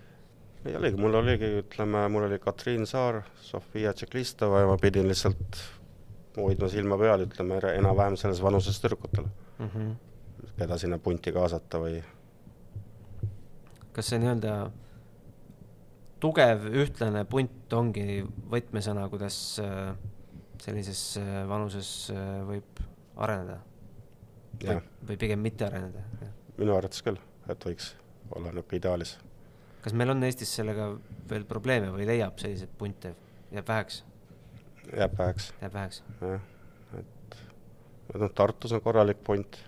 ei 0.64 0.76
oligi, 0.76 0.97
mul 1.01 1.14
oligi, 1.14 1.51
ütleme, 1.62 2.09
mul 2.09 2.28
oli 2.28 2.38
Katriin 2.38 2.86
Saar, 2.86 3.22
Sofia 3.41 3.93
Tšeklistova 3.93 4.61
ja 4.61 4.66
ma 4.66 4.76
pidin 4.76 5.09
lihtsalt 5.09 5.62
hoidma 6.36 6.68
silma 6.68 6.99
peal, 6.99 7.24
ütleme, 7.26 7.61
enam-vähem 7.74 8.16
selles 8.16 8.43
vanuses 8.43 8.80
tüdrukutel 8.80 9.24
mm. 9.59 9.68
-hmm. 9.74 9.95
keda 10.59 10.78
sinna 10.78 10.99
punti 10.99 11.32
kaasata 11.32 11.80
või 11.80 12.03
kas 13.93 14.12
see 14.12 14.18
nii-öelda 14.18 14.70
tugev 16.20 16.66
ühtlane 16.82 17.24
punt 17.24 17.72
ongi 17.72 18.22
võtmesõna, 18.53 19.09
kuidas 19.12 19.59
äh, 19.64 19.95
sellises 20.62 21.16
äh, 21.20 21.49
vanuses 21.49 22.11
äh, 22.12 22.41
võib 22.47 22.84
areneda? 23.16 23.59
Või, 24.59 24.78
või 25.09 25.18
pigem 25.20 25.42
mitte 25.44 25.66
areneda? 25.66 26.05
minu 26.61 26.76
arvates 26.76 27.03
küll, 27.05 27.18
et 27.48 27.66
võiks 27.66 27.94
olla 28.36 28.53
niisugune 28.53 28.78
ideaalis. 28.78 29.16
kas 29.82 29.96
meil 29.96 30.12
on 30.12 30.22
Eestis 30.28 30.53
sellega 30.61 30.92
veel 31.30 31.44
probleeme 31.48 31.90
või 31.94 32.07
leiab 32.09 32.38
selliseid 32.42 32.72
punte, 32.78 33.14
jääb 33.51 33.68
väheks? 33.68 34.03
jääb 34.96 35.18
väheks. 35.18 35.53
jääb 35.61 35.74
väheks? 35.74 36.03
jah, 36.20 36.40
et 36.94 38.20
noh, 38.20 38.32
Tartus 38.34 38.74
on 38.76 38.82
korralik 38.84 39.22
punt, 39.26 39.61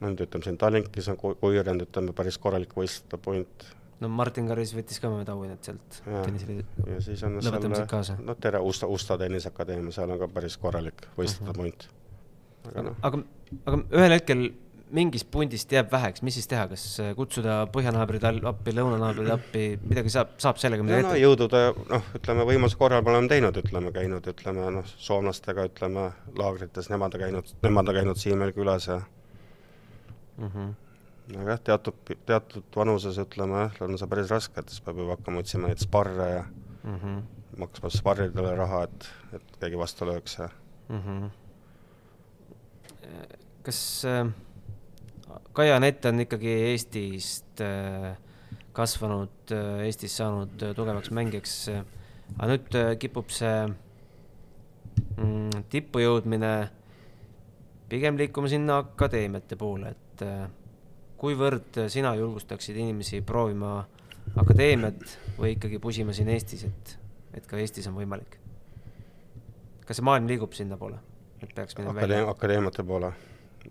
no 0.00 0.10
nüüd 0.10 0.24
ütleme 0.26 0.46
siin 0.46 0.58
Tallinkis 0.60 1.10
on 1.12 1.20
kujunenud, 1.20 1.86
ütleme 1.88 2.16
päris 2.16 2.38
korralik 2.40 2.72
võistlev 2.76 3.22
punt. 3.24 3.66
no 4.00 4.08
Martin 4.08 4.48
Karis 4.50 4.74
võttis 4.76 5.00
ka 5.02 5.12
mõned 5.12 5.28
auhinnad 5.32 5.62
sealt 5.66 6.00
tenniseliidu 6.06 6.88
ja 6.94 7.00
siis 7.04 7.24
on 7.28 7.40
lõpetamised 7.40 7.90
kaasa. 7.90 8.16
no 8.24 8.34
tere, 8.34 8.62
Usta, 8.64 8.88
Usta 8.90 9.18
tenniseakadeemia, 9.20 9.94
seal 9.94 10.10
on 10.10 10.22
ka 10.22 10.28
päris 10.28 10.56
korralik. 10.58 11.06
-huh. 11.16 11.52
punt. 11.54 11.88
aga 12.70 12.88
noh. 12.88 12.96
aga, 13.02 13.22
aga 13.64 13.82
ühel 13.90 14.16
hetkel 14.16 14.50
mingist 14.94 15.28
pundist 15.30 15.70
jääb 15.72 15.90
väheks, 15.92 16.22
mis 16.26 16.34
siis 16.38 16.48
teha, 16.50 16.64
kas 16.70 16.84
äh, 17.02 17.12
kutsuda 17.18 17.60
põhjanaabrid 17.74 18.24
appi, 18.50 18.74
lõunanaabrid 18.74 19.30
appi, 19.34 19.64
midagi 19.86 20.12
saab, 20.12 20.34
saab 20.42 20.58
sellega 20.62 20.84
midagi 20.86 21.06
no, 21.06 21.12
ette? 21.12 21.22
jõudude, 21.22 21.62
noh, 21.92 22.10
ütleme 22.18 22.46
võimaluse 22.48 22.78
korral 22.80 23.04
me 23.06 23.12
oleme 23.14 23.30
teinud, 23.30 23.60
ütleme, 23.62 23.92
käinud, 23.94 24.26
ütleme 24.32 24.68
noh, 24.78 24.92
soomlastega, 25.06 25.68
ütleme, 25.70 26.08
laagrites, 26.38 26.90
nemad 26.92 27.16
on 27.16 27.24
käinud, 27.24 27.52
nemad 27.66 27.92
on 27.92 27.98
käinud 28.00 28.22
siin 28.22 28.40
meil 28.40 28.54
külas 28.56 28.88
ja 28.90 29.00
mm 30.36 30.48
-hmm. 30.48 30.70
aga 31.40 31.50
jah, 31.54 31.60
teatud, 31.70 32.14
teatud 32.26 32.64
vanuses, 32.76 33.18
ütleme, 33.22 33.68
on 33.80 33.98
see 33.98 34.10
päris 34.10 34.32
raske, 34.34 34.60
et 34.60 34.68
siis 34.68 34.82
peab 34.86 34.98
juba 34.98 35.18
hakkama 35.18 35.44
otsima 35.44 35.70
neid 35.70 35.82
sparre 35.82 36.30
ja 36.30 36.44
mm 36.82 36.96
-hmm. 36.96 37.22
maksma 37.62 37.90
sparridele 37.90 38.56
raha, 38.56 38.82
et, 38.88 39.10
et 39.38 39.56
keegi 39.60 39.78
vastu 39.78 40.04
lööks 40.04 40.38
ja 40.38 40.48
mm. 40.88 40.98
-hmm. 40.98 41.30
Kas 43.62 43.80
äh 44.08 44.30
Kaia 45.52 45.80
Nett 45.82 46.04
on 46.06 46.22
ikkagi 46.22 46.50
Eestist 46.70 47.60
äh, 47.62 48.16
kasvanud, 48.72 49.52
äh, 49.54 49.84
Eestis 49.86 50.16
saanud 50.18 50.62
tugevaks 50.76 51.10
mängijaks. 51.14 51.54
aga 52.38 52.46
nüüd 52.52 52.76
kipub 53.02 53.32
see 53.34 53.54
mm, 55.16 55.64
tippu 55.72 55.98
jõudmine 55.98 56.52
pigem 57.90 58.18
liikuma 58.20 58.50
sinna 58.50 58.76
akadeemiate 58.84 59.58
poole, 59.58 59.90
et 59.90 60.22
kuivõrd 61.18 61.80
sina 61.90 62.14
julgustaksid 62.14 62.78
inimesi 62.78 63.18
proovima 63.26 63.80
akadeemiat 64.38 65.02
või 65.40 65.56
ikkagi 65.56 65.82
pusima 65.82 66.14
siin 66.14 66.30
Eestis, 66.30 66.62
et, 66.70 66.94
et 67.34 67.50
ka 67.50 67.58
Eestis 67.58 67.90
on 67.90 67.98
võimalik? 67.98 68.38
kas 69.82 69.98
see 69.98 70.06
maailm 70.06 70.30
liigub 70.30 70.54
sinnapoole, 70.54 71.00
et 71.42 71.54
peaks 71.54 71.76
minema 71.78 71.98
Akadeem, 71.98 72.18
välja? 72.18 72.30
akadeemiate 72.30 72.82
poole 72.84 73.12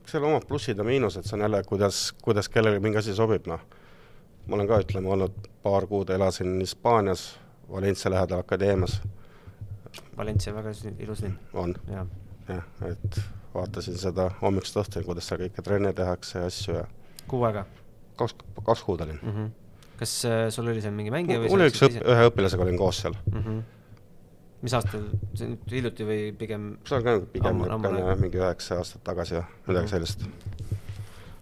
seal 0.05 0.23
omad 0.23 0.45
plussid 0.47 0.77
ja 0.77 0.83
miinused, 0.83 1.25
see 1.25 1.37
on 1.37 1.41
jälle, 1.45 1.63
kuidas, 1.63 2.13
kuidas 2.21 2.49
kellelegi 2.49 2.83
mingi 2.83 2.97
asi 2.97 3.15
sobib, 3.15 3.47
noh. 3.49 3.61
ma 4.47 4.57
olen 4.57 4.67
ka, 4.67 4.79
ütleme, 4.83 5.09
olnud 5.09 5.49
paar 5.63 5.87
kuud, 5.87 6.09
elasin 6.13 6.59
Hispaanias, 6.59 7.39
Valencia 7.71 8.11
lähedal 8.11 8.43
akadeemias. 8.43 9.01
Valencia 10.17 10.53
väga 10.53 10.73
ilus 10.99 11.21
linn. 11.21 11.37
on 11.53 11.75
ja., 11.91 12.05
jah, 12.47 12.65
et 12.89 13.21
vaatasin 13.53 13.97
seda 13.97 14.29
hommikust 14.41 14.77
õhtuni, 14.77 15.05
kuidas 15.05 15.29
seal 15.29 15.41
kõike 15.45 15.65
trenne 15.65 15.93
tehakse 15.93 16.39
ja 16.39 16.49
asju 16.49 16.75
ja 16.75 16.85
kuu 17.29 17.43
aega? 17.47 17.65
kaks, 18.19 18.35
kaks 18.65 18.83
kuud 18.83 19.01
olin 19.05 19.19
mm. 19.21 19.35
-hmm. 19.35 19.49
kas 19.97 20.13
äh, 20.25 20.45
sul 20.53 20.67
oli 20.67 20.81
seal 20.81 20.93
mingi 20.93 21.11
mängija 21.13 21.39
või 21.39 21.51
mul 21.53 21.65
oli 21.65 21.73
üks 21.73 21.81
õp-, 21.87 22.01
ühe 22.03 22.29
õpilasega 22.29 22.65
olin 22.65 22.77
koos 22.77 23.01
seal 23.05 23.15
mm. 23.31 23.43
-hmm 23.43 23.61
mis 24.61 24.75
aastal, 24.75 25.05
see 25.37 25.51
nüüd 25.53 25.71
hiljuti 25.71 26.07
või 26.07 26.23
pigem? 26.39 26.71
see 26.87 26.97
on 26.97 27.05
ka 27.05 27.15
pigem 27.33 27.61
niisugune 27.61 28.17
mingi 28.19 28.41
üheksa 28.41 28.79
aastat 28.81 29.03
tagasi 29.07 29.37
või 29.39 29.45
midagi 29.71 29.85
mhm. 29.85 29.93
sellist. 29.93 30.25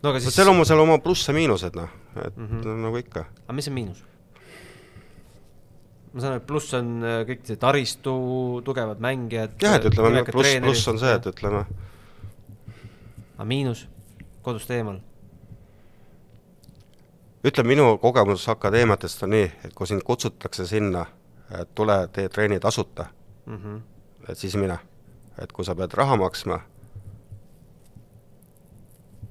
no 0.03 0.11
aga 0.11 0.21
siis 0.21 0.37
seal 0.37 0.51
on 0.51 0.61
seal 0.67 0.83
oma 0.83 0.99
plusse-miinused, 1.01 1.79
noh, 1.79 1.89
et 2.21 2.37
mm 2.37 2.51
-hmm. 2.51 2.77
nagu 2.85 3.01
ikka. 3.01 3.25
aga 3.45 3.57
mis 3.57 3.71
on 3.71 3.77
miinus? 3.79 4.05
ma 6.13 6.21
saan 6.21 6.31
aru, 6.33 6.41
et 6.41 6.47
pluss 6.47 6.77
on 6.77 6.93
äh, 7.03 7.19
kõik 7.31 7.43
see 7.49 7.59
taristu, 7.61 8.13
tugevad 8.65 9.01
mängijad. 9.03 9.57
jah, 9.61 9.75
et 9.79 9.89
ütleme, 9.89 10.23
pluss, 10.31 10.55
pluss 10.61 10.87
on 10.87 10.99
see, 10.99 11.13
et 11.13 11.25
ütleme. 11.33 11.65
aga 13.35 13.45
miinus, 13.45 13.87
kodust 14.45 14.71
eemal? 14.71 15.01
ütleme, 17.43 17.73
minu 17.73 17.97
kogemus 17.97 18.45
akadeemiatest 18.49 19.23
on 19.23 19.33
nii, 19.33 19.51
et 19.65 19.73
kui 19.73 19.87
sind 19.87 20.05
kutsutakse 20.05 20.65
sinna 20.69 21.07
et 21.51 21.75
tule, 21.75 22.07
tee 22.13 22.29
treeni 22.29 22.59
tasuta 22.59 23.05
mm. 23.45 23.55
-hmm. 23.55 23.81
et 24.31 24.37
siis 24.37 24.55
mine. 24.55 24.79
et 25.41 25.51
kui 25.51 25.65
sa 25.65 25.75
pead 25.75 25.93
raha 25.93 26.15
maksma 26.15 26.57
mm, 26.57 26.63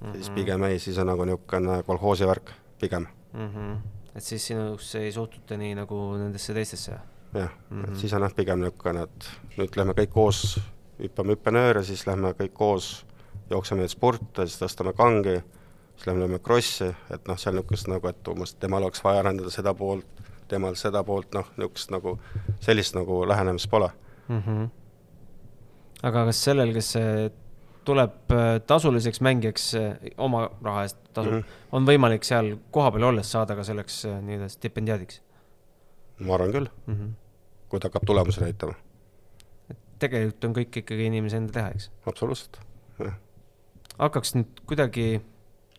-hmm. 0.02 0.12
siis 0.12 0.30
pigem 0.30 0.62
ei, 0.62 0.78
siis 0.78 0.98
on 0.98 1.06
nagu 1.06 1.24
niisugune 1.24 1.82
kolhoosi 1.82 2.26
värk, 2.26 2.50
pigem 2.80 3.06
mm. 3.32 3.48
-hmm. 3.48 3.76
et 4.14 4.22
siis 4.22 4.46
sinusse 4.46 4.98
ei 4.98 5.12
suhtuta 5.12 5.56
nii 5.56 5.74
nagu 5.74 6.16
nendesse 6.16 6.54
teistesse? 6.54 6.98
jah 7.34 7.50
mm, 7.70 7.80
-hmm. 7.80 7.84
et 7.84 7.90
mhm. 7.90 7.98
siis 7.98 8.12
on 8.12 8.22
jah, 8.22 8.34
pigem 8.34 8.60
niisugune, 8.60 9.02
et 9.02 9.30
nüüd 9.58 9.76
lähme 9.76 9.92
kõik 9.92 10.10
koos, 10.10 10.60
hüppame 11.02 11.32
hüppenööre, 11.32 11.84
siis 11.84 12.06
lähme 12.06 12.30
kõik 12.32 12.52
koos, 12.52 13.06
jookseme 13.50 13.88
spurte, 13.88 14.46
siis 14.46 14.62
tõstame 14.62 14.92
kangi, 14.92 15.42
siis 15.96 16.06
lähme 16.06 16.20
lööme 16.20 16.38
krossi, 16.38 16.94
et 17.10 17.28
noh, 17.28 17.38
seal 17.38 17.54
niisugust 17.54 17.88
nagu, 17.88 18.08
et 18.08 18.28
umbes 18.28 18.54
temal 18.54 18.82
oleks 18.82 19.04
vaja 19.04 19.18
arendada 19.18 19.50
seda 19.50 19.74
poolt 19.74 20.06
temal 20.48 20.76
seda 20.78 21.04
poolt 21.04 21.34
noh, 21.34 21.48
niisugust 21.56 21.90
nagu, 21.90 22.18
sellist 22.60 22.94
nagu 22.94 23.24
lähenemist 23.28 23.70
pole 23.70 23.90
mm. 24.28 24.42
-hmm. 24.42 24.68
aga 26.02 26.24
kas 26.30 26.44
sellel, 26.44 26.72
kes 26.74 26.94
tuleb 27.86 28.32
äh, 28.34 28.60
tasuliseks 28.66 29.20
mängijaks 29.20 29.74
äh, 29.74 29.92
oma 30.18 30.48
raha 30.62 30.82
eest 30.86 30.98
tasu 31.12 31.30
mm, 31.30 31.36
-hmm. 31.38 31.68
on 31.72 31.86
võimalik 31.86 32.26
seal 32.26 32.56
kohapeal 32.70 33.10
olles 33.10 33.30
saada 33.32 33.56
ka 33.56 33.64
selleks 33.64 34.04
äh, 34.10 34.18
nii-öelda 34.22 34.48
stipendiaadiks? 34.52 35.22
ma 36.18 36.34
arvan 36.34 36.52
küll 36.52 36.68
mm, 36.86 36.94
-hmm. 36.94 37.12
kui 37.68 37.80
ta 37.80 37.90
hakkab 37.90 38.06
tulemusi 38.06 38.40
näitama. 38.40 38.74
tegelikult 39.98 40.44
on 40.44 40.56
kõik 40.58 40.82
ikkagi 40.82 41.06
inimese 41.06 41.36
enda 41.36 41.52
teha, 41.52 41.70
eks? 41.76 41.90
absoluutselt, 42.06 42.60
jah. 42.98 43.18
hakkaks 43.98 44.34
nüüd 44.34 44.64
kuidagi 44.66 45.06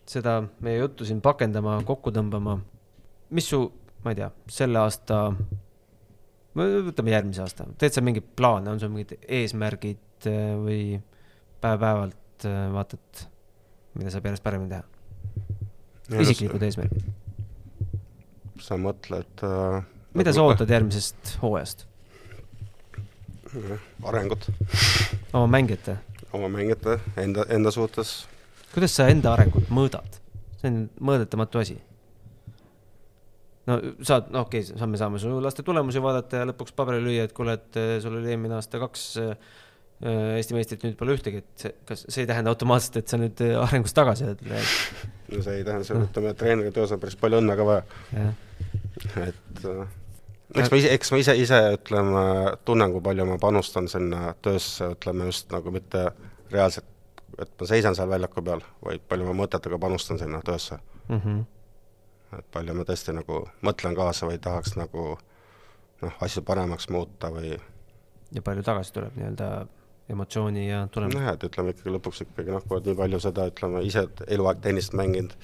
seda 0.08 0.42
meie 0.60 0.78
juttu 0.78 1.04
siin 1.04 1.20
pakendama, 1.20 1.82
kokku 1.84 2.10
tõmbama. 2.10 2.58
mis 3.30 3.48
su 3.48 3.72
ma 4.08 4.14
ei 4.14 4.16
tea, 4.16 4.28
selle 4.48 4.80
aasta, 4.80 5.16
võtame 6.56 7.12
järgmise 7.12 7.42
aasta, 7.44 7.66
teed 7.76 7.92
sa 7.92 8.02
mingeid 8.04 8.30
plaane, 8.40 8.70
on 8.72 8.80
sul 8.80 8.92
mingid 8.94 9.18
eesmärgid 9.20 10.28
äh, 10.30 10.54
või 10.56 10.82
päev-päevalt 11.60 12.46
äh, 12.48 12.62
vaatad, 12.72 13.24
mida 14.00 14.12
saab 14.14 14.30
järjest 14.30 14.46
paremini 14.46 14.72
teha? 14.72 16.22
isiklikud 16.24 16.64
eesmärgid? 16.64 17.04
sa 18.64 18.78
mõtled 18.80 19.44
äh, 19.44 19.84
mida 20.16 20.32
sa 20.32 20.46
ootad 20.48 20.72
järgmisest 20.72 21.34
hooajast? 21.42 21.84
arengut. 24.08 24.48
oma 25.34 25.50
mängijate? 25.52 25.98
oma 26.32 26.48
mängijate, 26.56 26.96
enda, 27.20 27.44
enda 27.52 27.74
suhtes. 27.76 28.22
kuidas 28.72 28.96
sa 28.96 29.10
enda 29.12 29.36
arengut 29.36 29.68
mõõdad? 29.68 30.16
see 30.62 30.72
on 30.72 30.80
mõõdetamatu 30.96 31.60
asi 31.60 31.76
no 33.68 33.78
saad, 34.06 34.30
no 34.34 34.44
okei 34.46 34.64
okay,, 34.64 34.88
me 34.90 35.00
saame 35.00 35.20
su 35.22 35.38
laste 35.44 35.64
tulemusi 35.66 36.02
vaadata 36.02 36.42
ja 36.42 36.48
lõpuks 36.48 36.74
paberile 36.76 37.04
lüüa, 37.04 37.28
et 37.28 37.34
kuule, 37.36 37.56
et 37.58 37.80
eh, 37.80 37.96
sul 38.02 38.18
oli 38.20 38.32
eelmine 38.32 38.58
aasta 38.58 38.80
kaks 38.82 39.08
eh, 39.24 39.34
Eesti 39.98 40.54
meistrit, 40.54 40.84
nüüd 40.86 40.94
pole 40.94 41.16
ühtegi, 41.16 41.40
et 41.42 41.62
see, 41.64 41.72
kas 41.88 42.04
see 42.06 42.22
ei 42.22 42.28
tähenda 42.30 42.52
automaatselt, 42.54 43.00
et 43.00 43.10
sa 43.10 43.18
nüüd 43.18 43.40
eh, 43.42 43.56
arengus 43.58 43.96
tagasi 43.96 44.28
oled? 44.28 44.44
no 45.32 45.40
see 45.42 45.56
ei 45.58 45.64
tähenda, 45.66 45.86
see 45.88 45.98
ütleme, 45.98 46.34
et 46.34 46.38
treeneri 46.38 46.70
töös 46.74 46.92
on 46.94 47.02
päris 47.02 47.18
palju 47.18 47.40
õnne 47.42 47.56
ka 47.58 47.66
vaja. 47.66 47.82
et 49.24 49.64
eks 50.54 50.70
ma 50.70 50.78
ise, 50.78 50.94
eks 50.94 51.12
ma 51.12 51.20
ise, 51.24 51.34
ise 51.42 51.60
ütleme, 51.74 52.22
tunnen, 52.68 52.94
kui 52.94 53.04
palju 53.10 53.26
ma 53.28 53.40
panustan 53.42 53.90
sinna 53.90 54.32
töösse, 54.44 54.92
ütleme 54.94 55.28
just 55.32 55.50
nagu 55.52 55.74
mitte 55.74 56.06
reaalselt, 56.54 56.86
et 57.42 57.50
ma 57.58 57.70
seisan 57.74 57.98
seal 57.98 58.10
väljaku 58.14 58.46
peal, 58.46 58.62
vaid 58.86 59.02
palju 59.10 59.26
ma 59.26 59.36
mõtetega 59.42 59.82
panustan 59.82 60.22
sinna 60.22 60.40
töösse 60.46 60.78
mm. 61.08 61.18
-hmm 61.18 61.46
et 62.36 62.46
palju 62.52 62.74
ma 62.76 62.84
tõesti 62.88 63.14
nagu 63.16 63.40
mõtlen 63.64 63.96
kaasa 63.96 64.28
või 64.28 64.38
tahaks 64.42 64.76
nagu 64.76 65.08
noh, 66.02 66.14
asju 66.20 66.42
paremaks 66.46 66.88
muuta 66.92 67.32
või 67.32 67.56
ja 68.34 68.44
palju 68.44 68.62
tagasi 68.66 68.92
tuleb 68.92 69.16
nii-öelda 69.16 69.48
emotsiooni 70.08 70.68
ja 70.68 70.86
tulemusi? 70.92 71.18
nojah, 71.18 71.34
et 71.36 71.48
ütleme 71.48 71.74
ikkagi 71.74 71.94
lõpuks 71.96 72.22
ikkagi 72.26 72.54
noh, 72.54 72.64
kui 72.64 72.78
oled 72.78 72.88
nii 72.90 73.00
palju 73.00 73.20
seda, 73.24 73.48
ütleme 73.50 73.82
ise 73.86 74.06
eluaeg 74.28 74.62
tennist 74.64 74.96
mänginud, 74.98 75.34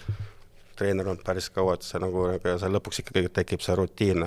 treener 0.79 1.11
olnud 1.11 1.25
päris 1.27 1.51
kaua, 1.55 1.77
et 1.79 1.87
see 1.87 2.01
nagu, 2.03 2.29
ega 2.35 2.57
seal 2.61 2.75
lõpuks 2.77 3.03
ikkagi 3.05 3.33
tekib 3.41 3.65
see 3.65 3.77
rutiin, 3.81 4.25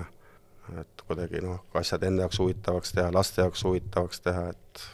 et 0.81 1.07
kuidagi 1.07 1.41
noh, 1.45 1.63
asjad 1.79 2.05
enda 2.07 2.25
jaoks 2.25 2.41
huvitavaks 2.43 2.93
teha, 2.97 3.09
laste 3.13 3.43
jaoks 3.43 3.65
huvitavaks 3.67 4.23
teha, 4.25 4.45
et 4.53 4.85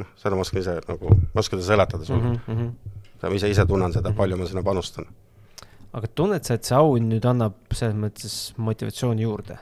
noh, 0.00 0.12
seda 0.20 0.36
ma 0.36 0.46
oskan 0.46 0.62
ise 0.62 0.76
nagu, 0.88 1.16
ma 1.34 1.44
oskan 1.44 1.60
seda 1.60 1.74
seletada 1.74 2.06
sulle 2.06 2.22
mm. 2.22 2.38
-hmm. 2.46 2.60
-hmm. 2.60 3.28
ma 3.28 3.34
ise, 3.36 3.50
ise 3.50 3.66
tunnen 3.66 3.92
seda, 3.92 4.12
palju 4.12 4.36
ma 4.36 4.46
sinna 4.46 4.62
panustan. 4.62 5.08
Aga 5.96 6.10
tunned 6.14 6.46
sa, 6.46 6.56
et 6.58 6.68
see 6.68 6.76
auhind 6.78 7.10
nüüd 7.10 7.26
annab 7.26 7.56
selles 7.74 7.96
mõttes 7.98 8.36
motivatsiooni 8.60 9.26
juurde? 9.26 9.58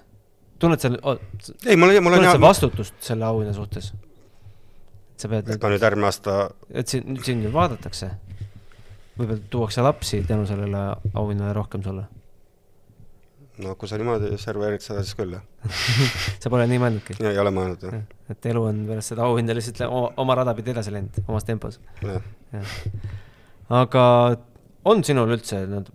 tunned 0.58 0.82
sa 0.82 0.90
oh,, 1.06 1.18
ei, 1.64 1.78
mul, 1.78 1.94
mul 2.02 2.18
on 2.18 2.26
hea 2.26 2.36
vastutust 2.42 2.96
selle 3.04 3.26
auhinna 3.28 3.54
suhtes? 3.56 3.92
et 5.14 5.24
sa 5.24 5.30
pead 5.32 5.50
et 5.54 5.62
ma 5.62 5.72
nüüd 5.72 5.84
järgmine 5.86 6.10
aasta, 6.10 6.36
et 6.70 6.90
sind, 6.90 7.08
nüüd 7.14 7.24
sind 7.26 7.48
vaadatakse. 7.54 8.12
võib-olla 9.18 9.40
tuuakse 9.50 9.82
lapsi 9.82 10.22
tänu 10.26 10.46
sellele 10.50 10.84
auhinnale 11.14 11.54
rohkem 11.56 11.82
sulle. 11.86 12.04
no 13.64 13.74
kui 13.78 13.90
sa 13.90 13.98
niimoodi 13.98 14.34
serveerid 14.38 14.84
seda, 14.84 15.02
siis 15.06 15.16
küll, 15.18 15.38
jah. 15.38 15.80
sa 16.42 16.52
pole 16.52 16.68
nii 16.70 16.82
mõelnudki? 16.84 17.18
ei 17.24 17.40
ole 17.40 17.54
mõelnud, 17.54 17.88
jah. 17.88 18.04
et 18.34 18.50
elu 18.52 18.66
on 18.68 18.84
pärast 18.90 19.14
seda 19.14 19.24
auhinda 19.26 19.56
lihtsalt 19.56 19.86
oma, 19.88 20.36
rada 20.38 20.54
pidi 20.58 20.74
edasi 20.74 20.94
läinud, 20.94 21.22
omas 21.26 21.48
tempos. 21.48 21.80
jah. 22.04 22.76
aga 23.80 24.04
on 24.88 25.02
sinul 25.06 25.34
üldse 25.34 25.64
nad, 25.70 25.90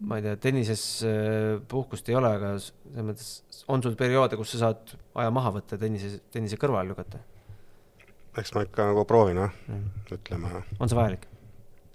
ma 0.00 0.18
ei 0.18 0.24
tea, 0.24 0.36
tennises 0.40 0.82
äh, 1.06 1.58
puhkust 1.68 2.08
ei 2.10 2.16
ole, 2.18 2.30
aga 2.36 2.54
selles 2.60 3.06
mõttes 3.06 3.64
on 3.70 3.82
sul 3.84 3.96
perioode, 3.98 4.36
kus 4.40 4.54
sa 4.54 4.64
saad 4.66 4.94
aja 5.22 5.32
maha 5.34 5.54
võtta 5.58 5.78
tennise, 5.80 6.18
tennise 6.32 6.58
kõrvale 6.60 6.90
lükata? 6.92 7.20
eks 8.40 8.52
ma 8.54 8.64
ikka 8.66 8.90
nagu 8.92 9.04
proovin, 9.08 9.40
jah, 9.42 9.54
Mm. 9.68 9.86
ütleme 10.16 10.50
on 10.78 10.88
see 10.88 10.98
vajalik? 10.98 11.26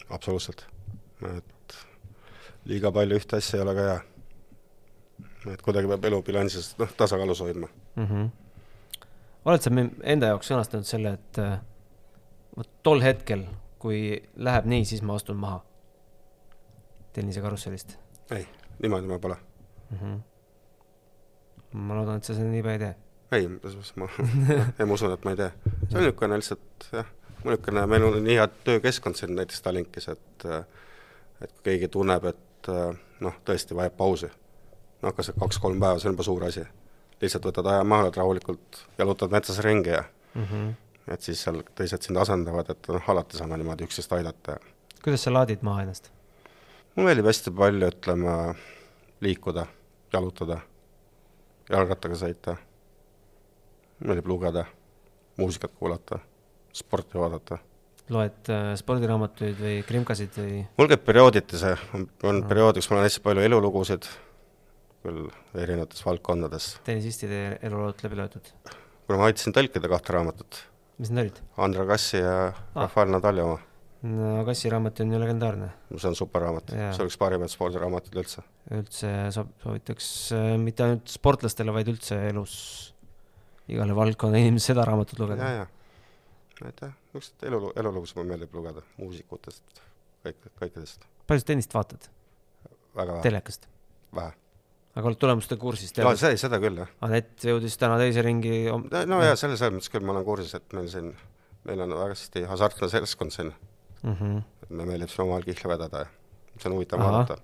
absoluutselt. 0.10 0.66
et 1.30 1.78
liiga 2.66 2.92
palju 2.92 3.20
ühte 3.20 3.38
asja 3.38 3.60
ei 3.60 3.66
ole 3.66 3.76
ka 3.78 3.86
hea. 3.90 4.00
et 5.54 5.62
kuidagi 5.62 5.88
peab 5.88 6.10
elu 6.10 6.22
bilansis, 6.26 6.74
noh, 6.80 6.92
tasakaalus 6.98 7.44
hoidma. 7.46 7.70
mm. 7.96 8.06
-hmm. 8.06 8.30
oled 9.46 9.62
sa 9.62 9.72
enda 10.04 10.34
jaoks 10.34 10.52
sõnastanud 10.52 10.90
selle, 10.90 11.14
et 11.20 11.40
äh, 11.40 11.60
vot 12.58 12.70
tol 12.84 13.02
hetkel, 13.02 13.46
kui 13.80 14.22
läheb 14.36 14.66
nii, 14.66 14.86
siis 14.86 15.02
ma 15.02 15.16
astun 15.16 15.38
maha 15.38 15.62
tennisekarussellist 17.16 17.98
ei, 18.32 18.48
niimoodi 18.82 19.08
ma 19.08 19.20
pole. 19.20 19.38
mm? 19.92 19.98
-hmm. 19.98 20.20
ma 21.74 21.96
loodan, 21.96 22.18
et 22.18 22.24
sa 22.24 22.34
seda 22.34 22.50
niipea 22.50 22.72
ei 22.72 22.80
tee. 22.80 22.96
ei, 23.32 23.48
ma, 23.48 24.10
ei 24.80 24.86
ma 24.86 24.94
usun, 24.94 25.14
et 25.14 25.26
ma 25.26 25.32
ei 25.32 25.38
tee. 25.38 25.52
see 25.90 25.98
on 25.98 26.04
niisugune 26.04 26.40
lihtsalt 26.42 26.88
jah, 26.92 27.12
niisugune, 27.44 27.86
meil 27.88 28.04
on 28.04 28.24
nii 28.24 28.40
hea 28.40 28.48
töökeskkond 28.48 29.16
siin 29.16 29.36
näiteks 29.36 29.62
Tallinkis, 29.62 30.08
et 30.08 30.48
et 31.42 31.52
kui 31.52 31.64
keegi 31.64 31.88
tunneb, 31.92 32.26
et 32.32 32.72
noh, 33.20 33.36
tõesti 33.46 33.76
vajab 33.76 33.98
pausi, 33.98 34.30
noh, 35.02 35.14
kas 35.14 35.30
see 35.30 35.40
kaks-kolm 35.40 35.80
päeva, 35.80 36.00
see 36.00 36.10
on 36.10 36.16
juba 36.16 36.24
suur 36.24 36.44
asi. 36.48 36.64
lihtsalt 37.22 37.46
võtad 37.48 37.68
aja 37.72 37.84
maha, 37.84 38.04
oled 38.04 38.18
rahulikult, 38.18 38.80
jalutad 38.98 39.32
metsas 39.32 39.60
ringi 39.64 39.90
ja 39.90 40.04
mm. 40.34 40.44
-hmm. 40.44 40.74
et 41.14 41.22
siis 41.22 41.44
seal 41.44 41.62
teised 41.76 42.02
sind 42.02 42.18
asendavad, 42.18 42.70
et 42.70 42.88
noh, 42.88 43.10
alati 43.10 43.38
saame 43.38 43.58
niimoodi 43.58 43.84
üksteist 43.84 44.14
aidata 44.14 44.58
kuidas 45.06 45.24
sa 45.24 45.34
laadid 45.34 45.62
maha 45.62 45.84
ennast? 45.86 46.10
Mulle 46.96 47.12
meeldib 47.12 47.28
hästi 47.28 47.52
palju, 47.56 47.90
ütleme, 47.92 48.34
liikuda, 49.24 49.66
jalutada, 50.14 50.62
jalgrattaga 51.70 52.20
sõita, 52.20 52.56
meeldib 54.06 54.30
lugeda, 54.32 54.66
muusikat 55.40 55.76
kuulata, 55.76 56.22
sporti 56.76 57.20
vaadata. 57.20 57.60
loed 58.14 58.52
äh, 58.54 58.76
spordiraamatuid 58.78 59.58
või 59.60 59.76
krimkasid 59.88 60.36
või? 60.38 60.62
mul 60.78 60.90
käib 60.92 61.04
periooditi 61.08 61.58
see, 61.58 61.74
on, 61.98 62.06
on 62.30 62.44
periood, 62.46 62.78
kus 62.78 62.92
mul 62.92 63.02
on 63.02 63.08
hästi 63.08 63.24
palju 63.26 63.46
elulugusid, 63.48 64.10
küll 65.04 65.24
erinevates 65.58 66.06
valdkondades. 66.06 66.76
tennisistide 66.86 67.60
elulood 67.66 68.06
läbi 68.06 68.22
loetud. 68.22 68.52
kuna 69.08 69.20
ma 69.20 69.32
aitasin 69.32 69.58
tõlkida 69.58 69.92
kahte 69.92 70.16
raamatut, 70.16 70.62
mis 71.02 71.12
need 71.12 71.28
olid? 71.28 71.42
Andra 71.68 71.88
Kassi 71.92 72.22
ja 72.22 72.54
Rafael 72.76 73.12
Nadali 73.12 73.44
oma, 73.44 73.58
no 74.06 74.32
Kassi 74.48 74.70
raamat 74.72 75.00
on 75.04 75.14
ju 75.16 75.20
legendaarne. 75.22 75.70
see 75.96 76.10
on 76.10 76.16
super 76.18 76.44
raamat, 76.46 76.74
Jaa. 76.76 76.92
see 76.94 77.06
on 77.06 77.10
üks 77.12 77.18
parimaid 77.22 77.54
spordiraamatuid 77.54 78.20
üldse. 78.22 78.44
üldse 78.76 79.14
sob-, 79.36 79.54
soovitaks 79.64 80.10
äh, 80.36 80.52
mitte 80.62 80.86
ainult 80.86 81.12
sportlastele, 81.12 81.74
vaid 81.76 81.90
üldse 81.94 82.20
elus 82.30 82.56
igale 83.72 83.96
valdkonna 83.98 84.42
inimesele 84.42 84.76
seda 84.76 84.86
raamatut 84.90 85.18
ja, 85.18 85.24
lugeda. 85.24 85.52
ja, 85.60 85.68
aitäh, 86.62 86.96
niisuguseid 87.14 87.48
elulu, 87.50 87.74
elulugusid 87.82 88.20
mulle 88.20 88.34
meeldib 88.34 88.58
lugeda, 88.58 88.86
muusikutest, 89.02 89.84
kõik, 90.26 90.50
kõikidest, 90.62 91.08
palju 91.26 91.44
sa 91.44 91.52
tennist 91.54 91.74
vaatad? 91.76 92.10
telekast? 93.26 93.70
vähe. 94.16 94.34
aga 94.96 95.10
oled 95.10 95.22
tulemustega 95.22 95.62
kursis? 95.62 95.94
jaa, 95.98 96.16
see, 96.20 96.38
seda 96.40 96.60
küll, 96.64 96.84
jah. 96.84 96.92
Anett 97.08 97.48
jõudis 97.50 97.80
täna 97.82 97.98
teise 98.02 98.24
ringi 98.26 98.66
om- 98.72 98.88
no 98.92 99.22
jaa, 99.24 99.36
selles, 99.40 99.60
selles 99.60 99.80
mõttes 99.80 99.92
küll 99.94 100.06
ma 100.06 100.16
olen 100.16 100.28
kursis, 100.28 100.54
et 100.60 100.78
meil 100.78 100.92
siin, 100.92 101.14
meil 101.66 101.82
on 101.88 101.96
väga 101.98 102.14
hästi 102.14 102.46
hasartne 102.52 102.92
seltskond 102.92 103.34
siin, 103.36 103.52
mm. 104.06 104.16
-hmm. 104.20 104.44
meile 104.70 104.92
meeldib 104.92 105.10
siin 105.10 105.26
omavahel 105.26 105.50
kihla 105.50 105.74
vedada 105.74 106.06
see 106.60 106.70
on 106.70 106.78
huvitav 106.78 107.00
vaadata. 107.00 107.38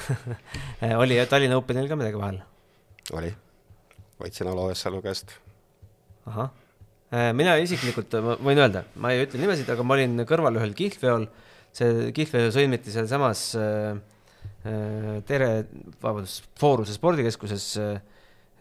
oli 1.02 1.18
Tallinna 1.30 1.58
Openil 1.60 1.88
ka 1.88 1.98
midagi 1.98 2.20
vahel? 2.20 2.40
oli, 3.12 3.30
võitsin 4.20 4.48
Alo 4.48 4.70
Essalu 4.72 5.02
käest. 5.04 5.34
ahah. 6.26 6.50
mina 7.36 7.56
isiklikult, 7.60 8.16
ma 8.24 8.38
võin 8.40 8.62
öelda, 8.62 8.84
ma 8.96 9.12
ei 9.12 9.26
ütle 9.26 9.40
nimesid, 9.42 9.68
aga 9.70 9.84
ma 9.84 9.98
olin 9.98 10.24
kõrval 10.28 10.56
ühel 10.60 10.72
kihlveol, 10.78 11.28
see 11.74 12.10
kihlveo 12.16 12.50
sõlmiti 12.54 12.94
sealsamas 12.94 13.52
äh, 13.60 13.94
Tere, 15.28 15.48
vabandust, 16.00 16.46
Fooruse 16.56 16.94
spordikeskuses 16.96 17.66
äh, 17.80 17.98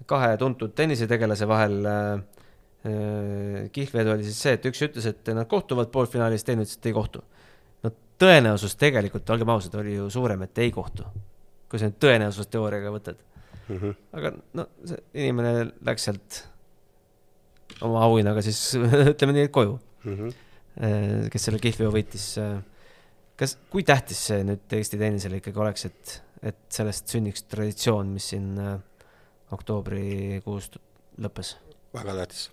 kahe 0.07 0.33
tuntud 0.39 0.73
tennisetegelase 0.75 1.47
vahel 1.47 1.77
äh, 1.87 2.42
kihlvedu 2.83 4.11
oli 4.11 4.25
siis 4.27 4.39
see, 4.43 4.55
et 4.57 4.65
üks 4.67 4.81
ütles, 4.83 5.05
et 5.07 5.29
nad 5.35 5.47
kohtuvad 5.47 5.91
poolfinaalis, 5.93 6.43
teine 6.43 6.65
ütles, 6.65 6.75
et 6.77 6.89
ei 6.91 6.95
kohtu. 6.95 7.21
no 7.83 7.91
tõenäosus 8.19 8.75
tegelikult, 8.79 9.29
olgem 9.29 9.53
ausad, 9.53 9.75
oli 9.79 9.95
ju 9.95 10.09
suurem, 10.09 10.41
et 10.43 10.57
ei 10.57 10.71
kohtu. 10.71 11.05
kui 11.69 11.79
sa 11.79 11.87
nüüd 11.87 12.01
tõenäosusteooriaga 12.03 12.91
võtad 12.93 13.21
Mm 13.69 13.77
-hmm. 13.79 13.95
aga 14.11 14.31
no 14.53 14.65
see 14.85 14.97
inimene 15.13 15.71
läks 15.87 16.03
sealt 16.03 16.39
oma 17.81 18.01
auhinnaga 18.03 18.41
siis 18.41 18.59
ütleme 19.13 19.33
nii, 19.33 19.47
et 19.47 19.51
koju, 19.51 19.79
Mm 20.03 20.17
-hmm. 20.17 21.29
kes 21.31 21.45
selle 21.45 21.59
kihlveo 21.59 21.91
võitis. 21.91 22.25
kas, 23.37 23.57
kui 23.69 23.83
tähtis 23.83 24.25
see 24.27 24.43
nüüd 24.43 24.73
Eesti 24.77 24.97
tennisele 24.97 25.39
ikkagi 25.39 25.59
oleks, 25.59 25.85
et, 25.85 26.23
et 26.41 26.57
sellest 26.69 27.07
sünniks 27.07 27.43
traditsioon, 27.43 28.07
mis 28.07 28.27
siin 28.29 28.57
äh, 28.59 28.79
oktoobrikuus 29.51 30.71
lõppes? 31.21 31.55
väga 31.93 32.15
tähtis. 32.15 32.51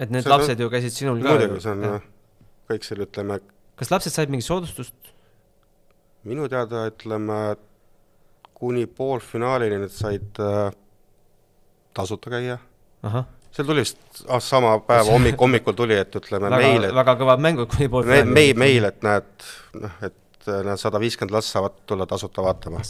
Et 0.00 0.10
need 0.10 0.24
See 0.24 0.30
on- 0.32 0.36
lapsed 0.38 0.60
ju 0.64 0.70
käisid 0.72 0.94
sinul 0.96 1.20
ka 1.22 1.34
muidugi, 1.36 1.60
see 1.64 1.72
on 1.76 1.82
jah, 1.86 2.04
kõik 2.70 2.86
seal, 2.86 3.02
ütleme, 3.04 3.40
kas 3.80 3.90
lapsed 3.92 4.14
said 4.14 4.32
mingit 4.32 4.48
soodustust? 4.48 4.94
minu 6.28 6.48
teada 6.52 6.86
ütleme, 6.90 7.40
kuni 8.56 8.86
poolfinaalini 8.86 9.78
nad 9.80 9.92
said 9.94 10.40
äh, 10.40 10.72
tasuta 11.96 12.32
käia. 12.32 12.58
seal 13.50 13.66
tuli 13.66 13.84
vist 13.84 14.24
ah, 14.28 14.40
sama 14.44 14.74
päev 14.84 15.08
hommik, 15.14 15.38
hommikul 15.40 15.76
tuli, 15.76 15.96
et 16.00 16.16
ütleme 16.20 16.50
väga 16.50 16.60
meil,, 16.64 16.88
väga 17.00 17.16
kõvad 17.22 17.44
mängud 17.46 17.70
kuni 17.72 17.88
poolfinaali. 17.92 18.34
meil, 18.36 18.56
meil, 18.60 18.88
et 18.90 19.06
näed, 19.06 19.46
noh, 19.80 19.96
et 20.04 20.48
äh, 20.48 20.60
need 20.68 20.82
sada 20.82 21.00
viiskümmend 21.02 21.34
last 21.36 21.52
saavad 21.56 21.80
tulla 21.88 22.06
tasuta 22.10 22.44
vaatama. 22.44 22.84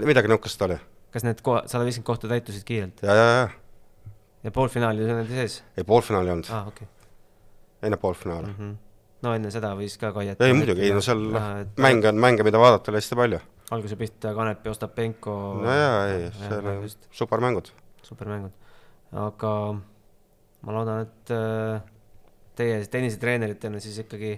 midagi 0.00 0.32
niisugust 0.32 0.64
oli. 0.68 0.80
kas 1.12 1.26
need 1.28 1.44
sada 1.44 1.84
viiskümmend 1.84 2.08
kohta 2.08 2.32
täitusid 2.32 2.64
kiirelt 2.68 3.04
ja, 3.04 3.14
ja, 3.14 3.28
ja, 3.36 3.48
ja 4.42 4.50
poolfinaali 4.50 5.04
oli 5.04 5.12
nende 5.12 5.34
sees? 5.34 5.60
ei 5.76 5.84
poolfinaali 5.84 6.30
ei 6.30 6.36
olnud 6.36 6.50
ah,, 6.50 6.68
okei 6.68 6.86
okay. 6.86 7.86
enne 7.88 7.96
poolfinaali 7.96 8.46
mm. 8.46 8.54
-hmm. 8.58 8.74
no 9.26 9.34
enne 9.38 9.50
seda 9.54 9.74
võis 9.78 9.96
ka 10.00 10.12
Kaiet 10.12 10.42
ei 10.42 10.56
muidugi, 10.56 10.86
ei 10.88 10.94
no 10.94 11.04
seal 11.04 11.22
et 11.62 11.78
mänge 11.86 12.10
on, 12.10 12.20
mänge, 12.26 12.46
mida 12.46 12.60
vaadata 12.62 12.90
oli 12.92 13.00
hästi 13.02 13.18
palju. 13.18 13.40
alguse 13.70 13.96
pihta 13.96 14.34
Kanepi, 14.34 14.68
Ostapenko 14.68 15.38
no 15.62 15.78
jaa, 15.78 16.06
ei, 16.08 16.28
see 16.40 16.58
oli 16.58 16.76
just. 16.82 17.08
supermängud. 17.22 17.72
supermängud 18.02 18.52
aga 19.12 19.52
ma 20.62 20.72
loodan, 20.78 21.06
et 21.06 21.34
äh, 21.36 21.82
teie 22.56 22.80
tennisetreeneritena 22.86 23.80
siis 23.80 23.98
ikkagi 24.04 24.36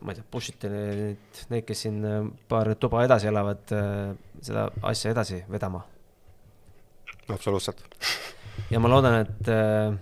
ma 0.00 0.12
ei 0.12 0.16
tea, 0.16 0.26
push 0.30 0.54
ite 0.54 0.70
neid, 0.72 1.40
neid, 1.52 1.64
kes 1.68 1.86
siin 1.86 2.04
äh, 2.04 2.20
paar 2.48 2.74
tuba 2.80 3.04
edasi 3.04 3.28
elavad, 3.28 3.74
seda 4.40 4.68
asja 4.92 5.12
edasi 5.16 5.44
vedama. 5.50 5.84
absoluutselt. 7.28 7.84
Ja 8.70 8.80
ma 8.80 8.90
loodan, 8.90 9.20
et 9.24 9.48
äh, 9.48 9.94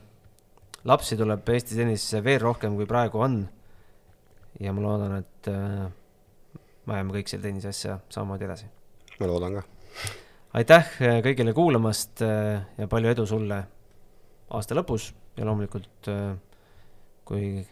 lapsi 0.89 1.17
tuleb 1.19 1.49
Eesti 1.55 1.79
tennisesse 1.79 2.23
veel 2.25 2.41
rohkem, 2.43 2.77
kui 2.79 2.87
praegu 2.89 3.23
on. 3.25 3.41
ja 4.61 4.73
ma 4.75 4.83
loodan, 4.83 5.17
et 5.23 5.51
äh, 5.53 5.87
me 6.89 6.97
ajame 6.97 7.19
kõik 7.19 7.31
selle 7.31 7.45
tennise 7.45 7.73
asja 7.73 7.99
samamoodi 8.13 8.49
edasi. 8.49 8.69
ma 9.21 9.31
loodan 9.31 9.59
ka. 9.59 9.65
aitäh 10.61 10.93
äh, 11.05 11.19
kõigile 11.25 11.55
kuulamast 11.57 12.23
äh, 12.25 12.63
ja 12.79 12.89
palju 12.91 13.13
edu 13.13 13.27
sulle 13.29 13.63
aasta 14.57 14.79
lõpus 14.79 15.13
ja 15.37 15.47
loomulikult 15.49 16.11
äh, 16.13 16.33
kui 17.29 17.67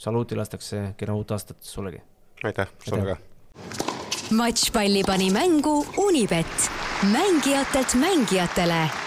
saluuti 0.00 0.38
lastakse, 0.38 0.94
kena 0.96 1.16
uut 1.18 1.34
aastat 1.34 1.58
sullegi. 1.60 2.00
aitäh, 2.44 2.70
sulle 2.86 3.14
ka. 3.14 3.18
matšpalli 4.30 5.04
pani 5.04 5.30
mängu 5.34 5.80
Unibet, 5.98 6.70
mängijatelt 7.12 7.94
mängijatele 7.98 8.99